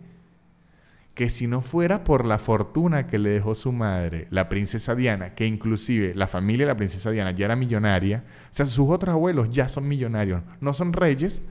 que 1.14 1.30
si 1.30 1.46
no 1.46 1.60
fuera 1.60 2.02
por 2.02 2.24
la 2.24 2.38
fortuna 2.38 3.06
que 3.06 3.18
le 3.18 3.30
dejó 3.30 3.54
su 3.54 3.70
madre, 3.72 4.26
la 4.30 4.48
princesa 4.48 4.96
Diana, 4.96 5.34
que 5.34 5.46
inclusive 5.46 6.12
la 6.14 6.26
familia 6.26 6.66
de 6.66 6.72
la 6.72 6.76
princesa 6.76 7.10
Diana 7.10 7.30
ya 7.30 7.44
era 7.44 7.56
millonaria, 7.56 8.24
o 8.50 8.54
sea, 8.54 8.66
sus 8.66 8.90
otros 8.90 9.12
abuelos 9.12 9.48
ya 9.50 9.68
son 9.68 9.86
millonarios, 9.86 10.42
no 10.60 10.72
son 10.72 10.92
reyes, 10.92 11.42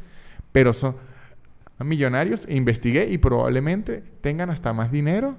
pero 0.51 0.73
son 0.73 0.95
millonarios, 1.79 2.45
e 2.47 2.55
investigué 2.55 3.07
y 3.09 3.17
probablemente 3.17 4.03
tengan 4.21 4.49
hasta 4.49 4.73
más 4.73 4.91
dinero 4.91 5.37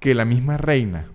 que 0.00 0.14
la 0.14 0.26
misma 0.26 0.58
reina. 0.58 1.06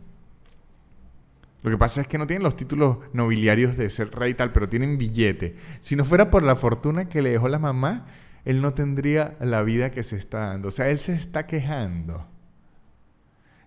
Lo 1.61 1.69
que 1.69 1.77
pasa 1.77 2.01
es 2.01 2.07
que 2.07 2.17
no 2.17 2.25
tienen 2.25 2.43
los 2.43 2.55
títulos 2.55 2.97
nobiliarios 3.13 3.77
de 3.77 3.89
ser 3.89 4.09
rey 4.11 4.31
y 4.31 4.33
tal, 4.33 4.51
pero 4.51 4.69
tienen 4.69 4.97
billete. 4.97 5.55
Si 5.81 5.95
no 5.95 6.05
fuera 6.05 6.29
por 6.29 6.41
la 6.41 6.55
fortuna 6.55 7.09
que 7.09 7.21
le 7.21 7.31
dejó 7.31 7.49
la 7.49 7.59
mamá, 7.59 8.05
él 8.45 8.61
no 8.61 8.73
tendría 8.73 9.35
la 9.39 9.63
vida 9.63 9.91
que 9.91 10.03
se 10.03 10.15
está 10.15 10.39
dando. 10.39 10.69
O 10.69 10.71
sea, 10.71 10.89
él 10.89 10.99
se 10.99 11.13
está 11.13 11.45
quejando. 11.45 12.27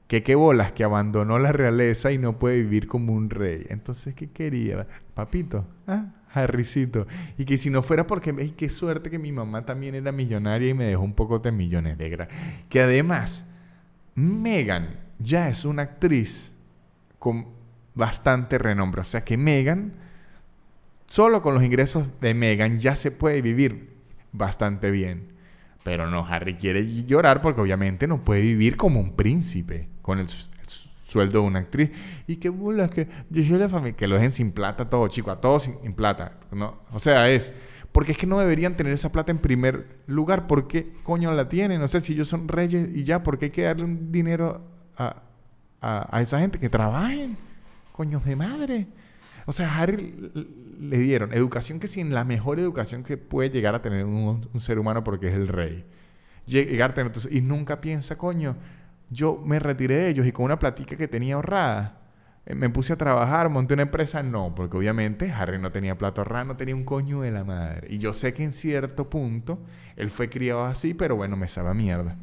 Que 0.07 0.23
qué 0.23 0.35
bolas, 0.35 0.73
que 0.73 0.85
abandonó 0.85 1.39
la 1.39 1.53
realeza 1.53 2.13
y 2.13 2.19
no 2.19 2.39
puede 2.39 2.59
vivir 2.63 2.87
como 2.87 3.13
un 3.15 3.31
rey. 3.31 3.67
Entonces, 3.69 4.15
¿qué 4.15 4.31
quería? 4.31 4.87
Papito, 5.15 5.67
ah, 5.87 6.07
Harrycito. 6.33 7.07
Y 7.39 7.45
que 7.45 7.57
si 7.57 7.71
no 7.71 7.83
fuera 7.83 8.07
porque, 8.07 8.35
ay, 8.39 8.51
qué 8.51 8.69
suerte 8.69 9.11
que 9.11 9.19
mi 9.19 9.33
mamá 9.33 9.65
también 9.65 9.95
era 9.95 10.13
millonaria 10.13 10.69
y 10.69 10.75
me 10.75 10.85
dejó 10.85 11.03
un 11.03 11.15
poco 11.15 11.39
de 11.39 11.53
millones 11.53 11.97
negra. 11.97 12.29
Que 12.69 12.83
además, 12.83 13.47
Megan 14.15 15.01
ya 15.19 15.49
es 15.49 15.65
una 15.65 15.83
actriz 15.83 16.55
con 17.19 17.47
bastante 17.95 18.59
renombre. 18.59 19.01
O 19.01 19.05
sea 19.05 19.25
que 19.25 19.37
Megan, 19.37 19.93
solo 21.07 21.43
con 21.43 21.55
los 21.55 21.63
ingresos 21.63 22.07
de 22.21 22.35
Megan 22.35 22.79
ya 22.79 22.97
se 22.97 23.11
puede 23.11 23.41
vivir 23.41 23.92
bastante 24.33 24.91
bien. 24.91 25.33
Pero 25.85 26.09
no, 26.09 26.27
Harry 26.27 26.55
quiere 26.55 27.05
llorar 27.05 27.41
porque 27.41 27.61
obviamente 27.61 28.07
no 28.07 28.25
puede 28.25 28.43
vivir 28.43 28.77
como 28.77 29.01
un 29.01 29.17
príncipe 29.17 29.89
con 30.01 30.19
el, 30.19 30.29
sueldo 31.03 31.41
de 31.41 31.47
una 31.47 31.59
actriz. 31.61 31.91
Y 32.27 32.37
qué 32.37 32.49
bolas 32.49 32.91
que 32.91 33.09
dije 33.29 33.59
la 33.59 33.69
familia 33.69 33.97
que 33.97 34.07
lo 34.07 34.15
dejen 34.15 34.31
sin 34.31 34.53
plata 34.53 34.89
todo, 34.89 35.09
chico, 35.09 35.31
a 35.31 35.41
todos 35.41 35.65
sin, 35.65 35.93
plata. 35.95 36.39
No, 36.51 36.79
o 36.93 36.99
sea, 36.99 37.31
es 37.31 37.53
porque 37.93 38.13
es 38.13 38.19
que 38.19 38.27
no 38.27 38.39
deberían 38.39 38.75
tener 38.75 38.93
esa 38.95 39.13
plata 39.13 39.31
en 39.33 39.39
primer 39.39 39.99
lugar. 40.07 40.47
¿Por 40.47 40.67
qué 40.67 40.93
coño 41.03 41.33
la 41.33 41.49
tienen? 41.49 41.81
No 41.81 41.89
sé 41.89 42.01
si 42.01 42.15
ellos 42.15 42.29
son 42.29 42.49
reyes 42.49 42.89
y 42.95 43.05
ya, 43.05 43.23
¿por 43.23 43.39
qué 43.39 43.47
hay 43.47 43.51
que 43.51 43.63
darle 43.63 43.85
un 43.85 44.11
dinero 44.11 44.63
a, 44.97 45.23
a, 45.83 46.21
esa 46.21 46.39
gente 46.39 46.59
que 46.59 46.71
trabajen, 46.71 47.37
coños 47.93 48.25
de 48.25 48.37
madre. 48.37 48.87
O 49.47 49.53
sea, 49.53 49.79
Harry 49.79 50.15
le 50.81 50.99
dieron 50.99 51.33
educación 51.33 51.81
que 51.81 51.89
sin 51.89 52.15
la 52.15 52.25
mejor 52.25 52.59
educación 52.59 53.03
que 53.03 53.17
puede 53.17 53.51
llegar 53.51 53.75
a 53.75 53.83
tener 53.83 54.05
un, 54.05 54.49
ser 54.59 54.79
humano 54.79 55.05
porque 55.05 55.29
es 55.29 55.35
el 55.35 55.49
rey. 55.49 55.85
Llegar 56.47 56.91
a 56.91 56.95
tener, 56.95 57.13
y 57.31 57.41
nunca 57.41 57.81
piensa, 57.81 58.17
coño, 58.17 58.57
yo 59.11 59.41
me 59.45 59.59
retiré 59.59 59.97
de 59.97 60.09
ellos 60.11 60.27
y 60.27 60.33
con 60.33 60.45
una 60.45 60.59
platica 60.59 60.97
que 60.97 61.09
tenía 61.09 61.35
ahorrada, 61.35 62.03
eh, 62.47 62.55
me 62.55 62.69
puse 62.69 62.93
a 62.93 62.97
trabajar, 62.97 63.49
monté 63.49 63.75
una 63.75 63.85
empresa. 63.85 64.23
No, 64.23 64.55
porque 64.55 64.77
obviamente 64.77 65.31
Harry 65.31 65.59
no 65.59 65.71
tenía 65.71 65.97
plata 65.97 66.23
ahorrada, 66.23 66.45
no 66.45 66.57
tenía 66.57 66.75
un 66.75 66.85
coño 66.85 67.21
de 67.21 67.31
la 67.31 67.45
madre. 67.45 67.89
Y 67.91 67.99
yo 67.99 68.13
sé 68.13 68.35
que 68.35 68.45
en 68.45 68.53
cierto 68.53 69.09
punto 69.09 69.61
él 69.97 70.11
fue 70.11 70.29
criado 70.29 70.65
así, 70.65 70.95
pero 70.95 71.17
bueno, 71.17 71.37
me 71.37 71.49
sabe 71.49 71.71
a 71.71 71.75
mierda. 71.75 72.17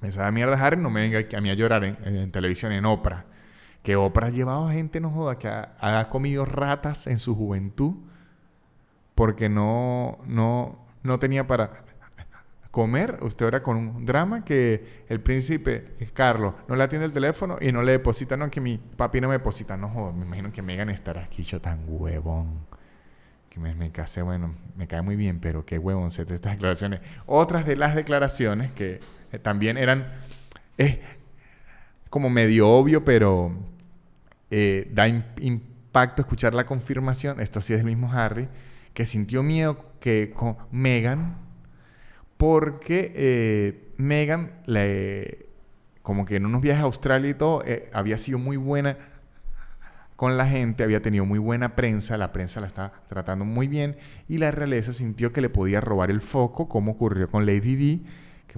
Me 0.00 0.10
sabe 0.10 0.28
a 0.28 0.30
mierda 0.30 0.64
Harry, 0.64 0.76
no 0.76 0.90
me 0.90 1.08
venga 1.08 1.36
a 1.36 1.40
mí 1.40 1.50
a 1.50 1.54
llorar 1.54 1.84
en, 1.84 2.30
televisión, 2.30 2.72
en 2.72 2.84
Oprah. 2.84 3.24
Que 3.82 3.96
Oprah 3.96 4.28
ha 4.28 4.30
llevado 4.30 4.66
a 4.66 4.72
gente, 4.72 5.00
no 5.00 5.10
joda, 5.10 5.38
que 5.38 5.48
ha, 5.48 6.08
comido 6.10 6.44
ratas 6.44 7.06
en 7.06 7.18
su 7.18 7.34
juventud 7.34 7.94
porque 9.14 9.48
no, 9.48 10.18
no, 10.26 10.78
no 11.02 11.18
tenía 11.18 11.46
para 11.46 11.86
comer, 12.76 13.20
usted 13.22 13.46
ahora 13.46 13.62
con 13.62 13.78
un 13.78 14.04
drama 14.04 14.44
que 14.44 15.04
el 15.08 15.22
príncipe 15.22 15.96
Carlos 16.12 16.52
no 16.68 16.76
le 16.76 16.82
atiende 16.82 17.06
el 17.06 17.12
teléfono 17.14 17.56
y 17.58 17.72
no 17.72 17.80
le 17.80 17.92
deposita, 17.92 18.36
no, 18.36 18.50
que 18.50 18.60
mi 18.60 18.76
papi 18.76 19.18
no 19.18 19.28
me 19.28 19.34
deposita, 19.36 19.78
no 19.78 19.88
joder, 19.88 20.12
me 20.12 20.26
imagino 20.26 20.52
que 20.52 20.60
Megan 20.60 20.90
estará 20.90 21.22
aquí, 21.22 21.42
yo 21.42 21.58
tan 21.58 21.84
huevón. 21.86 22.66
Que 23.48 23.58
me, 23.60 23.90
casé, 23.92 24.20
bueno, 24.20 24.54
me 24.76 24.86
cae 24.86 25.00
muy 25.00 25.16
bien, 25.16 25.40
pero 25.40 25.64
qué 25.64 25.78
huevón 25.78 26.10
se 26.10 26.20
estas 26.20 26.52
declaraciones. 26.52 27.00
Otras 27.24 27.64
de 27.64 27.76
las 27.76 27.94
declaraciones 27.94 28.70
que 28.72 29.00
eh, 29.32 29.38
también 29.38 29.78
eran, 29.78 30.12
es 30.76 30.98
como 32.10 32.30
medio 32.30 32.68
obvio, 32.68 33.04
pero 33.04 33.52
eh, 34.50 34.90
da 34.92 35.08
impacto 35.08 36.22
escuchar 36.22 36.54
la 36.54 36.66
confirmación, 36.66 37.40
esto 37.40 37.60
sí 37.60 37.74
es 37.74 37.80
el 37.80 37.86
mismo 37.86 38.12
Harry, 38.12 38.48
que 38.94 39.04
sintió 39.04 39.42
miedo 39.42 39.92
que 40.00 40.32
con 40.34 40.56
Megan 40.70 41.46
porque 42.36 43.12
eh, 43.14 43.92
Megan, 43.96 44.52
como 46.02 46.24
que 46.24 46.36
en 46.36 46.46
unos 46.46 46.60
viajes 46.60 46.82
a 46.82 46.86
Australia 46.86 47.30
y 47.30 47.34
todo, 47.34 47.62
eh, 47.64 47.88
había 47.92 48.18
sido 48.18 48.38
muy 48.38 48.56
buena 48.56 48.96
con 50.16 50.36
la 50.38 50.46
gente, 50.46 50.82
había 50.82 51.02
tenido 51.02 51.24
muy 51.26 51.38
buena 51.38 51.76
prensa, 51.76 52.16
la 52.16 52.32
prensa 52.32 52.60
la 52.60 52.66
estaba 52.66 52.92
tratando 53.08 53.44
muy 53.44 53.68
bien 53.68 53.96
y 54.28 54.38
la 54.38 54.50
realeza 54.50 54.92
sintió 54.92 55.32
que 55.32 55.42
le 55.42 55.50
podía 55.50 55.80
robar 55.80 56.10
el 56.10 56.22
foco, 56.22 56.68
como 56.68 56.92
ocurrió 56.92 57.28
con 57.30 57.44
Lady 57.44 57.76
D, 57.76 58.00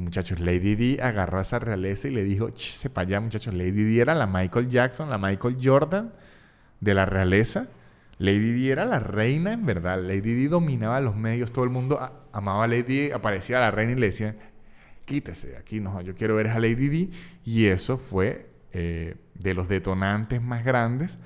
muchachos, 0.01 0.40
Lady 0.40 0.74
D 0.74 1.03
agarró 1.03 1.38
a 1.38 1.42
esa 1.42 1.59
realeza 1.59 2.09
y 2.09 2.11
le 2.12 2.24
dijo, 2.24 2.51
sepa 2.55 3.03
allá 3.03 3.20
muchachos, 3.20 3.55
Lady 3.55 3.84
D 3.84 4.01
era 4.01 4.14
la 4.14 4.26
Michael 4.26 4.68
Jackson, 4.68 5.11
la 5.11 5.18
Michael 5.18 5.57
Jordan 5.62 6.12
de 6.80 6.94
la 6.94 7.07
realeza 7.07 7.68
Lady 8.18 8.53
Di 8.53 8.70
era 8.70 8.84
la 8.84 8.99
reina, 8.99 9.53
en 9.53 9.64
verdad. 9.64 10.03
Lady 10.03 10.34
Di 10.34 10.49
dominaba 10.49 11.01
los 11.01 11.16
medios, 11.16 11.53
todo 11.53 11.64
el 11.64 11.70
mundo 11.70 11.99
amaba 12.32 12.64
a 12.64 12.66
Lady 12.66 12.82
Di, 12.82 13.11
aparecía 13.12 13.61
la 13.61 13.70
reina 13.70 13.92
y 13.92 13.94
le 13.94 14.07
decían, 14.07 14.36
quítese 15.05 15.57
aquí, 15.57 15.80
no, 15.80 16.01
yo 16.01 16.14
quiero 16.14 16.34
ver 16.34 16.49
a 16.49 16.59
Lady 16.59 16.88
Di. 16.88 17.11
Y 17.44 17.66
eso 17.66 17.96
fue 17.96 18.51
eh, 18.72 19.14
de 19.34 19.55
los 19.55 19.68
detonantes 19.68 20.42
más 20.42 20.64
grandes 20.64 21.18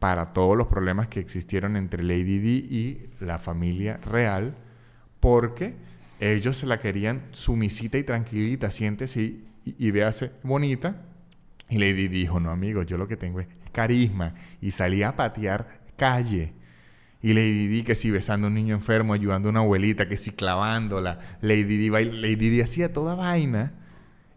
para 0.00 0.26
todos 0.26 0.56
los 0.56 0.66
problemas 0.66 1.08
que 1.08 1.20
existieron 1.20 1.76
entre 1.76 2.02
Lady 2.02 2.38
Di 2.40 2.56
y 2.68 3.24
la 3.24 3.38
familia 3.38 3.98
real, 3.98 4.56
porque 5.20 5.76
ellos 6.20 6.58
se 6.58 6.66
la 6.66 6.78
querían 6.78 7.22
sumisita 7.30 7.96
y 7.96 8.04
tranquilita, 8.04 8.70
siéntese 8.70 9.22
y, 9.22 9.44
y, 9.64 9.90
véase 9.90 10.32
bonita. 10.42 11.02
Y 11.68 11.78
Lady 11.78 12.08
Di 12.08 12.20
dijo, 12.20 12.40
no 12.40 12.50
amigo, 12.50 12.82
yo 12.82 12.98
lo 12.98 13.08
que 13.08 13.16
tengo 13.16 13.40
es 13.40 13.48
carisma. 13.72 14.34
Y 14.60 14.70
salía 14.72 15.08
a 15.08 15.16
patear 15.16 15.80
calle. 15.96 16.52
Y 17.22 17.32
Lady 17.32 17.68
Di 17.68 17.82
que 17.82 17.94
si 17.94 18.10
besando 18.10 18.46
a 18.46 18.48
un 18.48 18.54
niño 18.54 18.74
enfermo, 18.74 19.14
ayudando 19.14 19.48
a 19.48 19.50
una 19.50 19.60
abuelita, 19.60 20.08
que 20.08 20.16
si 20.16 20.32
clavándola. 20.32 21.18
Lady 21.40 21.78
Di, 21.78 21.88
Lady 21.88 22.60
hacía 22.60 22.92
toda 22.92 23.14
vaina. 23.14 23.72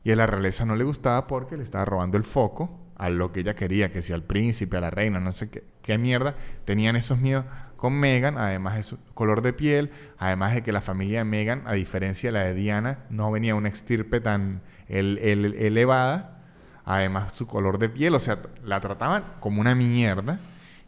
Y 0.06 0.12
a 0.12 0.16
la 0.16 0.26
realeza 0.26 0.66
no 0.66 0.76
le 0.76 0.84
gustaba 0.84 1.28
porque 1.28 1.58
le 1.58 1.64
estaba 1.64 1.86
robando 1.86 2.18
el 2.18 2.24
foco 2.24 2.80
a 2.96 3.10
lo 3.10 3.32
que 3.32 3.42
ella 3.42 3.56
quería, 3.56 3.92
que 3.92 4.02
si 4.02 4.14
al 4.14 4.24
príncipe, 4.24 4.78
a 4.78 4.82
la 4.82 4.90
reina, 4.90 5.20
no 5.20 5.32
sé 5.32 5.50
qué, 5.50 5.64
qué 5.82 5.98
mierda. 5.98 6.36
Tenían 6.66 6.96
esos 6.96 7.20
miedos 7.20 7.46
con 7.84 8.00
Megan, 8.00 8.38
además 8.38 8.78
de 8.78 8.84
su 8.84 8.98
color 9.14 9.42
de 9.42 9.52
piel, 9.52 9.92
además 10.18 10.54
de 10.54 10.62
que 10.64 10.72
la 10.72 10.80
familia 10.80 11.20
de 11.20 11.26
Megan, 11.26 11.64
a 11.66 11.74
diferencia 11.74 12.30
de 12.30 12.32
la 12.32 12.46
de 12.46 12.54
Diana, 12.54 13.00
no 13.10 13.30
venía 13.30 13.56
una 13.56 13.68
extirpe 13.68 14.22
tan 14.22 14.62
elevada. 14.88 16.40
Además, 16.86 17.34
su 17.36 17.46
color 17.46 17.80
de 17.80 17.90
piel, 17.90 18.16
o 18.16 18.20
sea, 18.20 18.40
la 18.64 18.80
trataban 18.80 19.26
como 19.42 19.60
una 19.60 19.76
mierda. 19.76 20.40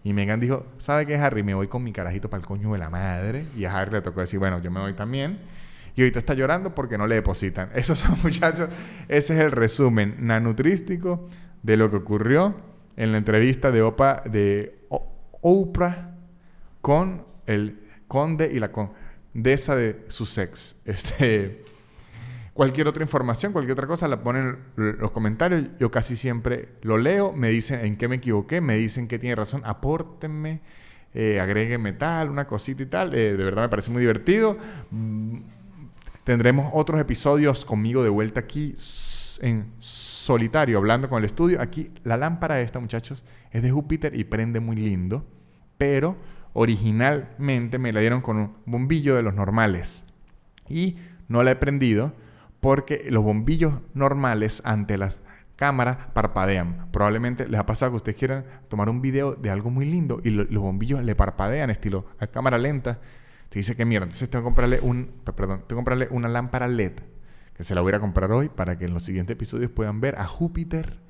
Y 0.06 0.14
Megan 0.14 0.40
dijo, 0.40 0.68
¿sabe 0.78 1.06
qué, 1.06 1.18
Harry? 1.18 1.44
Me 1.44 1.54
voy 1.54 1.68
con 1.68 1.84
mi 1.84 1.92
carajito 1.92 2.30
para 2.30 2.40
el 2.40 2.48
coño 2.48 2.72
de 2.72 2.78
la 2.78 2.90
madre. 2.90 3.46
Y 3.58 3.66
a 3.66 3.78
Harry 3.78 3.92
le 3.92 4.02
tocó 4.02 4.22
decir, 4.22 4.40
bueno, 4.40 4.62
yo 4.62 4.72
me 4.72 4.80
voy 4.80 4.94
también. 4.94 5.40
Y 5.98 6.02
ahorita 6.02 6.20
está 6.20 6.34
llorando 6.34 6.74
porque 6.74 6.98
no 6.98 7.08
le 7.08 7.16
depositan. 7.16 7.72
Esos 7.76 8.00
son, 8.00 8.16
muchachos, 8.24 8.70
ese 9.10 9.34
es 9.34 9.40
el 9.42 9.52
resumen 9.52 10.16
nanutrístico 10.20 11.28
de 11.62 11.76
lo 11.76 11.92
que 11.92 11.98
ocurrió 11.98 12.56
en 12.96 13.12
la 13.12 13.18
entrevista 13.18 13.70
de, 13.70 13.82
Opa, 13.82 14.24
de 14.26 14.88
Oprah 15.42 16.15
con 16.86 17.26
el 17.48 17.80
conde 18.08 18.52
y 18.54 18.60
la 18.60 18.72
condesa 18.72 19.76
de 19.76 20.06
Sussex. 20.08 20.76
Este, 20.86 21.64
Cualquier 22.54 22.88
otra 22.88 23.02
información, 23.02 23.52
cualquier 23.52 23.74
otra 23.74 23.88
cosa, 23.88 24.08
la 24.08 24.22
ponen 24.22 24.56
en 24.78 24.98
los 25.00 25.10
comentarios. 25.10 25.64
Yo 25.80 25.90
casi 25.90 26.16
siempre 26.16 26.70
lo 26.84 27.00
leo, 27.00 27.34
me 27.34 27.50
dicen 27.50 27.84
en 27.84 27.98
qué 27.98 28.08
me 28.08 28.18
equivoqué, 28.18 28.62
me 28.62 28.76
dicen 28.76 29.08
que 29.08 29.18
tiene 29.18 29.36
razón, 29.36 29.64
apórtenme, 29.66 30.62
eh, 31.16 31.40
agréguenme 31.40 31.94
tal, 31.94 32.30
una 32.30 32.46
cosita 32.46 32.84
y 32.84 32.86
tal. 32.86 33.16
Eh, 33.16 33.36
de 33.36 33.44
verdad 33.44 33.64
me 33.64 33.70
parece 33.70 33.90
muy 33.90 34.02
divertido. 34.02 34.56
Mm, 34.92 35.40
tendremos 36.24 36.70
otros 36.72 37.02
episodios 37.02 37.66
conmigo 37.66 38.04
de 38.04 38.10
vuelta 38.10 38.42
aquí 38.42 38.76
en 39.42 39.74
solitario, 39.80 40.78
hablando 40.78 41.10
con 41.10 41.18
el 41.18 41.26
estudio. 41.26 41.60
Aquí 41.60 41.90
la 42.04 42.16
lámpara 42.16 42.62
esta, 42.62 42.80
muchachos, 42.80 43.26
es 43.50 43.64
de 43.64 43.72
Júpiter 43.72 44.16
y 44.16 44.24
prende 44.24 44.60
muy 44.60 44.76
lindo, 44.76 45.26
pero 45.80 46.16
originalmente 46.58 47.78
me 47.78 47.92
la 47.92 48.00
dieron 48.00 48.22
con 48.22 48.38
un 48.38 48.54
bombillo 48.66 49.16
de 49.16 49.22
los 49.22 49.36
normales 49.36 50.06
y 50.70 50.98
no 51.28 51.44
la 51.44 51.52
he 51.52 51.56
prendido 51.58 52.14
porque 52.62 53.06
los 53.10 53.26
bombillos 53.26 53.74
normales 53.94 54.62
ante 54.64 54.98
las 54.98 55.20
cámaras 55.58 55.98
parpadean. 56.14 56.88
Probablemente 56.92 57.48
les 57.50 57.60
ha 57.60 57.66
pasado 57.66 57.92
que 57.92 57.98
ustedes 57.98 58.18
quieran 58.18 58.46
tomar 58.70 58.88
un 58.88 59.02
video 59.02 59.36
de 59.36 59.50
algo 59.50 59.70
muy 59.70 59.86
lindo 59.86 60.22
y 60.24 60.30
los 60.30 60.64
bombillos 60.64 61.04
le 61.04 61.14
parpadean 61.14 61.70
estilo 61.70 62.06
a 62.20 62.28
cámara 62.28 62.58
lenta. 62.58 63.02
Te 63.50 63.60
dice 63.60 63.76
que 63.76 63.84
mierda, 63.84 64.06
entonces 64.06 64.30
tengo 64.30 64.44
que 64.44 64.48
comprarle 64.48 64.80
un, 64.80 65.12
perdón, 65.26 65.58
tengo 65.60 65.68
que 65.68 65.76
comprarle 65.76 66.08
una 66.10 66.30
lámpara 66.30 66.70
LED 66.70 66.94
que 67.54 67.64
se 67.66 67.76
la 67.76 67.82
voy 67.82 67.94
a 67.94 68.00
comprar 68.00 68.32
hoy 68.32 68.48
para 68.48 68.78
que 68.78 68.86
en 68.86 68.94
los 68.94 69.04
siguientes 69.04 69.34
episodios 69.34 69.72
puedan 69.72 70.00
ver 70.00 70.16
a 70.18 70.26
Júpiter 70.26 71.02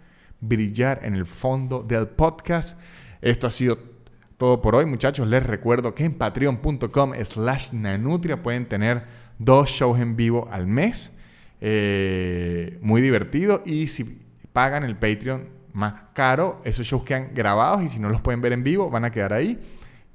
brillar 0.41 1.01
en 1.03 1.13
el 1.13 1.25
fondo 1.25 1.83
del 1.83 2.07
podcast. 2.07 2.79
Esto 3.21 3.45
ha 3.45 3.51
sido 3.51 3.94
todo 4.37 4.61
por 4.61 4.75
hoy, 4.75 4.85
muchachos. 4.85 5.27
Les 5.27 5.43
recuerdo 5.43 5.95
que 5.95 6.05
en 6.05 6.13
patreon.com 6.13 7.13
slash 7.23 7.71
nanutria 7.73 8.41
pueden 8.43 8.65
tener 8.67 9.03
dos 9.39 9.69
shows 9.69 9.99
en 9.99 10.15
vivo 10.15 10.47
al 10.51 10.67
mes 10.67 11.15
eh, 11.61 12.77
muy 12.81 13.01
divertido. 13.01 13.63
Y 13.65 13.87
si 13.87 14.21
pagan 14.53 14.83
el 14.83 14.95
Patreon 14.95 15.47
más 15.73 15.93
caro, 16.13 16.61
esos 16.63 16.85
shows 16.85 17.03
quedan 17.03 17.31
grabados 17.33 17.83
y 17.83 17.89
si 17.89 17.99
no 17.99 18.09
los 18.09 18.21
pueden 18.21 18.41
ver 18.41 18.53
en 18.53 18.63
vivo, 18.63 18.89
van 18.89 19.05
a 19.05 19.11
quedar 19.11 19.33
ahí. 19.33 19.59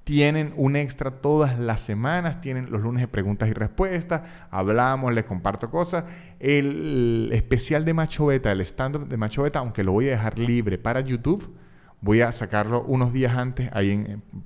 Tienen 0.05 0.55
un 0.57 0.77
extra 0.77 1.11
todas 1.11 1.59
las 1.59 1.83
semanas, 1.83 2.41
tienen 2.41 2.71
los 2.71 2.81
lunes 2.81 3.03
de 3.03 3.09
preguntas 3.09 3.49
y 3.49 3.53
respuestas, 3.53 4.23
hablamos, 4.51 5.14
les 5.14 5.25
comparto 5.25 5.71
cosas. 5.71 6.05
El 6.41 7.31
especial 7.33 7.85
de 7.85 7.95
Macho 7.95 8.27
Beta, 8.27 8.51
el 8.51 8.62
stand-up 8.62 9.09
de 9.09 9.16
Macho 9.16 9.43
Beta, 9.43 9.59
aunque 9.59 9.85
lo 9.85 9.93
voy 9.93 10.09
a 10.09 10.12
dejar 10.12 10.39
libre 10.39 10.79
para 10.79 11.01
YouTube, 11.01 11.55
voy 12.01 12.20
a 12.22 12.32
sacarlo 12.32 12.82
unos 12.82 13.12
días 13.12 13.34
antes 13.36 13.68
ahí 13.72 13.90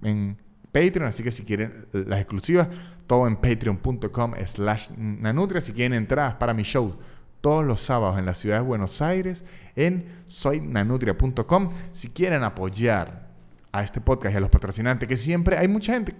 en, 0.02 0.36
Patreon, 0.72 1.06
así 1.06 1.22
que 1.22 1.30
si 1.30 1.44
quieren 1.44 1.86
las 1.92 2.18
exclusivas, 2.18 2.66
todo 3.06 3.28
en 3.28 3.36
patreon.com 3.36 4.34
slash 4.44 4.90
nanutria. 4.96 5.60
Si 5.60 5.72
quieren 5.72 5.92
entradas 5.92 6.34
para 6.34 6.52
mi 6.52 6.64
show 6.64 6.98
todos 7.40 7.64
los 7.64 7.80
sábados 7.80 8.18
en 8.18 8.26
la 8.26 8.34
ciudad 8.34 8.56
de 8.56 8.62
Buenos 8.62 9.00
Aires, 9.00 9.44
en 9.76 10.06
soynanutria.com. 10.24 11.70
Si 11.92 12.08
quieren 12.08 12.42
apoyar 12.42 13.28
a 13.70 13.84
este 13.84 14.00
podcast 14.00 14.34
y 14.34 14.36
a 14.38 14.40
los 14.40 14.50
patrocinantes, 14.50 15.08
que 15.08 15.16
siempre 15.16 15.56
hay 15.58 15.68
mucha 15.68 15.92
gente 15.92 16.12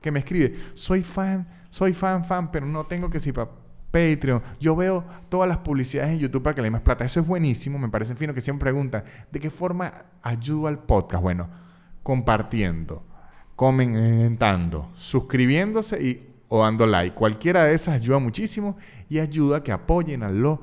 que 0.00 0.10
me 0.10 0.20
escribe, 0.20 0.56
soy 0.74 1.02
fan, 1.02 1.46
soy 1.70 1.92
fan, 1.92 2.24
fan, 2.24 2.50
pero 2.52 2.64
no 2.66 2.84
tengo 2.84 3.10
que 3.10 3.14
decir 3.14 3.34
para 3.34 3.50
Patreon. 3.94 4.42
Yo 4.60 4.74
veo 4.74 5.04
todas 5.28 5.48
las 5.48 5.58
publicidades 5.58 6.12
en 6.12 6.18
YouTube 6.18 6.42
para 6.42 6.54
que 6.54 6.62
le 6.62 6.70
más 6.70 6.82
plata. 6.82 7.04
Eso 7.04 7.20
es 7.20 7.26
buenísimo, 7.26 7.78
me 7.78 7.88
parece 7.88 8.14
fino 8.14 8.34
que 8.34 8.40
siempre 8.40 8.64
preguntan, 8.70 9.04
¿de 9.30 9.40
qué 9.40 9.50
forma 9.50 10.04
ayudo 10.22 10.66
al 10.66 10.80
podcast? 10.80 11.22
Bueno, 11.22 11.48
compartiendo 12.02 13.14
comentando, 13.56 14.90
suscribiéndose 14.94 16.02
y, 16.02 16.28
o 16.48 16.62
dando 16.62 16.86
like. 16.86 17.14
Cualquiera 17.14 17.64
de 17.64 17.74
esas 17.74 17.94
ayuda 17.94 18.18
muchísimo 18.18 18.76
y 19.08 19.18
ayuda 19.18 19.58
a 19.58 19.62
que 19.62 19.72
apoyen 19.72 20.22
a 20.22 20.30
los 20.30 20.58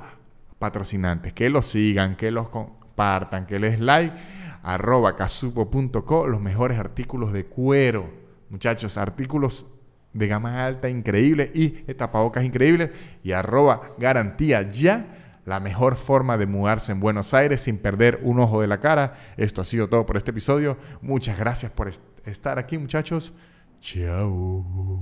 patrocinantes, 0.60 1.34
que 1.34 1.50
los 1.50 1.68
sigan, 1.68 2.16
que 2.16 2.32
los 2.32 2.50
compartan, 2.50 3.48
que 3.48 3.60
les 3.60 3.80
like, 3.80 4.16
arroba 4.64 5.16
casupo.co, 5.16 6.28
los 6.28 6.42
mejores 6.42 6.78
artículos 6.78 7.34
de 7.34 7.46
cuero. 7.46 8.10
Muchachos, 8.50 8.98
artículos 8.98 9.66
de 10.14 10.28
gama 10.28 10.66
alta 10.66 10.90
increíbles 10.90 11.52
y 11.54 11.70
tapabocas 11.94 12.44
increíbles 12.44 12.92
y 13.24 13.32
arroba 13.32 13.94
garantía 13.98 14.70
ya 14.70 15.06
la 15.46 15.60
mejor 15.60 15.96
forma 15.96 16.38
de 16.38 16.46
mudarse 16.46 16.92
en 16.92 17.00
Buenos 17.00 17.34
Aires 17.34 17.62
sin 17.62 17.78
perder 17.78 18.20
un 18.24 18.40
ojo 18.40 18.62
de 18.62 18.68
la 18.68 18.80
cara. 18.80 19.18
Esto 19.38 19.62
ha 19.62 19.66
sido 19.66 19.90
todo 19.90 20.06
por 20.06 20.18
este 20.18 20.32
episodio. 20.32 20.78
Muchas 21.02 21.38
gracias 21.38 21.72
por 21.72 21.92
estar 22.26 22.60
aquí, 22.60 22.78
muchachos. 22.78 23.34
Chao. 23.80 25.00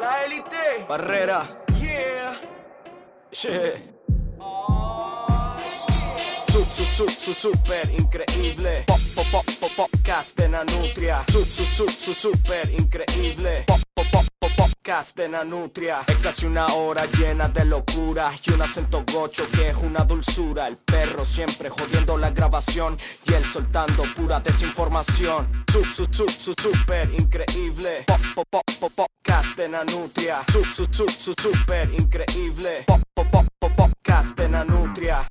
La 0.00 0.24
élite. 0.24 0.86
Barrera. 0.88 1.42
Yeah. 1.80 2.32
Super 6.68 7.90
increíble. 7.98 8.84
Pop, 8.86 9.00
pop, 9.14 9.26
pop, 9.30 9.44
pop, 9.60 9.70
podcast 9.76 10.36
de 10.38 10.48
Nanutria. 10.48 11.24
super 12.14 12.70
increíble. 12.70 13.64
Pop, 13.66 13.80
pop, 13.94 14.06
pop, 14.10 14.24
pop, 14.38 14.52
podcast 14.56 15.16
de 15.16 15.28
Nanutria. 15.28 16.02
Es 16.06 16.16
casi 16.16 16.46
una 16.46 16.66
hora 16.66 17.06
llena 17.06 17.48
de 17.48 17.64
locura 17.64 18.32
y 18.44 18.50
un 18.50 18.62
acento 18.62 19.04
gocho 19.12 19.48
que 19.50 19.68
es 19.68 19.76
una 19.76 20.04
dulzura. 20.04 20.68
El 20.68 20.76
perro 20.76 21.24
siempre 21.24 21.70
jodiendo 21.70 22.16
la 22.16 22.30
grabación 22.30 22.96
y 23.26 23.32
él 23.32 23.44
soltando 23.44 24.04
pura 24.14 24.40
desinformación. 24.40 25.64
Super 25.68 27.10
increíble. 27.14 28.04
Pop, 28.06 28.20
pop, 28.34 28.46
pop, 28.50 28.64
pop, 28.80 28.92
podcast 28.96 29.56
de 29.56 29.68
Nanutria. 29.68 30.44
Super 30.46 31.90
increíble. 31.94 32.84
Pop, 32.86 33.00
pop, 33.14 33.26
pop, 33.30 33.72
podcast 33.76 34.36
de 34.36 34.48
Nanutria. 34.48 35.28